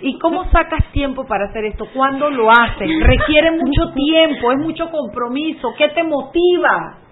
¿Y 0.02 0.18
cómo 0.18 0.44
sacas 0.50 0.84
tiempo 0.92 1.24
para 1.26 1.46
hacer 1.46 1.64
esto? 1.64 1.86
¿Cuándo 1.94 2.30
lo 2.30 2.50
haces? 2.50 2.88
Requiere 3.00 3.52
mucho 3.52 3.92
tiempo, 3.94 4.52
es 4.52 4.58
mucho 4.58 4.90
compromiso. 4.90 5.72
¿Qué 5.76 5.88
te 5.88 6.02
motiva? 6.02 7.03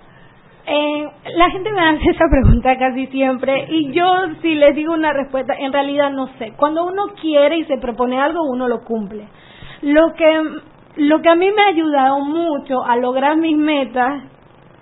Eh, 0.65 1.11
la 1.37 1.51
gente 1.51 1.73
me 1.73 1.81
hace 1.81 2.11
esa 2.11 2.25
pregunta 2.31 2.79
casi 2.79 3.09
siempre 3.09 3.67
y 3.69 3.93
yo 3.93 4.07
si 4.43 4.55
les 4.55 4.77
digo 4.77 4.95
una 4.95 5.13
respuesta, 5.13 5.55
en 5.59 5.73
realidad 5.73 6.11
no 6.11 6.29
sé. 6.39 6.53
Cuando 6.57 6.85
uno 6.85 7.15
quiere 7.21 7.59
y 7.59 7.65
se 7.65 7.79
propone 7.79 8.21
algo, 8.21 8.43
uno 8.45 8.69
lo 8.69 8.85
cumple. 8.85 9.29
Lo 9.83 10.15
que, 10.15 10.43
lo 10.97 11.21
que 11.21 11.29
a 11.29 11.35
mí 11.35 11.51
me 11.51 11.63
ha 11.63 11.69
ayudado 11.69 12.21
mucho 12.21 12.85
a 12.85 12.97
lograr 12.97 13.37
mis 13.37 13.57
metas 13.57 14.23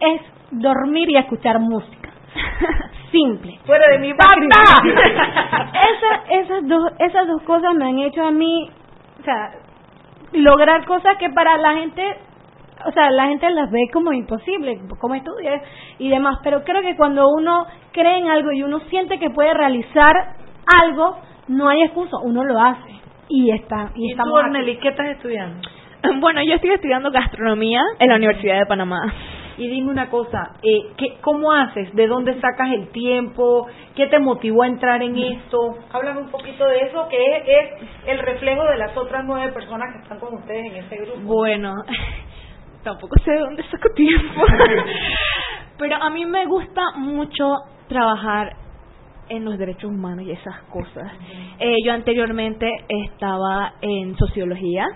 es 0.00 0.20
dormir 0.50 1.08
y 1.10 1.16
escuchar 1.16 1.58
música. 1.60 2.10
simple. 3.10 3.58
Fuera 3.66 3.84
de 3.92 3.98
mi 3.98 4.12
banda. 4.12 4.56
Esa, 5.72 6.40
esas 6.40 6.68
dos 6.68 6.92
esas 6.98 7.26
dos 7.26 7.42
cosas 7.42 7.74
me 7.74 7.86
han 7.86 7.98
hecho 8.00 8.24
a 8.24 8.30
mí, 8.30 8.70
o 9.20 9.24
sea, 9.24 9.52
lograr 10.32 10.84
cosas 10.86 11.16
que 11.18 11.30
para 11.30 11.56
la 11.58 11.74
gente, 11.74 12.02
o 12.86 12.92
sea, 12.92 13.10
la 13.10 13.26
gente 13.26 13.48
las 13.50 13.70
ve 13.70 13.88
como 13.92 14.12
imposible, 14.12 14.80
como 15.00 15.14
estudiar 15.14 15.62
y 15.98 16.08
demás, 16.08 16.38
pero 16.42 16.64
creo 16.64 16.82
que 16.82 16.96
cuando 16.96 17.28
uno 17.28 17.66
cree 17.92 18.18
en 18.18 18.28
algo 18.28 18.52
y 18.52 18.62
uno 18.62 18.80
siente 18.90 19.18
que 19.18 19.30
puede 19.30 19.52
realizar 19.54 20.14
algo, 20.82 21.18
no 21.48 21.68
hay 21.68 21.82
excusa, 21.82 22.16
uno 22.22 22.44
lo 22.44 22.60
hace 22.60 22.90
y 23.28 23.50
está 23.52 23.90
y, 23.94 24.08
¿Y 24.08 24.10
estamos 24.12 24.32
tú. 24.32 24.38
Orneli, 24.38 24.78
qué 24.78 24.88
estás 24.88 25.08
estudiando? 25.08 25.60
Bueno, 26.20 26.42
yo 26.42 26.54
estoy 26.54 26.70
estudiando 26.70 27.10
gastronomía 27.10 27.82
en 27.98 28.08
la 28.08 28.16
Universidad 28.16 28.58
de 28.58 28.66
Panamá. 28.66 29.00
Y 29.58 29.68
dime 29.68 29.90
una 29.90 30.08
cosa, 30.08 30.52
eh, 30.62 30.92
¿qué, 30.96 31.18
¿cómo 31.20 31.52
haces? 31.52 31.94
¿De 31.94 32.06
dónde 32.06 32.32
sacas 32.40 32.72
el 32.72 32.88
tiempo? 32.88 33.66
¿Qué 33.94 34.06
te 34.06 34.18
motivó 34.18 34.62
a 34.62 34.66
entrar 34.66 35.02
en 35.02 35.18
esto? 35.18 35.76
Háblame 35.92 36.20
un 36.20 36.30
poquito 36.30 36.64
de 36.64 36.78
eso, 36.78 37.06
que 37.10 37.18
es, 37.18 37.42
es 37.46 37.88
el 38.06 38.20
reflejo 38.20 38.64
de 38.64 38.78
las 38.78 38.96
otras 38.96 39.22
nueve 39.26 39.52
personas 39.52 39.92
que 39.92 40.02
están 40.02 40.18
con 40.18 40.34
ustedes 40.34 40.64
en 40.64 40.76
ese 40.76 40.96
grupo. 40.96 41.20
Bueno, 41.24 41.74
tampoco 42.82 43.16
sé 43.24 43.32
de 43.32 43.40
dónde 43.40 43.62
saco 43.70 43.88
tiempo. 43.94 44.42
Pero 45.78 45.96
a 45.96 46.10
mí 46.10 46.24
me 46.26 46.46
gusta 46.46 46.82
mucho 46.96 47.54
trabajar 47.88 48.54
en 49.28 49.44
los 49.44 49.56
derechos 49.58 49.90
humanos 49.90 50.26
y 50.26 50.32
esas 50.32 50.62
cosas. 50.64 51.10
Eh, 51.58 51.76
yo 51.84 51.92
anteriormente 51.92 52.68
estaba 52.88 53.74
en 53.80 54.16
sociología. 54.16 54.86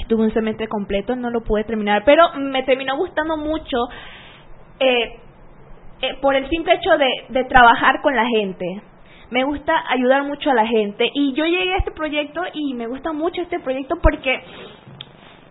Estuve 0.00 0.24
un 0.24 0.34
semestre 0.34 0.68
completo, 0.68 1.16
no 1.16 1.30
lo 1.30 1.42
pude 1.42 1.64
terminar, 1.64 2.02
pero 2.04 2.32
me 2.36 2.62
terminó 2.64 2.96
gustando 2.96 3.36
mucho 3.36 3.76
eh, 4.78 5.18
eh, 6.02 6.16
por 6.20 6.34
el 6.34 6.48
simple 6.48 6.74
hecho 6.74 6.96
de, 6.98 7.24
de 7.28 7.44
trabajar 7.44 8.00
con 8.02 8.14
la 8.14 8.26
gente. 8.26 8.82
Me 9.30 9.44
gusta 9.44 9.72
ayudar 9.88 10.24
mucho 10.24 10.50
a 10.50 10.54
la 10.54 10.66
gente 10.66 11.10
y 11.12 11.32
yo 11.32 11.44
llegué 11.44 11.74
a 11.74 11.78
este 11.78 11.92
proyecto 11.92 12.42
y 12.52 12.74
me 12.74 12.86
gusta 12.86 13.12
mucho 13.12 13.40
este 13.40 13.58
proyecto 13.60 13.96
porque 14.02 14.42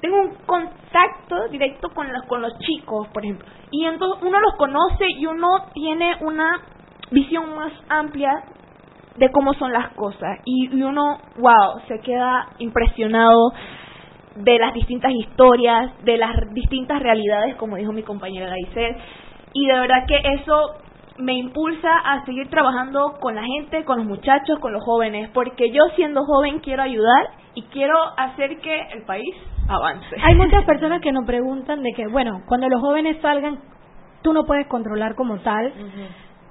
tengo 0.04 0.20
un 0.20 0.36
contacto 0.46 1.48
directo 1.50 1.88
con 1.96 2.12
los 2.12 2.26
con 2.26 2.42
los 2.42 2.60
chicos, 2.60 3.08
por 3.14 3.24
ejemplo, 3.24 3.48
y 3.72 3.86
entonces 3.86 4.22
uno 4.22 4.38
los 4.38 4.56
conoce 4.58 5.06
y 5.18 5.26
uno 5.26 5.48
tiene 5.74 6.18
una 6.20 6.60
visión 7.10 7.56
más 7.56 7.72
amplia 7.88 8.44
de 9.16 9.32
cómo 9.32 9.54
son 9.54 9.72
las 9.72 9.94
cosas. 9.94 10.40
Y, 10.44 10.76
y 10.76 10.84
uno, 10.84 11.20
wow, 11.38 11.80
se 11.88 12.00
queda 12.02 12.50
impresionado 12.60 13.54
de 14.36 14.60
las 14.60 14.74
distintas 14.74 15.14
historias, 15.14 15.94
de 16.04 16.18
las 16.18 16.54
distintas 16.54 17.02
realidades, 17.02 17.56
como 17.56 17.78
dijo 17.78 17.94
mi 17.94 18.04
compañera 18.04 18.50
Gaisel, 18.50 18.98
y 19.54 19.68
de 19.68 19.80
verdad 19.80 20.06
que 20.06 20.20
eso 20.34 20.76
me 21.18 21.34
impulsa 21.36 21.90
a 22.04 22.26
seguir 22.26 22.50
trabajando 22.50 23.20
con 23.22 23.36
la 23.36 23.44
gente, 23.44 23.86
con 23.86 24.00
los 24.00 24.06
muchachos, 24.08 24.60
con 24.60 24.74
los 24.74 24.84
jóvenes, 24.84 25.30
porque 25.34 25.72
yo 25.72 25.82
siendo 25.96 26.26
joven 26.26 26.60
quiero 26.60 26.82
ayudar 26.82 27.30
y 27.54 27.62
quiero 27.64 27.96
hacer 28.18 28.60
que 28.60 28.82
el 28.94 29.04
país 29.06 29.34
avance. 29.68 30.16
Hay 30.22 30.36
muchas 30.36 30.64
personas 30.66 31.02
que 31.02 31.12
nos 31.12 31.26
preguntan 31.26 31.82
de 31.82 31.94
que, 31.94 32.08
bueno, 32.08 32.42
cuando 32.48 32.70
los 32.70 32.82
jóvenes 32.82 33.18
salgan, 33.22 33.60
tú 34.22 34.34
no 34.34 34.46
puedes 34.46 34.68
controlar 34.68 35.16
como 35.16 35.40
tal 35.40 35.74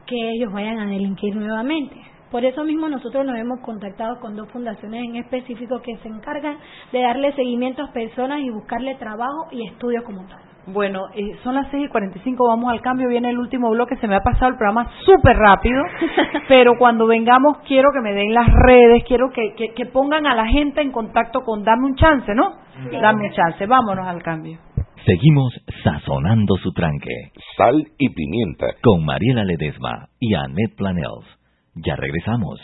que 0.07 0.31
ellos 0.31 0.53
vayan 0.53 0.79
a 0.79 0.87
delinquir 0.87 1.35
nuevamente. 1.37 1.97
Por 2.31 2.45
eso 2.45 2.65
mismo 2.65 2.89
nosotros 2.89 3.27
nos 3.27 3.37
hemos 3.37 3.61
contactado 3.61 4.19
con 4.21 4.35
dos 4.37 4.49
fundaciones 4.51 5.05
en 5.05 5.17
específico 5.17 5.83
que 5.83 5.97
se 5.99 6.09
encargan 6.09 6.57
de 6.91 7.03
darle 7.03 7.33
seguimiento 7.35 7.83
a 7.83 7.93
personas 7.93 8.41
y 8.41 8.51
buscarle 8.51 8.95
trabajo 8.95 9.49
y 9.51 9.67
estudio 9.69 10.03
como 10.03 10.27
tal. 10.27 10.52
Bueno, 10.67 11.07
eh, 11.15 11.33
son 11.43 11.57
las 11.57 11.69
6 11.71 11.87
y 11.87 11.89
45, 11.89 12.47
vamos 12.47 12.71
al 12.71 12.81
cambio, 12.81 13.09
viene 13.09 13.31
el 13.31 13.39
último 13.39 13.71
bloque, 13.71 13.97
se 13.97 14.07
me 14.07 14.15
ha 14.15 14.21
pasado 14.21 14.53
el 14.53 14.57
programa 14.57 14.89
súper 15.05 15.37
rápido, 15.37 15.83
pero 16.49 16.79
cuando 16.79 17.07
vengamos 17.07 17.59
quiero 17.67 17.89
que 17.93 18.01
me 18.01 18.13
den 18.15 18.33
las 18.33 18.49
redes, 18.49 19.03
quiero 19.07 19.31
que, 19.31 19.55
que, 19.57 19.75
que 19.75 19.87
pongan 19.87 20.27
a 20.27 20.37
la 20.37 20.47
gente 20.47 20.81
en 20.81 20.93
contacto 20.93 21.41
con 21.41 21.65
Dame 21.65 21.87
un 21.87 21.97
chance, 21.97 22.33
¿no? 22.35 22.53
Sí. 22.91 22.97
Dame 22.97 23.27
un 23.27 23.33
chance, 23.33 23.67
vámonos 23.67 24.07
al 24.07 24.23
cambio. 24.23 24.59
Seguimos 25.05 25.53
sazonando 25.83 26.55
su 26.63 26.71
tranque. 26.73 27.33
Sal 27.57 27.75
y 27.99 28.09
pimienta. 28.11 28.67
Con 28.83 29.05
Mariela 29.05 29.43
Ledesma 29.45 30.07
y 30.21 30.35
Annette 30.35 30.77
Planels. 30.77 31.27
Ya 31.75 31.97
regresamos. 31.97 32.61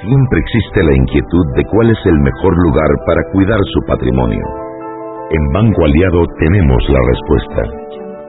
Siempre 0.00 0.40
existe 0.40 0.82
la 0.82 0.96
inquietud 0.96 1.46
de 1.54 1.62
cuál 1.70 1.90
es 1.90 1.98
el 2.06 2.18
mejor 2.18 2.54
lugar 2.66 2.90
para 3.06 3.22
cuidar 3.32 3.60
su 3.72 3.80
patrimonio. 3.86 4.63
En 5.30 5.52
Banco 5.52 5.84
Aliado 5.84 6.26
tenemos 6.38 6.84
la 6.90 7.00
respuesta. 7.00 7.62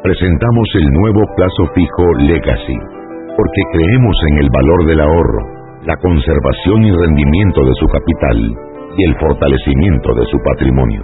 Presentamos 0.02 0.68
el 0.76 0.88
nuevo 0.94 1.22
plazo 1.36 1.68
fijo 1.76 2.04
Legacy, 2.20 2.78
porque 3.36 3.62
creemos 3.74 4.16
en 4.32 4.38
el 4.40 4.50
valor 4.50 4.86
del 4.86 5.02
ahorro, 5.02 5.42
la 5.84 5.98
conservación 5.98 6.84
y 6.84 6.92
rendimiento 6.92 7.66
de 7.66 7.74
su 7.76 7.86
capital 7.88 8.38
y 8.96 9.04
el 9.12 9.16
fortalecimiento 9.20 10.14
de 10.16 10.26
su 10.32 10.38
patrimonio. 10.40 11.04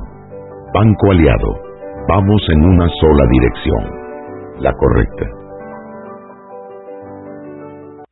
Banco 0.74 1.12
Aliado, 1.12 1.60
vamos 2.08 2.42
en 2.56 2.64
una 2.64 2.88
sola 2.88 3.28
dirección, 3.30 3.84
la 4.62 4.72
correcta. 4.72 5.26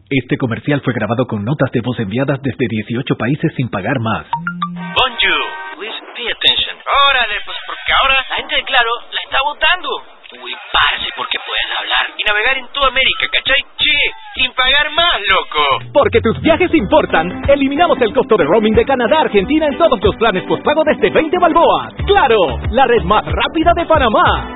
Este 0.09 0.37
comercial 0.37 0.81
fue 0.83 0.93
grabado 0.93 1.27
con 1.27 1.45
notas 1.45 1.71
de 1.71 1.79
voz 1.79 1.97
enviadas 1.99 2.41
desde 2.41 2.65
18 2.67 3.15
países 3.15 3.53
sin 3.55 3.69
pagar 3.69 3.99
más. 4.01 4.25
Bonjour, 4.75 5.41
please 5.79 6.35
pay. 6.41 6.48
Órale, 6.89 7.35
pues 7.45 7.57
porque 7.67 7.93
ahora 8.01 8.25
la 8.29 8.35
gente 8.35 8.55
de 8.55 8.63
Claro 8.63 8.91
la 9.11 9.21
está 9.23 9.37
votando. 9.43 9.89
Uy, 10.41 10.53
parce, 10.71 11.09
porque 11.17 11.37
puedes 11.45 11.79
hablar 11.79 12.05
y 12.17 12.23
navegar 12.23 12.57
en 12.57 12.67
toda 12.67 12.87
América, 12.87 13.25
¿cachai? 13.31 13.61
Che, 13.77 13.97
sin 14.35 14.53
pagar 14.53 14.91
más, 14.91 15.17
loco. 15.27 15.91
Porque 15.91 16.21
tus 16.21 16.39
viajes 16.41 16.71
importan, 16.73 17.49
eliminamos 17.49 17.99
el 18.01 18.13
costo 18.13 18.37
de 18.37 18.45
roaming 18.45 18.75
de 18.75 18.85
Canadá 18.85 19.17
a 19.17 19.21
Argentina 19.21 19.65
en 19.67 19.77
todos 19.77 19.99
los 20.03 20.15
planes 20.17 20.43
postpago 20.43 20.83
desde 20.85 21.09
20 21.09 21.37
balboas. 21.39 21.93
¡Claro! 22.05 22.37
La 22.71 22.85
red 22.85 23.03
más 23.03 23.25
rápida 23.25 23.73
de 23.75 23.85
Panamá. 23.85 24.55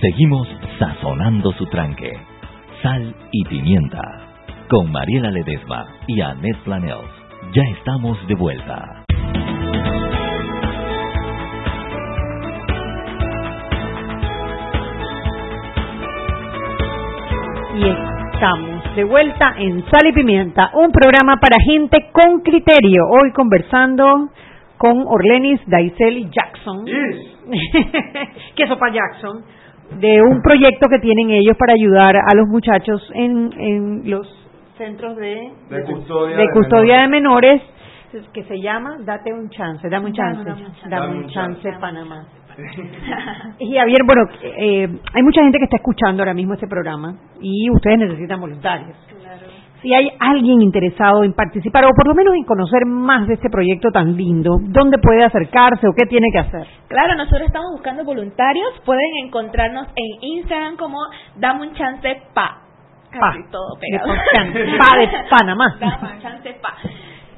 Seguimos 0.00 0.46
sazonando 0.78 1.52
su 1.52 1.66
tranque. 1.66 2.12
Sal 2.82 3.14
y 3.32 3.44
pimienta. 3.46 4.02
Con 4.68 4.92
Mariela 4.92 5.30
Ledesma 5.30 5.86
y 6.06 6.20
Annette 6.20 6.62
Planels. 6.64 7.10
Ya 7.52 7.62
estamos 7.78 8.18
de 8.26 8.34
vuelta. 8.34 9.04
Y 17.74 17.84
estamos 18.34 18.94
de 18.94 19.04
vuelta 19.04 19.54
en 19.58 19.84
Sal 19.90 20.06
y 20.06 20.12
Pimienta, 20.12 20.70
un 20.74 20.92
programa 20.92 21.36
para 21.40 21.56
gente 21.64 22.10
con 22.12 22.40
criterio. 22.42 23.02
Hoy 23.10 23.32
conversando 23.32 24.30
con 24.84 25.02
Orlenis, 25.06 25.60
Daisel 25.66 26.18
y 26.18 26.30
Jackson. 26.30 26.84
que 28.54 28.66
sopa 28.68 28.90
Jackson. 28.92 29.42
De 29.98 30.20
un 30.20 30.42
proyecto 30.42 30.88
que 30.90 30.98
tienen 30.98 31.30
ellos 31.30 31.56
para 31.58 31.72
ayudar 31.72 32.16
a 32.16 32.34
los 32.34 32.48
muchachos 32.48 33.10
en, 33.14 33.50
en 33.58 34.10
los 34.10 34.26
centros 34.76 35.16
de, 35.16 35.52
De 35.70 35.84
custodia 35.84 36.36
de 36.36 36.42
de 36.42 36.48
custodia 36.52 37.00
de 37.02 37.08
menores 37.08 37.62
que 38.32 38.44
se 38.44 38.60
llama 38.60 38.98
Date 39.00 39.32
un 39.32 39.48
chance, 39.48 39.88
dame 39.88 40.06
un 40.06 40.12
chance, 40.12 40.44
dame 40.88 41.16
un 41.16 41.28
chance, 41.28 41.68
Panamá. 41.80 42.26
y 43.58 43.74
Javier, 43.74 44.00
bueno, 44.06 44.22
eh, 44.42 44.88
hay 45.12 45.22
mucha 45.22 45.42
gente 45.42 45.58
que 45.58 45.64
está 45.64 45.78
escuchando 45.78 46.22
ahora 46.22 46.34
mismo 46.34 46.54
este 46.54 46.68
programa 46.68 47.16
y 47.40 47.68
ustedes 47.70 47.98
necesitan 47.98 48.40
voluntarios. 48.40 48.96
Si 49.84 49.92
hay 49.92 50.08
alguien 50.18 50.62
interesado 50.62 51.24
en 51.24 51.34
participar 51.34 51.84
o 51.84 51.90
por 51.94 52.08
lo 52.08 52.14
menos 52.14 52.34
en 52.34 52.44
conocer 52.44 52.86
más 52.86 53.28
de 53.28 53.34
este 53.34 53.50
proyecto 53.50 53.90
tan 53.90 54.16
lindo, 54.16 54.56
¿dónde 54.58 54.96
puede 54.96 55.22
acercarse 55.22 55.86
o 55.86 55.92
qué 55.92 56.06
tiene 56.06 56.28
que 56.32 56.38
hacer? 56.38 56.66
Claro, 56.88 57.14
nosotros 57.16 57.42
estamos 57.48 57.70
buscando 57.72 58.02
voluntarios. 58.02 58.80
Pueden 58.86 59.10
encontrarnos 59.26 59.88
en 59.94 60.22
Instagram 60.22 60.78
como 60.78 60.96
Dame 61.36 61.68
un 61.68 61.74
chance 61.74 62.16
pa. 62.32 62.62
Casi 63.10 63.40
todo 63.50 63.76
pegado. 63.78 64.10
De 64.54 64.78
pa 64.78 64.98
de 64.98 65.28
Panamá. 65.28 65.76
Dame 65.80 66.14
un 66.14 66.22
chance 66.22 66.56
pa. 66.62 66.76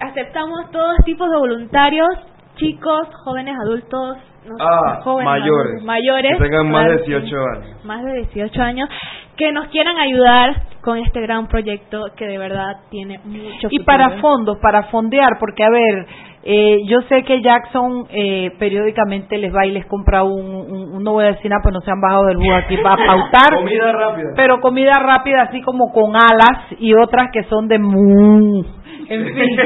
Aceptamos 0.07 0.71
todos 0.71 0.99
tipos 1.05 1.29
de 1.29 1.37
voluntarios, 1.39 2.11
chicos, 2.55 3.09
jóvenes, 3.25 3.57
adultos, 3.61 4.19
no 4.47 4.55
Ah, 4.61 5.01
jóvenes, 5.03 5.25
mayores. 5.31 5.83
mayores, 5.85 6.33
Que 6.39 6.45
tengan 6.45 6.71
más 6.71 6.85
de 6.85 6.97
claro, 6.99 7.05
sí. 7.05 7.11
18 7.11 7.37
años. 7.39 7.85
más 7.85 8.05
de 8.05 8.13
18 8.15 8.63
años, 8.63 8.89
que 9.37 9.53
nos 9.53 9.69
quieran 9.69 9.99
ayudar 9.99 10.63
con 10.81 10.99
este 10.99 11.21
gran 11.21 11.47
proyecto 11.49 12.05
que 12.17 12.27
de 12.27 12.39
verdad 12.39 12.77
tiene 12.91 13.19
mucho 13.25 13.67
y 13.71 13.79
futuro. 13.79 13.85
para 13.85 14.11
fondos, 14.21 14.59
para 14.63 14.85
fondear, 14.85 15.31
porque 15.41 15.65
a 15.65 15.69
ver, 15.71 16.07
eh, 16.49 16.79
yo 16.87 17.01
sé 17.09 17.25
que 17.25 17.43
Jackson 17.43 18.07
eh, 18.09 18.53
periódicamente 18.59 19.37
les 19.37 19.53
va 19.53 19.67
y 19.67 19.73
les 19.73 19.85
compra 19.87 20.23
un, 20.23 20.55
un- 20.55 20.95
un- 20.95 21.03
no 21.03 21.13
voy 21.13 21.25
a 21.25 21.33
decir 21.33 21.51
nada, 21.51 21.61
pues 21.63 21.75
no 21.75 21.81
se 21.81 21.91
han 21.91 22.01
bajado 22.01 22.27
del 22.27 22.37
bus 22.37 22.53
aquí 22.53 22.77
para 22.79 22.97
pautar, 23.05 23.55
Comida 23.59 23.93
rápida. 23.93 24.29
pero 24.37 24.61
comida 24.61 24.93
rápida 25.01 25.43
así 25.43 25.61
como 25.63 25.93
con 25.93 26.15
alas 26.15 26.67
y 26.79 26.95
otras 26.95 27.31
que 27.33 27.43
son 27.45 27.67
de 27.67 27.79
mu, 27.81 28.63
en 29.09 29.35
fin. 29.35 29.59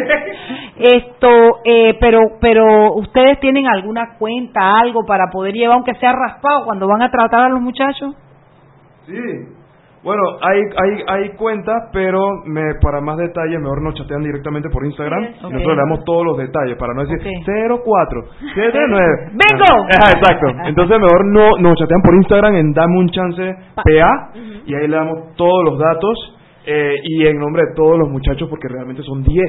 Esto, 0.79 1.29
eh, 1.65 1.97
pero, 2.01 2.21
pero 2.41 2.95
ustedes 2.95 3.39
tienen 3.41 3.67
alguna 3.67 4.17
cuenta, 4.19 4.79
algo 4.79 5.05
para 5.07 5.31
poder 5.31 5.55
llevar, 5.55 5.77
aunque 5.77 5.95
sea 5.95 6.13
raspado, 6.13 6.65
cuando 6.65 6.87
van 6.87 7.03
a 7.03 7.11
tratar 7.11 7.45
a 7.45 7.49
los 7.49 7.61
muchachos. 7.61 8.15
Sí. 9.07 9.61
Bueno, 10.03 10.23
hay, 10.41 10.61
hay, 10.83 11.03
hay 11.07 11.29
cuentas, 11.37 11.91
pero 11.93 12.43
me, 12.47 12.63
para 12.81 13.03
más 13.03 13.19
detalles, 13.19 13.61
mejor 13.61 13.83
nos 13.83 13.95
chatean 13.95 14.23
directamente 14.23 14.71
por 14.71 14.87
Instagram. 14.87 15.25
Y 15.25 15.43
nosotros 15.43 15.67
le 15.67 15.77
damos 15.77 16.05
todos 16.05 16.25
los 16.25 16.39
detalles 16.39 16.79
para 16.79 16.95
no 16.95 17.05
decir 17.05 17.19
Ok. 17.21 17.85
04, 17.85 18.25
79. 18.55 19.31
¡Bingo! 19.33 19.85
Ajá, 19.93 20.13
exacto. 20.17 20.47
Entonces, 20.65 20.99
mejor 20.99 21.27
no 21.27 21.51
nos 21.61 21.79
chatean 21.79 22.01
por 22.01 22.15
Instagram 22.15 22.55
en 22.55 22.73
Dame 22.73 22.99
un 22.99 23.09
Chance 23.11 23.57
PA. 23.77 24.31
Y 24.65 24.75
ahí 24.75 24.89
le 24.89 24.97
damos 24.97 25.37
todos 25.37 25.65
los 25.65 25.79
datos. 25.79 26.37
Eh, 26.67 26.95
y 27.03 27.27
en 27.27 27.39
nombre 27.39 27.63
de 27.69 27.75
todos 27.75 27.99
los 27.99 28.09
muchachos, 28.09 28.49
porque 28.49 28.69
realmente 28.69 29.03
son 29.03 29.23
10. 29.23 29.45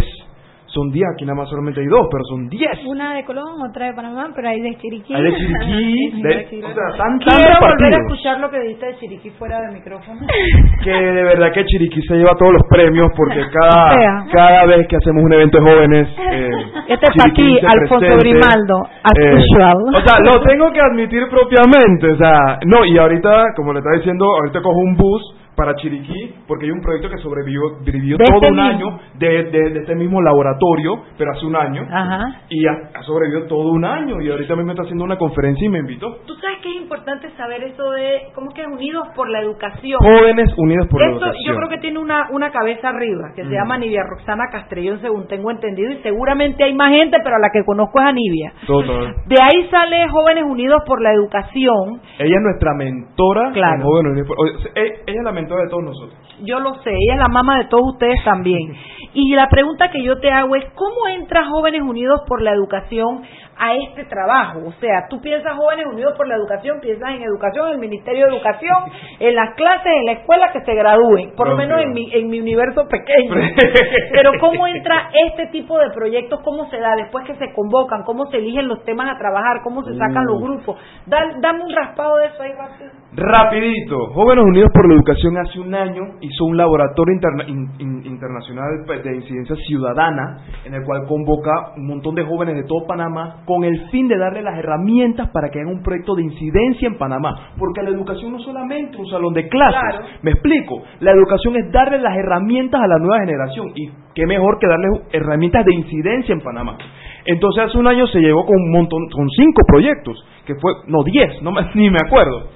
Son 0.73 0.89
10, 0.89 1.03
aquí 1.13 1.25
nada 1.25 1.35
más 1.35 1.49
solamente 1.49 1.81
hay 1.81 1.87
dos, 1.87 2.07
pero 2.09 2.23
son 2.23 2.47
10. 2.47 2.85
Una 2.85 3.13
de 3.15 3.25
Colón, 3.25 3.59
otra 3.69 3.87
de 3.87 3.93
Panamá, 3.93 4.29
pero 4.33 4.47
hay 4.47 4.61
de 4.61 4.77
Chiriquí. 4.77 5.13
Hay 5.13 5.21
de 5.23 5.35
Chiriquí, 5.35 6.21
de- 6.23 6.63
o 6.63 6.73
sea, 6.73 6.97
tan, 6.97 7.19
Quiero 7.19 7.59
volver 7.59 7.93
a 7.93 7.97
escuchar 7.97 8.39
lo 8.39 8.49
que 8.49 8.59
dijiste 8.61 8.85
de 8.85 8.95
Chiriquí 8.95 9.29
fuera 9.31 9.59
del 9.59 9.73
micrófono. 9.73 10.21
que 10.85 10.89
de 10.91 11.23
verdad 11.23 11.51
que 11.51 11.65
Chiriquí 11.65 12.01
se 12.07 12.15
lleva 12.15 12.35
todos 12.39 12.53
los 12.53 12.61
premios 12.69 13.11
porque 13.17 13.41
cada 13.51 14.25
cada 14.31 14.65
vez 14.65 14.87
que 14.87 14.95
hacemos 14.95 15.21
un 15.25 15.33
evento 15.33 15.57
de 15.59 15.63
jóvenes 15.69 16.07
eh, 16.31 16.49
Este 16.87 17.05
es 17.05 17.17
para 17.17 17.33
ti, 17.33 17.59
Alfonso. 17.59 18.17
Grimaldo, 18.19 18.75
Eh, 19.19 19.35
o 19.35 20.01
sea 20.07 20.19
lo 20.23 20.41
tengo 20.47 20.71
que 20.71 20.79
admitir 20.79 21.23
propiamente 21.29 22.11
o 22.13 22.15
sea 22.17 22.59
no 22.65 22.85
y 22.85 22.97
ahorita 22.97 23.43
como 23.57 23.73
le 23.73 23.79
estaba 23.79 23.97
diciendo 23.97 24.25
ahorita 24.39 24.61
cojo 24.61 24.79
un 24.79 24.95
bus 24.95 25.35
para 25.55 25.75
Chiriquí 25.75 26.35
porque 26.47 26.65
hay 26.65 26.71
un 26.71 26.81
proyecto 26.81 27.09
que 27.09 27.17
sobrevivió 27.17 27.61
vivió 27.85 28.17
De 28.17 28.25
todo 28.25 28.35
este 28.37 28.47
un 28.47 28.55
mismo. 28.55 28.69
año 28.89 28.99
de, 29.15 29.43
de, 29.51 29.69
de 29.71 29.79
este 29.81 29.95
mismo 29.95 30.21
laboratorio 30.21 31.03
pero 31.17 31.31
hace 31.31 31.45
un 31.45 31.55
año 31.55 31.83
Ajá. 31.91 32.41
y 32.49 32.65
ha, 32.67 32.71
ha 32.95 33.03
sobrevivido 33.03 33.47
todo 33.47 33.71
un 33.71 33.83
año 33.85 34.21
y 34.21 34.29
ahorita 34.31 34.55
mismo 34.55 34.71
está 34.71 34.83
haciendo 34.83 35.03
una 35.03 35.17
conferencia 35.17 35.65
y 35.65 35.69
me 35.69 35.79
invitó 35.79 36.07
Tú 36.25 36.33
sabes 36.35 36.59
que 36.63 36.69
es 36.69 36.75
importante 36.81 37.29
saber 37.37 37.63
eso 37.63 37.91
de, 37.91 38.31
¿cómo 38.33 38.51
que 38.53 38.61
es? 38.61 38.67
Unidos 38.71 39.07
por 39.15 39.29
la 39.29 39.39
educación. 39.41 39.99
jóvenes 40.01 40.49
unidos 40.57 40.87
por 40.87 41.01
la 41.01 41.07
Eso 41.07 41.15
educación 41.17 41.43
yo 41.45 41.55
creo 41.57 41.69
que 41.69 41.77
tiene 41.79 41.99
una, 41.99 42.29
una 42.31 42.49
cabeza 42.51 42.89
arriba, 42.89 43.31
que 43.35 43.43
se 43.43 43.49
Mm. 43.49 43.53
llama 43.53 43.77
Nivia 43.77 44.03
Roxana 44.09 44.45
Castrellón, 44.51 44.99
según 45.01 45.27
tengo 45.27 45.51
entendido, 45.51 45.91
y 45.91 45.97
seguramente 46.01 46.63
hay 46.63 46.73
más 46.73 46.91
gente, 46.91 47.17
pero 47.23 47.35
a 47.35 47.39
la 47.39 47.49
que 47.53 47.63
conozco 47.65 47.99
es 47.99 48.05
a 48.07 48.11
Nivia. 48.13 48.53
todo, 48.65 48.83
todo. 48.83 49.05
De 49.27 49.35
ahí 49.41 49.67
sale 49.69 50.07
Jóvenes 50.09 50.45
Unidos 50.45 50.81
por 50.85 51.01
la 51.01 51.11
Educación. 51.13 52.01
Ella 52.19 52.35
es 52.37 52.41
nuestra 52.41 52.73
mentora. 52.73 53.51
Claro. 53.51 53.75
en 53.75 53.81
Jóvenes 53.81 54.11
Unidos 54.13 54.27
por- 54.27 54.37
o 54.39 54.59
sea, 54.61 54.71
e- 54.75 55.01
Ella 55.07 55.19
es 55.19 55.23
la 55.25 55.31
mentora 55.41 55.63
de 55.63 55.69
todos 55.69 55.83
nosotros. 55.83 56.17
Yo 56.43 56.59
lo 56.59 56.73
sé, 56.83 56.89
ella 56.89 57.13
es 57.13 57.19
la 57.19 57.27
mamá 57.27 57.57
de 57.59 57.65
todos 57.65 57.83
ustedes 57.93 58.23
también. 58.23 58.73
Y 59.13 59.35
la 59.35 59.47
pregunta 59.47 59.89
que 59.91 60.01
yo 60.03 60.19
te 60.19 60.31
hago 60.31 60.55
es, 60.55 60.65
¿cómo 60.75 61.07
entra 61.09 61.45
Jóvenes 61.45 61.81
Unidos 61.81 62.21
por 62.27 62.41
la 62.41 62.51
Educación 62.51 63.21
a 63.59 63.75
este 63.75 64.05
trabajo? 64.05 64.59
O 64.65 64.71
sea, 64.79 65.05
tú 65.09 65.19
piensas 65.21 65.53
Jóvenes 65.55 65.85
Unidos 65.85 66.13
por 66.17 66.27
la 66.27 66.35
Educación, 66.35 66.79
piensas 66.81 67.09
en 67.11 67.23
educación, 67.23 67.67
en 67.67 67.73
el 67.73 67.79
Ministerio 67.79 68.25
de 68.25 68.35
Educación, 68.37 68.77
en 69.19 69.35
las 69.35 69.53
clases, 69.55 69.91
en 69.99 70.05
la 70.05 70.11
escuela 70.13 70.51
que 70.53 70.61
se 70.61 70.73
gradúen, 70.73 71.35
por 71.35 71.49
lo 71.49 71.57
menos 71.57 71.81
en 71.81 71.91
mi, 71.91 72.09
en 72.13 72.29
mi 72.29 72.39
universo 72.39 72.87
pequeño. 72.87 73.33
Pero 74.13 74.31
¿cómo 74.39 74.65
entra 74.67 75.09
este 75.29 75.47
tipo 75.47 75.77
de 75.77 75.89
proyectos? 75.91 76.39
¿Cómo 76.43 76.69
se 76.69 76.77
da 76.79 76.95
después 76.95 77.25
que 77.25 77.35
se 77.35 77.53
convocan? 77.53 78.03
¿Cómo 78.03 78.25
se 78.27 78.37
eligen 78.37 78.67
los 78.67 78.83
temas 78.85 79.13
a 79.13 79.17
trabajar? 79.19 79.57
¿Cómo 79.63 79.83
se 79.83 79.93
sacan 79.97 80.25
los 80.25 80.37
Uh. 80.41 80.43
grupos? 80.45 80.77
Da- 81.05 81.35
dame 81.41 81.63
un 81.65 81.75
raspado 81.75 82.17
de 82.17 82.27
eso 82.27 82.41
ahí 82.41 82.51
rápido. 82.53 82.89
Rapidito. 83.13 83.97
Jóvenes 84.13 84.45
Unidos 84.45 84.69
por 84.73 84.87
la 84.87 84.95
Educación 84.95 85.30
hace 85.37 85.59
un 85.59 85.73
año 85.73 86.01
hizo 86.21 86.45
un 86.45 86.57
laboratorio 86.57 87.13
interna- 87.13 87.47
in- 87.47 87.69
in- 87.79 88.05
internacional 88.05 88.83
pues, 88.85 89.03
de 89.03 89.15
incidencia 89.15 89.55
ciudadana 89.67 90.39
en 90.65 90.73
el 90.73 90.83
cual 90.83 91.05
convoca 91.07 91.73
un 91.77 91.87
montón 91.87 92.15
de 92.15 92.23
jóvenes 92.23 92.55
de 92.55 92.63
todo 92.63 92.85
Panamá 92.87 93.43
con 93.45 93.63
el 93.63 93.89
fin 93.89 94.07
de 94.07 94.17
darle 94.17 94.41
las 94.41 94.57
herramientas 94.57 95.29
para 95.31 95.49
que 95.49 95.59
hagan 95.59 95.73
un 95.75 95.83
proyecto 95.83 96.15
de 96.15 96.23
incidencia 96.23 96.87
en 96.87 96.97
Panamá. 96.97 97.51
Porque 97.57 97.81
la 97.83 97.89
educación 97.89 98.31
no 98.31 98.37
es 98.39 98.43
solamente 98.43 98.97
un 98.97 99.07
salón 99.07 99.33
de 99.33 99.47
clases. 99.47 99.79
Claro. 99.81 100.05
Me 100.23 100.31
explico. 100.31 100.81
La 100.99 101.11
educación 101.11 101.55
es 101.57 101.71
darle 101.71 101.99
las 101.99 102.15
herramientas 102.17 102.81
a 102.81 102.87
la 102.87 102.97
nueva 102.97 103.19
generación. 103.19 103.71
Y 103.75 103.89
qué 104.15 104.25
mejor 104.25 104.57
que 104.59 104.67
darles 104.67 105.01
herramientas 105.11 105.65
de 105.65 105.73
incidencia 105.75 106.33
en 106.33 106.41
Panamá. 106.41 106.77
Entonces 107.25 107.63
hace 107.65 107.77
un 107.77 107.87
año 107.87 108.07
se 108.07 108.19
llegó 108.19 108.45
con 108.45 108.55
un 108.55 108.71
montón, 108.71 109.07
con 109.13 109.29
cinco 109.29 109.61
proyectos, 109.67 110.17
que 110.45 110.55
fue, 110.55 110.71
no, 110.87 111.03
diez, 111.03 111.41
no 111.43 111.51
ni 111.75 111.89
me 111.89 111.99
acuerdo, 112.05 112.49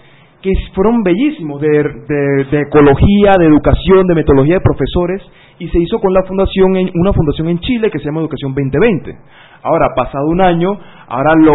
que 0.45 0.53
fueron 0.75 1.01
bellísimos, 1.01 1.59
de, 1.59 1.67
de- 1.67 2.61
ecología, 2.61 3.31
de 3.39 3.45
educación, 3.47 4.05
de 4.05 4.13
metodología 4.13 4.55
de 4.55 4.61
profesores, 4.61 5.23
y 5.57 5.67
se 5.69 5.79
hizo 5.79 5.99
con 5.99 6.13
la 6.13 6.21
fundación, 6.21 6.75
en, 6.75 6.91
una 6.93 7.13
fundación 7.13 7.49
en 7.49 7.57
Chile 7.61 7.89
que 7.89 7.97
se 7.97 8.05
llama 8.05 8.21
Educación 8.21 8.53
2020. 8.53 9.17
Ahora, 9.63 9.87
pasado 9.95 10.27
un 10.27 10.39
año, 10.41 10.69
ahora 11.07 11.33
lo, 11.33 11.51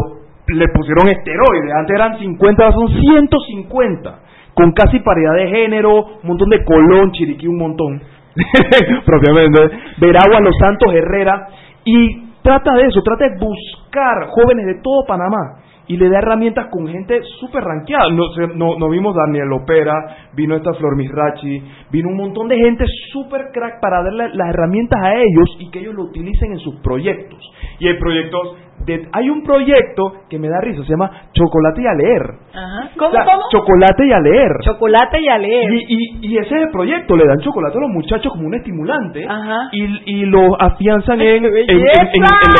le 0.48 0.66
pusieron 0.74 1.06
esteroides, 1.06 1.72
antes 1.78 1.94
eran 1.94 2.18
50, 2.18 2.64
ahora 2.64 2.74
son 2.74 2.88
150, 3.00 4.18
con 4.54 4.72
casi 4.72 4.98
paridad 4.98 5.34
de 5.36 5.46
género, 5.48 5.94
un 6.22 6.28
montón 6.28 6.48
de 6.50 6.64
Colón, 6.64 7.12
Chiriquí, 7.12 7.46
un 7.46 7.58
montón, 7.58 8.02
propiamente, 9.06 9.70
Veragua, 9.98 10.40
Los 10.40 10.56
Santos, 10.58 10.92
Herrera, 10.92 11.46
y 11.84 12.24
trata 12.42 12.74
de 12.74 12.86
eso, 12.86 13.00
trata 13.04 13.28
de 13.28 13.38
buscar 13.38 14.26
jóvenes 14.30 14.66
de 14.66 14.80
todo 14.82 15.04
Panamá 15.06 15.62
y 15.90 15.96
le 15.96 16.08
da 16.08 16.18
herramientas 16.18 16.66
con 16.70 16.86
gente 16.86 17.20
súper 17.40 17.64
ranqueada. 17.64 18.04
No, 18.10 18.22
no, 18.54 18.78
no 18.78 18.88
vimos 18.88 19.12
Daniel 19.16 19.50
Opera, 19.52 20.28
vino 20.34 20.54
esta 20.54 20.72
Flor 20.74 20.94
Misrachi, 20.96 21.62
vino 21.90 22.10
un 22.10 22.16
montón 22.16 22.46
de 22.46 22.56
gente 22.58 22.84
súper 23.12 23.46
crack 23.52 23.80
para 23.80 24.00
darle 24.04 24.28
las 24.34 24.50
herramientas 24.50 25.00
a 25.02 25.14
ellos 25.16 25.56
y 25.58 25.68
que 25.70 25.80
ellos 25.80 25.94
lo 25.94 26.04
utilicen 26.04 26.52
en 26.52 26.58
sus 26.60 26.76
proyectos. 26.80 27.40
Y 27.80 27.88
hay 27.88 27.98
proyectos, 27.98 28.56
de, 28.86 29.08
hay 29.12 29.30
un 29.30 29.42
proyecto 29.42 30.12
que 30.28 30.38
me 30.38 30.48
da 30.48 30.60
risa, 30.60 30.84
se 30.84 30.90
llama 30.90 31.10
Chocolate 31.32 31.82
y 31.82 31.86
a 31.86 31.94
leer. 31.94 32.22
Ajá. 32.54 32.90
¿Cómo, 32.96 33.10
O 33.10 33.12
sea, 33.12 33.24
cómo? 33.24 33.42
Chocolate 33.50 34.06
y 34.06 34.12
a 34.12 34.20
leer. 34.20 34.52
Chocolate 34.62 35.20
y 35.20 35.28
a 35.28 35.38
leer. 35.38 35.72
Y, 35.72 35.84
y, 35.88 36.28
y 36.28 36.38
ese 36.38 36.54
es 36.54 36.62
el 36.62 36.70
proyecto, 36.70 37.16
le 37.16 37.26
dan 37.26 37.40
chocolate 37.40 37.76
a 37.76 37.80
los 37.80 37.90
muchachos 37.90 38.32
como 38.32 38.46
un 38.46 38.54
estimulante 38.54 39.26
Ajá. 39.28 39.70
y, 39.72 40.02
y 40.20 40.24
lo 40.26 40.54
afianzan 40.62 41.20
en- 41.20 41.44
en 41.46 41.78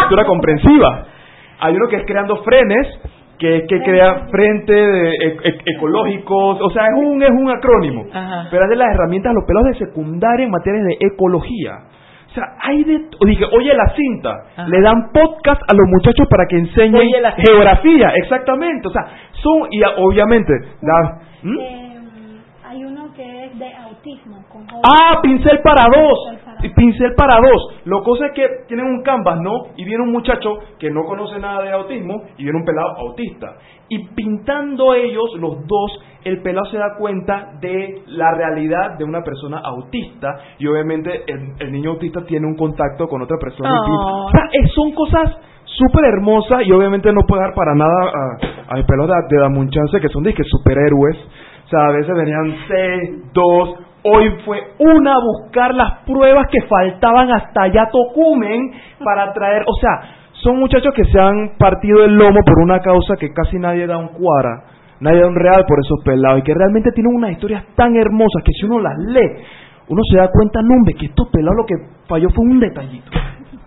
lectura 0.00 0.24
comprensiva. 0.26 1.04
Hay 1.62 1.74
uno 1.76 1.88
que 1.88 1.96
es 1.96 2.06
creando 2.06 2.36
frenes, 2.42 2.88
que 3.41 3.57
es 3.57 3.62
que 3.68 3.82
crea 3.82 4.26
frente 4.30 4.72
de 4.72 5.11
e- 5.11 5.36
e- 5.45 5.74
ecológicos, 5.74 6.61
o 6.61 6.70
sea, 6.70 6.84
es 6.88 7.03
un, 7.03 7.22
es 7.22 7.30
un 7.30 7.49
acrónimo, 7.51 8.05
Ajá. 8.12 8.49
pero 8.51 8.64
es 8.64 8.70
de 8.70 8.76
las 8.76 8.95
herramientas 8.95 9.30
a 9.30 9.34
los 9.34 9.45
pelados 9.47 9.70
de 9.70 9.86
secundaria 9.86 10.45
en 10.45 10.51
materias 10.51 10.84
de 10.84 10.97
ecología. 11.07 11.72
O 12.30 12.32
sea, 12.34 12.45
hay 12.62 12.84
de... 12.84 13.01
dije, 13.26 13.45
oye 13.51 13.74
la 13.74 13.93
cinta, 13.97 14.30
Ajá. 14.53 14.68
le 14.68 14.80
dan 14.82 15.11
podcast 15.12 15.62
a 15.62 15.74
los 15.74 15.88
muchachos 15.88 16.28
para 16.28 16.45
que 16.47 16.59
enseñen 16.59 17.03
geografía, 17.45 18.12
exactamente. 18.22 18.86
O 18.86 18.93
sea, 18.93 19.03
son, 19.32 19.66
y 19.70 19.80
obviamente, 19.97 20.53
la-. 20.82 21.18
Eh, 21.43 21.86
hay 22.68 22.84
uno 22.84 23.12
que 23.16 23.47
es 23.47 23.59
de 23.59 23.74
autismo. 23.74 24.45
Con. 24.49 24.64
Ah, 24.84 25.18
pincel 25.22 25.59
para 25.64 25.86
dos. 25.93 26.18
Pincel 26.68 27.14
para 27.16 27.36
dos. 27.36 27.80
Lo 27.86 28.02
cosa 28.02 28.26
es 28.26 28.32
que 28.32 28.46
tienen 28.68 28.86
un 28.86 29.02
canvas, 29.02 29.40
¿no? 29.40 29.72
Y 29.76 29.84
viene 29.84 30.02
un 30.02 30.12
muchacho 30.12 30.58
que 30.78 30.90
no 30.90 31.04
conoce 31.04 31.38
nada 31.38 31.62
de 31.62 31.72
autismo 31.72 32.22
y 32.36 32.44
viene 32.44 32.58
un 32.58 32.64
pelado 32.64 32.98
autista. 32.98 33.56
Y 33.88 34.06
pintando 34.14 34.94
ellos, 34.94 35.34
los 35.38 35.66
dos, 35.66 36.00
el 36.24 36.42
pelado 36.42 36.66
se 36.66 36.76
da 36.76 36.94
cuenta 36.98 37.54
de 37.61 38.02
la 38.06 38.32
realidad 38.34 38.98
de 38.98 39.04
una 39.04 39.22
persona 39.22 39.58
autista 39.64 40.36
y 40.58 40.66
obviamente 40.66 41.24
el, 41.26 41.72
niño 41.72 41.90
autista 41.90 42.24
tiene 42.24 42.46
un 42.46 42.56
contacto 42.56 43.08
con 43.08 43.22
otra 43.22 43.36
persona. 43.40 43.70
Oh. 43.70 44.26
O 44.26 44.30
sea, 44.30 44.42
son 44.74 44.92
cosas 44.92 45.36
súper 45.64 46.04
hermosas 46.04 46.62
y 46.64 46.72
obviamente 46.72 47.12
no 47.12 47.22
puedo 47.26 47.40
dar 47.40 47.54
para 47.54 47.74
nada 47.74 48.12
a, 48.12 48.74
a 48.74 48.76
mi 48.76 48.84
pelado 48.84 49.08
de, 49.08 49.36
de 49.36 49.40
Damunchance 49.40 50.00
que 50.00 50.08
son 50.08 50.22
de 50.22 50.34
que 50.34 50.44
superhéroes. 50.44 51.16
O 51.64 51.68
sea, 51.68 51.86
a 51.86 51.92
veces 51.92 52.14
venían 52.14 52.56
seis, 52.68 53.32
dos, 53.32 53.74
Hoy 54.03 54.30
fue 54.44 54.59
una 54.78 55.12
a 55.12 55.20
buscar 55.20 55.74
las 55.74 55.98
pruebas 56.07 56.46
que 56.51 56.62
faltaban 56.62 57.30
hasta 57.32 57.62
allá 57.62 57.88
Tocumen 57.92 58.72
para 59.05 59.32
traer, 59.34 59.62
o 59.66 59.74
sea, 59.78 60.01
son 60.42 60.59
muchachos 60.59 60.94
que 60.94 61.05
se 61.05 61.20
han 61.20 61.57
partido 61.59 62.05
el 62.05 62.14
lomo 62.14 62.40
por 62.46 62.62
una 62.62 62.80
causa 62.80 63.16
que 63.16 63.30
casi 63.32 63.59
nadie 63.59 63.86
da 63.86 63.98
un 63.98 64.09
cuara, 64.09 64.64
nadie 65.01 65.20
da 65.20 65.26
un 65.26 65.34
real 65.34 65.66
por 65.68 65.78
esos 65.78 66.03
pelados 66.03 66.40
y 66.40 66.42
que 66.42 66.55
realmente 66.55 66.92
tienen 66.92 67.14
unas 67.14 67.32
historias 67.32 67.64
tan 67.74 67.94
hermosas 67.94 68.42
que 68.42 68.53
si 68.53 68.64
uno 68.64 68.80
las 68.80 68.96
lee, 68.98 69.44
uno 69.88 70.01
se 70.11 70.16
da 70.16 70.28
cuenta, 70.32 70.61
no 70.62 70.76
hombre, 70.76 70.94
que 70.94 71.07
estos 71.07 71.28
pelados 71.28 71.59
lo 71.59 71.66
que 71.66 71.74
falló 72.09 72.30
fue 72.30 72.44
un 72.46 72.59
detallito, 72.59 73.11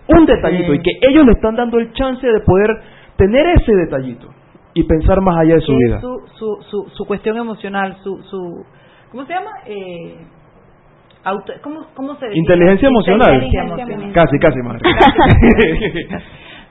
un 0.07 0.25
detallito 0.25 0.73
y 0.73 0.79
que 0.79 0.91
ellos 1.09 1.25
le 1.25 1.33
están 1.33 1.55
dando 1.55 1.77
el 1.77 1.93
chance 1.93 2.25
de 2.25 2.39
poder 2.39 2.69
tener 3.17 3.45
ese 3.55 3.71
detallito 3.75 4.29
y 4.73 4.83
pensar 4.85 5.21
más 5.21 5.37
allá 5.37 5.55
de 5.55 5.61
su 5.61 5.73
vida. 5.73 6.01
Su, 6.01 6.21
su, 6.33 6.57
su, 6.71 6.89
su 6.89 7.05
cuestión 7.05 7.37
emocional, 7.37 7.97
su, 8.01 8.17
su 8.23 8.65
¿cómo 9.13 9.25
se 9.27 9.33
llama? 9.33 9.51
Eh, 9.67 10.15
auto, 11.23 11.53
¿cómo, 11.61 11.85
¿Cómo 11.93 12.15
se 12.15 12.25
dice? 12.25 12.39
Inteligencia 12.39 12.87
emocional. 12.87 13.33
Inteligencia 13.35 13.83
emocional. 13.83 14.13
Casi, 14.13 14.39
casi, 14.39 14.59
madre. 14.59 14.81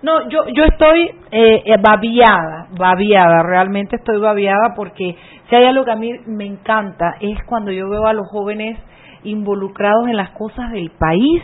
no, 0.02 0.28
yo, 0.28 0.48
yo 0.48 0.64
estoy 0.64 1.02
eh, 1.30 1.62
eh, 1.64 1.76
babiada, 1.80 2.66
babiada, 2.76 3.44
realmente 3.44 3.96
estoy 3.96 4.20
babiada 4.20 4.74
porque 4.74 5.16
si 5.48 5.54
hay 5.54 5.64
algo 5.66 5.84
que 5.84 5.92
a 5.92 5.96
mí 5.96 6.12
me 6.26 6.46
encanta 6.46 7.14
es 7.20 7.42
cuando 7.44 7.70
yo 7.70 7.88
veo 7.88 8.06
a 8.06 8.12
los 8.12 8.26
jóvenes 8.28 8.76
involucrados 9.24 10.08
en 10.08 10.16
las 10.16 10.30
cosas 10.30 10.70
del 10.72 10.90
país, 10.90 11.42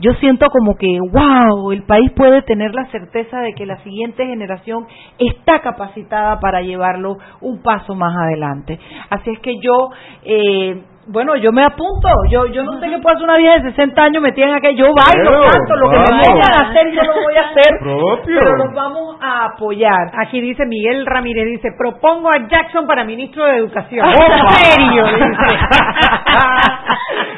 yo 0.00 0.12
siento 0.14 0.46
como 0.48 0.76
que, 0.76 0.98
wow, 1.00 1.72
el 1.72 1.82
país 1.82 2.10
puede 2.12 2.42
tener 2.42 2.74
la 2.74 2.86
certeza 2.90 3.40
de 3.40 3.52
que 3.54 3.66
la 3.66 3.82
siguiente 3.82 4.26
generación 4.26 4.86
está 5.18 5.60
capacitada 5.60 6.40
para 6.40 6.62
llevarlo 6.62 7.18
un 7.40 7.62
paso 7.62 7.94
más 7.94 8.14
adelante. 8.16 8.78
Así 9.10 9.30
es 9.30 9.40
que 9.40 9.54
yo 9.60 9.90
eh, 10.24 10.82
bueno, 11.12 11.34
yo 11.36 11.50
me 11.50 11.64
apunto. 11.64 12.08
Yo 12.30 12.46
yo 12.46 12.62
no 12.62 12.78
sé 12.78 12.88
qué 12.88 12.98
puede 12.98 13.16
hacer 13.16 13.24
una 13.24 13.36
vieja 13.36 13.58
de 13.58 13.70
60 13.70 14.00
años 14.02 14.22
metida 14.22 14.46
en 14.46 14.54
aquello. 14.54 14.86
Yo 14.86 14.94
bailo, 14.94 15.42
canto, 15.42 15.74
lo 15.76 15.90
que 15.90 15.98
me 15.98 16.04
vayan 16.04 16.54
a 16.54 16.70
hacer 16.70 16.92
yo 16.92 17.02
lo 17.02 17.14
voy 17.14 17.34
a 17.36 17.50
hacer. 17.50 17.80
Pero 18.24 18.56
los 18.56 18.72
vamos 18.74 19.16
a 19.20 19.46
apoyar. 19.46 20.12
Aquí 20.24 20.40
dice 20.40 20.64
Miguel 20.66 21.04
Ramírez, 21.06 21.46
dice, 21.46 21.72
propongo 21.76 22.28
a 22.28 22.46
Jackson 22.48 22.86
para 22.86 23.02
ministro 23.04 23.44
de 23.44 23.56
Educación. 23.56 24.06
¿En 24.06 24.48
serio? 24.50 25.04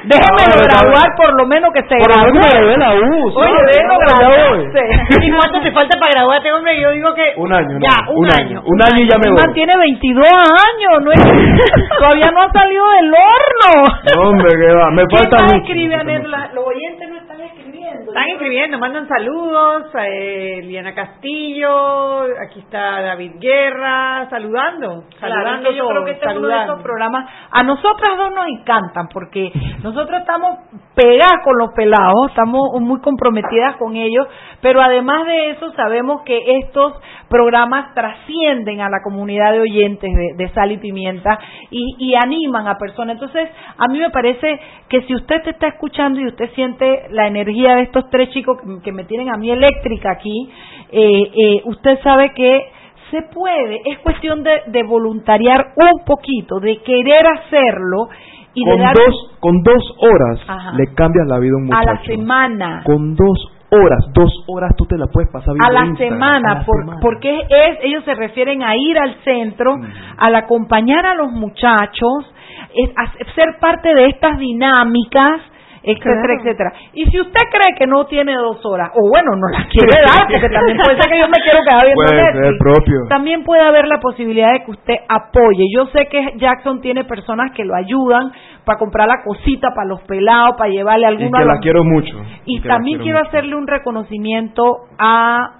Déjeme 0.05 0.43
graduar 0.67 1.15
por 1.17 1.33
lo 1.39 1.47
menos 1.47 1.71
que 1.73 1.83
se 1.83 1.95
Por 1.97 2.11
lo 2.11 2.17
menos 2.33 2.51
que 2.51 2.61
me 2.61 2.77
la 2.77 2.93
U. 2.95 3.31
Oye, 3.35 3.59
déjelo 3.67 3.99
graduarse. 3.99 4.81
¿Y 5.27 5.31
cuánto 5.31 5.61
te 5.61 5.71
falta 5.71 5.97
para 5.99 6.11
graduarte, 6.13 6.53
hombre? 6.53 6.81
Yo 6.81 6.91
digo 6.91 7.15
que... 7.15 7.35
Un 7.37 7.53
año. 7.53 7.79
Ya, 7.79 8.11
un, 8.11 8.27
año. 8.27 8.63
Un 8.65 8.83
año 8.83 9.05
y 9.05 9.09
ya 9.09 9.17
me 9.19 9.31
voy. 9.31 9.55
tiene 9.55 9.73
22 9.79 10.27
años. 10.27 11.05
No 11.05 11.13
es, 11.13 11.23
todavía 11.99 12.33
no 12.33 12.43
ha 12.43 12.51
salido 12.53 12.85
del 12.91 13.15
horno. 13.15 13.62
No, 13.67 14.29
hombre, 14.29 14.49
que 14.59 14.75
va. 14.75 14.91
Me 14.91 15.03
falta 15.03 15.37
¿Quién 15.37 15.43
más 15.47 15.53
mucho. 15.53 15.57
escribe, 15.65 15.95
Anetla? 15.95 16.51
Los 16.55 16.65
oyentes 16.67 17.09
no 17.09 17.17
están 17.17 17.41
escribiendo. 17.41 18.11
Están 18.11 18.29
escribiendo, 18.31 18.79
mandan 18.79 19.09
saludos 19.09 19.95
a 19.95 20.09
eh, 20.09 20.61
Liana 20.65 20.95
Castillo, 20.95 22.23
aquí 22.47 22.61
está 22.61 23.01
David 23.03 23.33
Guerra, 23.39 24.27
saludando, 24.31 25.05
Claro, 25.19 25.35
saludando 25.35 25.71
yo 25.71 25.87
creo 25.87 25.89
todos, 25.89 26.05
que 26.07 26.11
este 26.13 26.27
es 26.27 26.37
uno 26.37 26.41
de 26.49 26.53
saludando. 26.55 26.73
esos 26.73 26.83
programas. 26.83 27.31
A 27.51 27.63
nosotras 27.63 28.17
dos 28.17 28.31
nos 28.35 28.47
encantan 28.49 29.09
porque 29.13 29.53
nosotros 29.83 30.21
estamos 30.21 30.59
pegadas 30.95 31.41
con 31.45 31.57
los 31.59 31.71
pelados, 31.75 32.29
estamos 32.31 32.61
muy 32.81 33.01
comprometidas 33.01 33.77
con 33.77 33.97
ellos, 33.97 34.27
pero 34.61 34.81
además 34.83 35.27
de 35.27 35.51
eso 35.51 35.73
sabemos 35.75 36.23
que 36.23 36.39
estos 36.61 36.95
programas 37.33 37.95
trascienden 37.95 38.81
a 38.83 38.89
la 38.91 39.03
comunidad 39.03 39.53
de 39.53 39.61
oyentes 39.61 40.11
de, 40.15 40.35
de 40.37 40.53
Sal 40.53 40.71
y 40.71 40.77
Pimienta 40.77 41.39
y, 41.71 41.97
y 41.99 42.15
animan 42.15 42.69
a 42.69 42.77
personas. 42.77 43.15
Entonces, 43.15 43.49
a 43.79 43.91
mí 43.91 43.99
me 43.99 44.11
parece 44.11 44.61
que 44.89 45.03
si 45.03 45.15
usted 45.15 45.43
te 45.43 45.51
está 45.51 45.69
escuchando 45.69 46.21
y 46.21 46.27
usted 46.27 46.51
siente 46.55 47.09
la 47.11 47.27
energía 47.27 47.75
de 47.77 47.83
estos 47.83 48.09
tres 48.11 48.31
chicos 48.31 48.59
que, 48.61 48.83
que 48.85 48.93
me 48.93 49.05
tienen 49.05 49.31
a 49.35 49.39
mí 49.39 49.51
eléctrica 49.51 50.13
aquí, 50.13 50.51
eh, 50.93 51.23
eh, 51.35 51.63
usted 51.65 51.99
sabe 52.03 52.33
que 52.35 52.67
se 53.11 53.23
puede, 53.23 53.81
es 53.91 53.99
cuestión 54.01 54.43
de, 54.43 54.63
de 54.69 54.83
voluntariar 54.85 55.73
un 55.77 56.05
poquito, 56.05 56.61
de 56.61 56.79
querer 56.83 57.27
hacerlo 57.27 58.09
y 58.55 58.65
Con 58.65 58.77
de 58.77 58.83
dar 58.83 58.95
dos, 58.95 59.31
con 59.41 59.63
dos 59.63 59.83
horas 59.99 60.41
Ajá. 60.47 60.73
le 60.77 60.95
cambias 60.95 61.27
la 61.27 61.39
vida 61.39 61.55
a 61.55 61.57
un 61.59 61.73
a 61.75 61.79
muchacho. 61.79 62.01
la 62.11 62.17
semana. 62.17 62.83
Con 62.85 63.15
dos 63.15 63.53
horas, 63.73 64.05
dos 64.13 64.31
horas 64.49 64.71
tú 64.77 64.85
te 64.87 64.97
la 64.99 65.07
puedes 65.07 65.31
pasar 65.31 65.51
a 65.51 65.53
viendo 65.55 65.73
la 65.81 65.87
Instagram, 65.87 66.13
semana, 66.19 66.53
a 66.53 66.55
la 66.61 66.65
por- 66.65 66.81
semana. 66.81 66.99
porque 67.01 67.41
es, 67.49 67.79
ellos 67.83 68.05
se 68.05 68.15
refieren 68.15 68.63
a 68.63 68.77
ir 68.77 68.99
al 68.99 69.15
centro, 69.25 69.75
al 70.19 70.35
acompañar 70.35 71.07
a 71.07 71.15
los 71.15 71.33
muchachos, 71.33 72.35
es, 72.75 72.91
a 72.97 73.35
ser 73.35 73.59
parte 73.61 73.95
de 73.95 74.07
estas 74.07 74.39
dinámicas, 74.39 75.41
etcétera, 75.85 76.23
Claro. 76.23 76.35
etcétera. 76.41 76.73
Y 76.95 77.05
si 77.07 77.21
usted 77.21 77.41
cree 77.51 77.75
que 77.77 77.87
no 77.87 78.07
tiene 78.07 78.35
dos 78.37 78.65
horas, 78.65 78.91
o 78.95 79.09
bueno, 79.11 79.33
no 79.37 79.49
las 79.57 79.67
quiere 79.67 79.91
dar, 80.07 80.27
porque 80.29 80.49
también 80.49 80.79
puede 80.79 81.01
ser 81.03 81.11
que 81.11 81.19
yo 81.19 81.27
me 81.29 81.39
quiero 81.43 81.59
quedar 81.65 81.83
viendo 81.85 82.03
Puede 82.03 82.19
ser 82.19 82.35
Netflix, 82.35 82.59
propio. 82.59 82.97
también 83.09 83.45
puede 83.45 83.63
haber 83.63 83.87
la 83.89 83.99
posibilidad 83.99 84.53
de 84.53 84.65
que 84.65 84.71
usted 84.71 84.95
apoye. 85.09 85.65
Yo 85.75 85.87
sé 85.87 86.07
que 86.07 86.35
Jackson 86.37 86.81
tiene 86.81 87.05
personas 87.05 87.51
que 87.53 87.65
lo 87.65 87.75
ayudan 87.75 88.31
para 88.65 88.79
comprar 88.79 89.09
la 89.09 89.23
cosita 89.25 89.69
para 89.75 89.89
los 89.89 90.01
pelados, 90.03 90.55
para 90.57 90.71
llevarle 90.71 91.07
Y 91.07 91.09
alguno 91.09 91.39
que 91.39 91.45
la 91.45 91.59
quiero 91.61 91.83
mucho. 91.85 92.17
y 92.47 92.61
también 92.61 93.01
quiero 93.01 93.19
hacerle 93.19 93.57
un 93.57 93.67
reconocimiento 93.67 94.63
a 94.99 95.59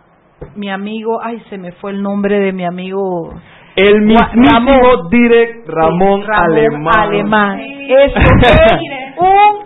mi 0.57 0.71
amigo, 0.71 1.21
ay, 1.23 1.41
se 1.51 1.59
me 1.59 1.73
fue 1.73 1.93
el 1.93 2.03
nombre 2.03 2.39
de 2.39 2.53
mi 2.53 2.65
amigo. 2.65 3.33
El 3.75 4.03
mismísimo 4.03 4.45
Ramón. 4.53 5.09
direct 5.11 5.67
Ramón, 5.69 6.23
Ramón 6.27 6.51
Alemán. 6.53 6.95
Alemán. 6.99 7.61
Eso 7.61 8.19
es 8.19 8.73
un 9.19 9.62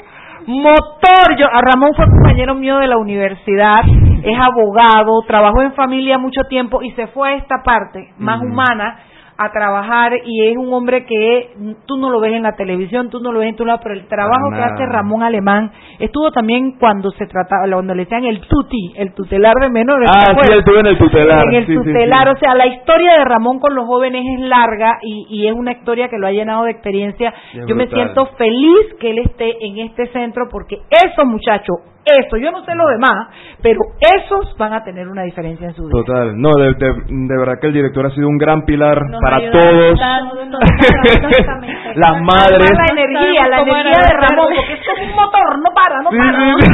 motor. 0.47 1.37
Yo, 1.39 1.47
a 1.47 1.61
Ramón 1.61 1.91
fue 1.95 2.07
compañero 2.07 2.55
mío 2.55 2.79
de 2.79 2.87
la 2.87 2.99
universidad, 2.99 3.81
es 4.23 4.39
abogado, 4.39 5.23
trabajó 5.27 5.63
en 5.63 5.73
familia 5.73 6.19
mucho 6.19 6.43
tiempo 6.49 6.83
y 6.83 6.93
se 6.93 7.07
fue 7.09 7.31
a 7.31 7.35
esta 7.37 7.63
parte 7.65 8.13
más 8.19 8.41
humana 8.41 8.99
a 9.39 9.51
trabajar 9.51 10.13
y 10.25 10.49
es 10.49 10.57
un 10.57 10.73
hombre 10.73 11.05
que 11.05 11.51
tú 11.87 11.97
no 11.99 12.11
lo 12.11 12.21
ves 12.21 12.33
en 12.33 12.43
la 12.43 12.57
televisión, 12.57 13.11
tú 13.11 13.21
no 13.21 13.33
lo 13.33 13.41
ves 13.41 13.51
en 13.51 13.57
tu 13.57 13.67
lado, 13.67 13.81
pero 13.83 13.95
el 13.95 14.07
trabajo 14.07 14.51
que 14.51 14.63
hace. 14.63 14.87
Ramón 14.87 15.23
Alemán 15.23 15.73
estuvo 15.99 16.31
también 16.31 16.79
cuando 16.79 17.11
se 17.11 17.27
trataba, 17.27 17.65
cuando 17.71 17.95
le 17.95 18.05
decían 18.05 18.25
el 18.25 18.41
tuti, 18.41 18.95
el 18.97 19.13
tutelar 19.15 19.55
de 19.61 19.69
menores. 19.69 20.11
Ah, 20.11 20.35
¿te 20.35 20.43
sí, 20.43 20.53
él 20.53 20.59
estuvo 20.59 20.79
en 20.79 20.87
el 20.87 20.99
tutelar. 20.99 21.45
En 21.49 21.55
el 21.55 21.67
sí, 21.67 21.75
tutelar, 21.75 22.29
sí. 22.29 22.35
o 22.35 22.39
sea, 22.39 22.55
la 22.55 22.67
historia 22.67 23.19
de 23.19 23.25
Ramón 23.25 23.59
con 23.59 23.75
los 23.75 23.85
jóvenes 23.87 24.25
es 24.39 24.41
larga 24.41 24.99
y, 25.03 25.27
y 25.29 25.49
es 25.49 25.55
una 25.55 25.73
historia 25.73 26.09
que 26.09 26.19
lo 26.19 26.27
ha 26.27 26.33
llenado 26.33 26.65
de 26.65 26.71
experiencia. 26.71 27.35
Yo 27.67 27.75
me 27.77 27.89
siento 27.89 28.27
feliz 28.39 28.95
que 29.01 29.11
él 29.11 29.19
esté 29.19 29.67
en 29.67 29.79
este 29.79 30.07
centro 30.09 30.49
porque 30.51 30.79
esos 30.91 31.27
muchachos, 31.27 31.77
eso, 32.07 32.37
yo 32.37 32.51
no 32.53 32.65
sé 32.65 32.75
lo 32.75 32.87
demás, 32.87 33.29
pero 33.63 33.81
esos 34.01 34.57
van 34.57 34.73
a 34.73 34.85
tener 34.85 35.09
una 35.09 35.23
diferencia 35.23 35.67
en 35.69 35.75
su 35.75 35.83
vida. 35.83 35.93
Total, 36.05 36.41
no, 36.41 36.51
de, 36.57 36.75
de, 36.75 36.93
de 37.09 37.39
verdad 37.39 37.59
que 37.61 37.67
el 37.67 37.73
director 37.75 38.07
ha 38.07 38.11
sido 38.11 38.29
un 38.29 38.39
gran 38.39 38.65
pilar 38.65 38.99
Nos 39.11 39.21
para 39.21 39.51
todos. 39.51 39.99
Las 41.97 42.21
madres. 42.23 42.71
la 42.77 42.87
energía, 42.93 43.49
la 43.49 43.61
energía 43.63 44.01
de. 44.07 44.15
Ramón, 44.21 44.49
porque 44.57 44.73
es 44.75 44.81
como 44.87 45.03
un 45.05 45.15
motor, 45.17 45.59
no 45.59 45.71
para, 45.75 46.03
no 46.03 46.11
para. 46.11 46.57
sí, 46.59 46.65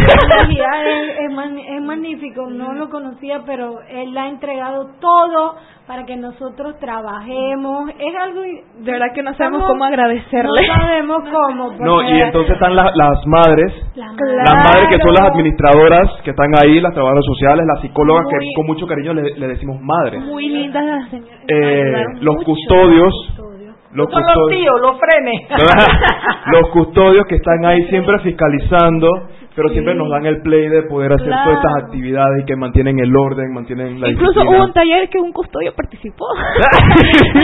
sí. 0.49 0.59
Es, 0.83 1.19
es 1.21 1.33
man- 1.35 1.59
es 1.59 1.83
magnífico, 1.83 2.49
no 2.51 2.73
lo 2.75 2.89
conocía, 2.91 3.41
pero 3.47 3.81
él 3.89 4.17
ha 4.17 4.29
entregado 4.29 4.89
todo 5.01 5.57
para 5.87 6.05
que 6.07 6.17
nosotros 6.17 6.79
trabajemos. 6.79 7.91
Es 7.99 8.15
algo. 8.21 8.41
De 8.43 8.93
verdad 8.93 9.07
que 9.15 9.23
no 9.23 9.35
sabemos 9.35 9.61
Estamos- 9.63 9.69
cómo 9.73 9.85
agradecerle. 9.85 10.67
No 10.69 10.75
sabemos 10.75 11.19
cómo. 11.31 11.73
No, 11.81 11.97
porque- 11.97 12.17
y 12.17 12.21
entonces 12.21 12.53
están 12.55 12.77
las, 12.77 12.95
las 12.97 13.27
madres, 13.27 13.73
Las 13.97 14.13
las 14.17 14.55
madres 14.55 14.89
que 14.89 14.99
son 15.03 15.13
las 15.15 15.31
administradoras, 15.33 16.09
que 16.25 16.31
están 16.31 16.51
ahí, 16.63 16.81
las 16.81 16.93
trabajadoras 16.95 17.25
sociales, 17.27 17.67
las 17.67 17.81
psicólogas, 17.83 18.27
que 18.31 18.37
con 18.57 18.67
mucho 18.67 18.87
cariño 18.87 19.13
le, 19.15 19.35
le 19.37 19.49
decimos 19.49 19.81
madres. 19.81 20.23
Muy 20.23 20.49
lindas 20.49 20.85
las 20.85 21.09
señoras. 21.11 21.41
Eh, 21.49 21.93
los 22.21 22.35
mucho. 22.37 22.47
custodios, 22.47 23.15
los 23.95 24.09
Son 24.11 24.23
los 24.23 24.33
custodios, 24.33 24.61
tíos, 24.61 24.81
los 24.81 24.99
frenes. 24.99 25.49
los 26.53 26.71
custodios 26.73 27.27
que 27.27 27.37
están 27.37 27.65
ahí 27.65 27.83
siempre 27.89 28.19
fiscalizando, 28.21 29.09
pero 29.55 29.69
siempre 29.69 29.95
nos 29.95 30.09
dan 30.09 30.25
el 30.25 30.41
play 30.43 30.67
de 30.69 30.83
poder 30.85 31.13
hacer 31.13 31.27
Claro. 31.27 31.45
todas 31.45 31.59
estas 31.59 31.85
actividades 31.85 32.43
y 32.43 32.47
que 32.47 32.57
mantienen 32.57 32.99
el 32.99 33.15
orden, 33.15 33.53
mantienen 33.53 34.01
la 34.01 34.09
Incluso 34.09 34.33
disciplina. 34.33 34.57
hubo 34.59 34.65
un 34.67 34.73
taller 34.73 35.09
que 35.11 35.19
un 35.19 35.33
custodio 35.33 35.75
participó. 35.77 36.25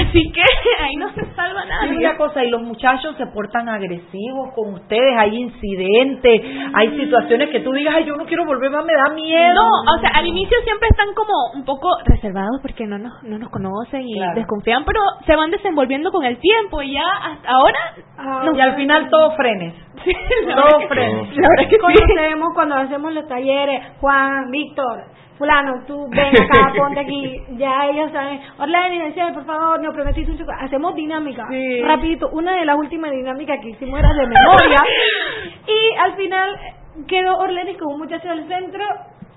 Así 0.08 0.32
que 0.32 0.42
ahí 0.82 0.96
no 0.96 1.10
se 1.12 1.24
salva 1.34 1.64
Y 1.64 1.68
nadie. 1.68 1.98
una 1.98 2.16
cosa, 2.16 2.42
y 2.44 2.50
los 2.50 2.62
muchachos 2.62 3.14
se 3.16 3.26
portan 3.26 3.68
agresivos 3.68 4.48
con 4.54 4.74
ustedes, 4.74 5.14
hay 5.18 5.36
incidentes, 5.36 6.42
hay 6.74 6.96
situaciones 6.98 7.50
que 7.50 7.60
tú 7.60 7.72
digas, 7.72 7.94
ay, 7.96 8.04
yo 8.06 8.16
no 8.16 8.24
quiero 8.24 8.44
volver 8.46 8.70
más, 8.70 8.84
me 8.84 8.94
da 8.94 9.14
miedo. 9.14 9.54
No, 9.54 9.94
o 9.96 10.00
sea, 10.00 10.10
al 10.14 10.26
inicio 10.26 10.56
siempre 10.64 10.88
están 10.90 11.08
como 11.14 11.32
un 11.54 11.64
poco 11.64 11.88
reservados 12.06 12.60
porque 12.62 12.86
no 12.86 12.98
nos, 12.98 13.22
no 13.24 13.38
nos 13.38 13.50
conocen 13.50 14.02
y 14.08 14.14
Claro. 14.16 14.34
desconfían, 14.36 14.84
pero 14.84 15.00
se 15.26 15.36
van 15.36 15.50
desenvolviendo 15.50 16.10
con 16.10 16.24
el 16.24 16.37
tiempo 16.40 16.82
y 16.82 16.92
ya 16.94 17.02
hasta 17.22 17.48
ahora... 17.50 18.52
y 18.56 18.60
al 18.60 18.74
final 18.76 19.08
todos 19.10 19.34
frenes. 19.36 19.74
Sí, 20.04 20.12
que- 20.38 20.88
frenes. 20.88 21.36
La 21.36 21.48
verdad 21.48 21.70
que. 21.70 21.78
Conocemos 21.78 22.48
cuando 22.54 22.74
hacemos 22.76 23.12
los 23.12 23.26
talleres, 23.28 23.82
Juan, 24.00 24.50
Víctor, 24.50 25.04
fulano, 25.38 25.84
tú 25.86 26.06
ven 26.10 26.34
acá, 26.42 26.72
ponte 26.76 27.00
aquí, 27.00 27.40
ya 27.56 27.86
ellos 27.86 28.10
saben, 28.12 28.40
Orlando, 28.58 29.04
decía, 29.04 29.30
por 29.32 29.44
favor, 29.44 29.80
nos 29.82 29.94
prometiste 29.94 30.32
un 30.32 30.38
chocolate. 30.38 30.64
Hacemos 30.66 30.94
dinámica, 30.94 31.44
Sí. 31.50 31.82
rapidito, 31.82 32.28
una 32.32 32.56
de 32.56 32.64
las 32.64 32.76
últimas 32.76 33.10
dinámicas 33.12 33.58
que 33.62 33.70
hicimos 33.70 33.98
era 34.00 34.08
de 34.14 34.26
memoria, 34.26 34.78
y 35.66 35.96
al 35.98 36.14
final 36.16 36.56
quedó 37.06 37.38
Orlenis 37.38 37.76
con 37.78 37.92
un 37.94 37.98
muchacho 38.00 38.28
del 38.28 38.48
centro, 38.48 38.84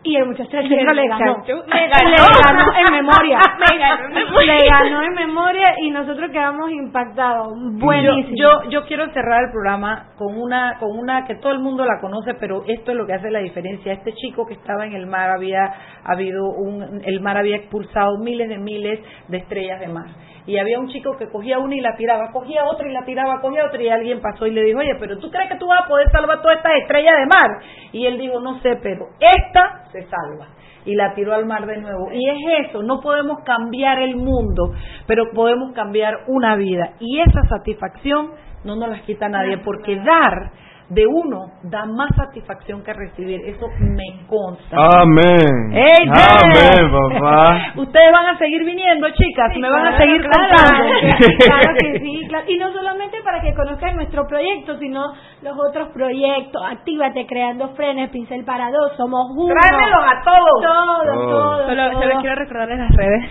y 0.03 0.15
el 0.15 0.25
muchacho 0.25 0.49
centro 0.49 0.93
le 0.93 1.07
ganó. 1.07 1.37
Muchacho 1.37 1.63
me 1.67 1.87
ganó. 1.89 2.09
Le 2.09 2.17
ganó 2.43 2.73
en 2.75 2.93
memoria. 2.93 3.39
Me 3.71 3.77
ganó 3.77 4.05
en 4.05 4.13
memoria. 4.13 4.55
Le 4.55 4.69
ganó 4.69 5.03
en 5.03 5.13
memoria 5.13 5.73
y 5.79 5.91
nosotros 5.91 6.31
quedamos 6.31 6.71
impactados. 6.71 7.53
Buenísimo. 7.73 8.35
Yo, 8.35 8.63
yo, 8.63 8.69
yo 8.69 8.85
quiero 8.85 9.11
cerrar 9.13 9.43
el 9.43 9.51
programa 9.51 10.13
con 10.17 10.39
una, 10.39 10.77
con 10.79 10.97
una 10.97 11.25
que 11.25 11.35
todo 11.35 11.51
el 11.51 11.59
mundo 11.59 11.85
la 11.85 11.99
conoce, 11.99 12.33
pero 12.35 12.63
esto 12.67 12.91
es 12.91 12.97
lo 12.97 13.05
que 13.05 13.13
hace 13.13 13.29
la 13.29 13.39
diferencia. 13.39 13.93
Este 13.93 14.13
chico 14.13 14.45
que 14.45 14.55
estaba 14.55 14.85
en 14.85 14.93
el 14.93 15.05
mar 15.05 15.29
había 15.29 15.73
habido 16.03 16.45
un, 16.49 17.01
el 17.05 17.21
mar 17.21 17.37
había 17.37 17.57
expulsado 17.57 18.17
miles 18.19 18.49
de 18.49 18.57
miles 18.57 18.99
de 19.27 19.37
estrellas 19.37 19.79
de 19.79 19.87
mar. 19.87 20.07
Y 20.45 20.57
había 20.57 20.79
un 20.79 20.89
chico 20.89 21.15
que 21.17 21.29
cogía 21.29 21.59
una 21.59 21.75
y 21.75 21.81
la 21.81 21.95
tiraba, 21.95 22.31
cogía 22.31 22.63
otra 22.65 22.87
y 22.87 22.93
la 22.93 23.05
tiraba, 23.05 23.41
cogía 23.41 23.65
otra 23.65 23.81
y 23.81 23.89
alguien 23.89 24.21
pasó 24.21 24.47
y 24.47 24.51
le 24.51 24.63
dijo, 24.63 24.79
oye, 24.79 24.95
pero 24.99 25.17
tú 25.19 25.29
crees 25.29 25.49
que 25.49 25.57
tú 25.57 25.67
vas 25.67 25.83
a 25.85 25.87
poder 25.87 26.09
salvar 26.11 26.41
todas 26.41 26.57
estas 26.57 26.73
estrellas 26.81 27.13
de 27.19 27.25
mar? 27.25 27.59
Y 27.91 28.05
él 28.05 28.17
dijo, 28.17 28.39
no 28.39 28.59
sé, 28.61 28.77
pero 28.81 29.07
esta 29.19 29.85
se 29.91 30.03
salva 30.03 30.47
y 30.85 30.95
la 30.95 31.13
tiró 31.13 31.33
al 31.33 31.45
mar 31.45 31.65
de 31.65 31.77
nuevo. 31.77 32.11
Y 32.11 32.27
es 32.29 32.67
eso, 32.67 32.81
no 32.83 33.01
podemos 33.01 33.39
cambiar 33.45 33.99
el 33.99 34.15
mundo, 34.15 34.73
pero 35.07 35.25
podemos 35.33 35.73
cambiar 35.73 36.25
una 36.27 36.55
vida. 36.55 36.93
Y 36.99 37.19
esa 37.19 37.43
satisfacción 37.47 38.31
no 38.63 38.75
nos 38.75 38.89
las 38.89 39.01
quita 39.01 39.29
nadie, 39.29 39.57
porque 39.59 39.95
dar 39.97 40.51
de 40.91 41.07
uno 41.07 41.51
da 41.63 41.85
más 41.85 42.09
satisfacción 42.17 42.83
que 42.83 42.91
recibir. 42.91 43.39
Eso 43.45 43.65
me 43.79 44.27
consta. 44.27 44.75
Amén. 44.75 45.71
¡Ey, 45.71 46.03
Amén, 46.03 46.91
papá. 46.91 47.71
Ustedes 47.77 48.11
van 48.11 48.25
a 48.27 48.37
seguir 48.37 48.65
viniendo, 48.65 49.07
chicas, 49.11 49.55
me 49.57 49.69
van 49.69 49.87
a 49.87 49.97
seguir 49.97 50.21
claro, 50.21 50.55
contando. 50.55 50.91
Claro 51.51 51.73
que 51.79 51.99
sí, 51.99 52.21
claro. 52.29 52.45
Y 52.47 52.57
no 52.57 52.71
solamente 52.73 53.17
para 53.23 53.39
que 53.41 53.53
conozcan 53.53 53.95
nuestro 53.95 54.27
proyecto, 54.27 54.77
sino 54.79 55.13
los 55.41 55.57
otros 55.57 55.89
proyectos. 55.93 56.61
Actívate 56.69 57.25
creando 57.25 57.69
frenes, 57.69 58.09
pincel 58.09 58.43
para 58.43 58.69
dos, 58.69 58.91
somos 58.97 59.31
uno. 59.35 59.53
Tráemelos 59.61 60.03
a 60.03 60.21
todos. 60.23 60.61
Todos, 60.61 61.05
Todos. 61.05 61.29
todos. 61.31 61.67
Solo, 61.67 61.89
todos. 61.89 62.03
solo 62.03 62.21
quiero 62.21 62.35
recordarles 62.35 62.79
las 62.79 62.95
redes. 62.97 63.29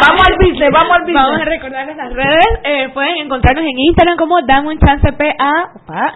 vamos 0.00 0.22
al 0.26 0.36
business, 0.36 0.70
vamos 0.72 0.96
al 0.96 1.02
business. 1.02 1.22
Vamos 1.22 1.40
a 1.40 1.44
recordarles 1.44 1.96
las 1.96 2.12
redes. 2.12 2.46
Eh, 2.64 2.88
pueden 2.92 3.16
encontrarnos 3.18 3.64
en 3.64 3.78
Instagram 3.78 4.16
como 4.16 4.42
Dame 4.42 4.68
un 4.68 4.78
Chance 4.78 5.12
PA. 5.12 5.91
Opa. 5.92 6.14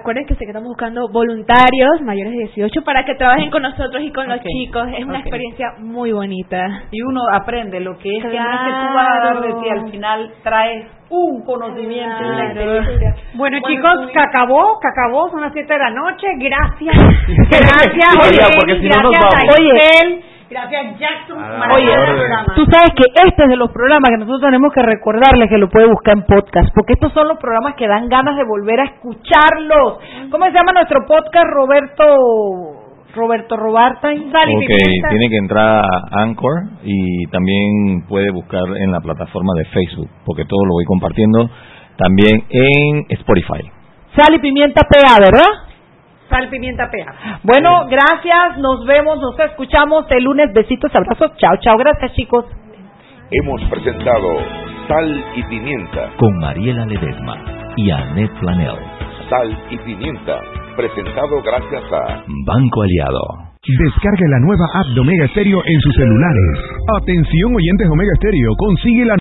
Acuérdense 0.00 0.34
que 0.36 0.44
estamos 0.44 0.68
buscando 0.68 1.08
voluntarios 1.08 2.00
mayores 2.02 2.32
de 2.32 2.38
18 2.54 2.82
para 2.82 3.04
que 3.04 3.14
trabajen 3.14 3.50
con 3.50 3.62
nosotros 3.62 4.02
y 4.02 4.10
con 4.10 4.28
los 4.28 4.40
chicos. 4.40 4.88
Es 4.96 5.04
una 5.04 5.20
experiencia 5.20 5.74
muy 5.78 6.10
bonita. 6.12 6.84
Y 6.90 7.02
uno 7.02 7.20
aprende 7.32 7.78
lo 7.80 7.96
que 7.98 8.16
es 8.16 8.22
que 8.24 8.38
no 8.38 8.50
es 8.50 8.60
que 8.60 8.88
tú 8.88 8.94
vas 8.94 9.08
a 9.08 9.24
dar 9.24 9.40
de 9.42 9.52
ti, 9.52 9.68
al 9.68 9.90
final 9.90 10.32
traes 10.42 10.86
un 11.10 11.44
conocimiento 11.44 12.16
Claro. 12.16 12.64
Bueno, 12.64 13.14
Bueno, 13.34 13.58
chicos, 13.66 14.10
que 14.12 14.18
acabó, 14.18 14.80
que 14.80 14.88
acabó, 14.88 15.28
son 15.30 15.42
las 15.42 15.52
7 15.52 15.70
de 15.72 15.78
la 15.78 15.90
noche. 15.90 16.26
Gracias. 16.38 16.96
Gracias, 17.50 18.16
Oiga, 18.16 18.46
Orleni, 18.46 18.56
porque 18.58 18.80
si 18.80 18.88
no 18.88 19.02
nos 19.02 19.12
gracias 19.12 19.44
vamos. 19.44 19.58
a 19.58 19.62
Isel. 19.62 20.24
Gracias, 20.52 20.98
Jackson. 20.98 21.38
Programa. 21.38 22.44
Tú 22.54 22.64
sabes 22.70 22.92
que 22.94 23.04
este 23.26 23.42
es 23.44 23.48
de 23.48 23.56
los 23.56 23.72
programas 23.72 24.10
que 24.10 24.18
nosotros 24.18 24.42
tenemos 24.42 24.72
que 24.72 24.82
recordarles 24.82 25.48
que 25.48 25.56
lo 25.56 25.68
puede 25.70 25.88
buscar 25.88 26.16
en 26.18 26.24
podcast, 26.24 26.68
porque 26.74 26.92
estos 26.92 27.12
son 27.14 27.26
los 27.28 27.38
programas 27.38 27.74
que 27.74 27.88
dan 27.88 28.08
ganas 28.08 28.36
de 28.36 28.44
volver 28.44 28.80
a 28.80 28.84
escucharlos. 28.84 29.98
¿Cómo 30.30 30.44
se 30.44 30.52
llama 30.52 30.72
nuestro 30.72 31.06
podcast, 31.08 31.46
Roberto? 31.50 32.04
Roberto 33.14 33.56
Robarta 33.58 34.12
y 34.14 34.18
Sal 34.30 34.48
y 34.48 34.56
Ok, 34.56 34.60
Pimienta? 34.68 35.08
tiene 35.10 35.28
que 35.28 35.36
entrar 35.36 35.84
a 35.84 36.22
Anchor 36.22 36.62
y 36.82 37.26
también 37.26 38.04
puede 38.08 38.30
buscar 38.30 38.62
en 38.76 38.90
la 38.90 39.00
plataforma 39.00 39.52
de 39.58 39.66
Facebook, 39.66 40.08
porque 40.24 40.44
todo 40.46 40.64
lo 40.64 40.72
voy 40.72 40.84
compartiendo 40.86 41.50
también 41.96 42.42
en 42.48 43.04
Spotify. 43.10 43.68
Sal 44.16 44.34
y 44.34 44.38
Pimienta 44.38 44.80
PA, 44.88 45.16
¿verdad? 45.20 45.71
Sal, 46.32 46.48
pimienta, 46.48 46.88
pea. 46.90 47.38
Bueno, 47.42 47.84
gracias, 47.90 48.56
nos 48.56 48.86
vemos, 48.86 49.20
nos 49.20 49.38
escuchamos 49.38 50.06
el 50.08 50.24
lunes. 50.24 50.50
Besitos, 50.54 50.90
abrazos, 50.94 51.36
chao, 51.36 51.58
chao, 51.60 51.76
gracias 51.76 52.10
chicos. 52.14 52.46
Hemos 53.30 53.60
presentado 53.68 54.38
Sal 54.88 55.24
y 55.36 55.42
Pimienta. 55.42 56.08
Con 56.16 56.38
Mariela 56.38 56.86
Ledesma 56.86 57.36
y 57.76 57.90
Annette 57.90 58.32
Planel. 58.40 58.76
Sal 59.28 59.58
y 59.68 59.76
Pimienta. 59.76 60.40
Presentado 60.74 61.42
gracias 61.44 61.84
a 61.92 62.24
Banco 62.46 62.80
Aliado. 62.80 63.52
Descargue 63.62 64.26
la 64.26 64.40
nueva 64.40 64.64
app 64.74 64.86
de 64.94 65.00
Omega 65.00 65.28
Stereo 65.28 65.62
en 65.64 65.80
sus 65.82 65.94
celulares. 65.94 66.58
Atención 66.98 67.54
oyentes 67.54 67.88
Omega 67.92 68.10
Stereo, 68.16 68.50
consigue 68.56 69.04
la 69.04 69.14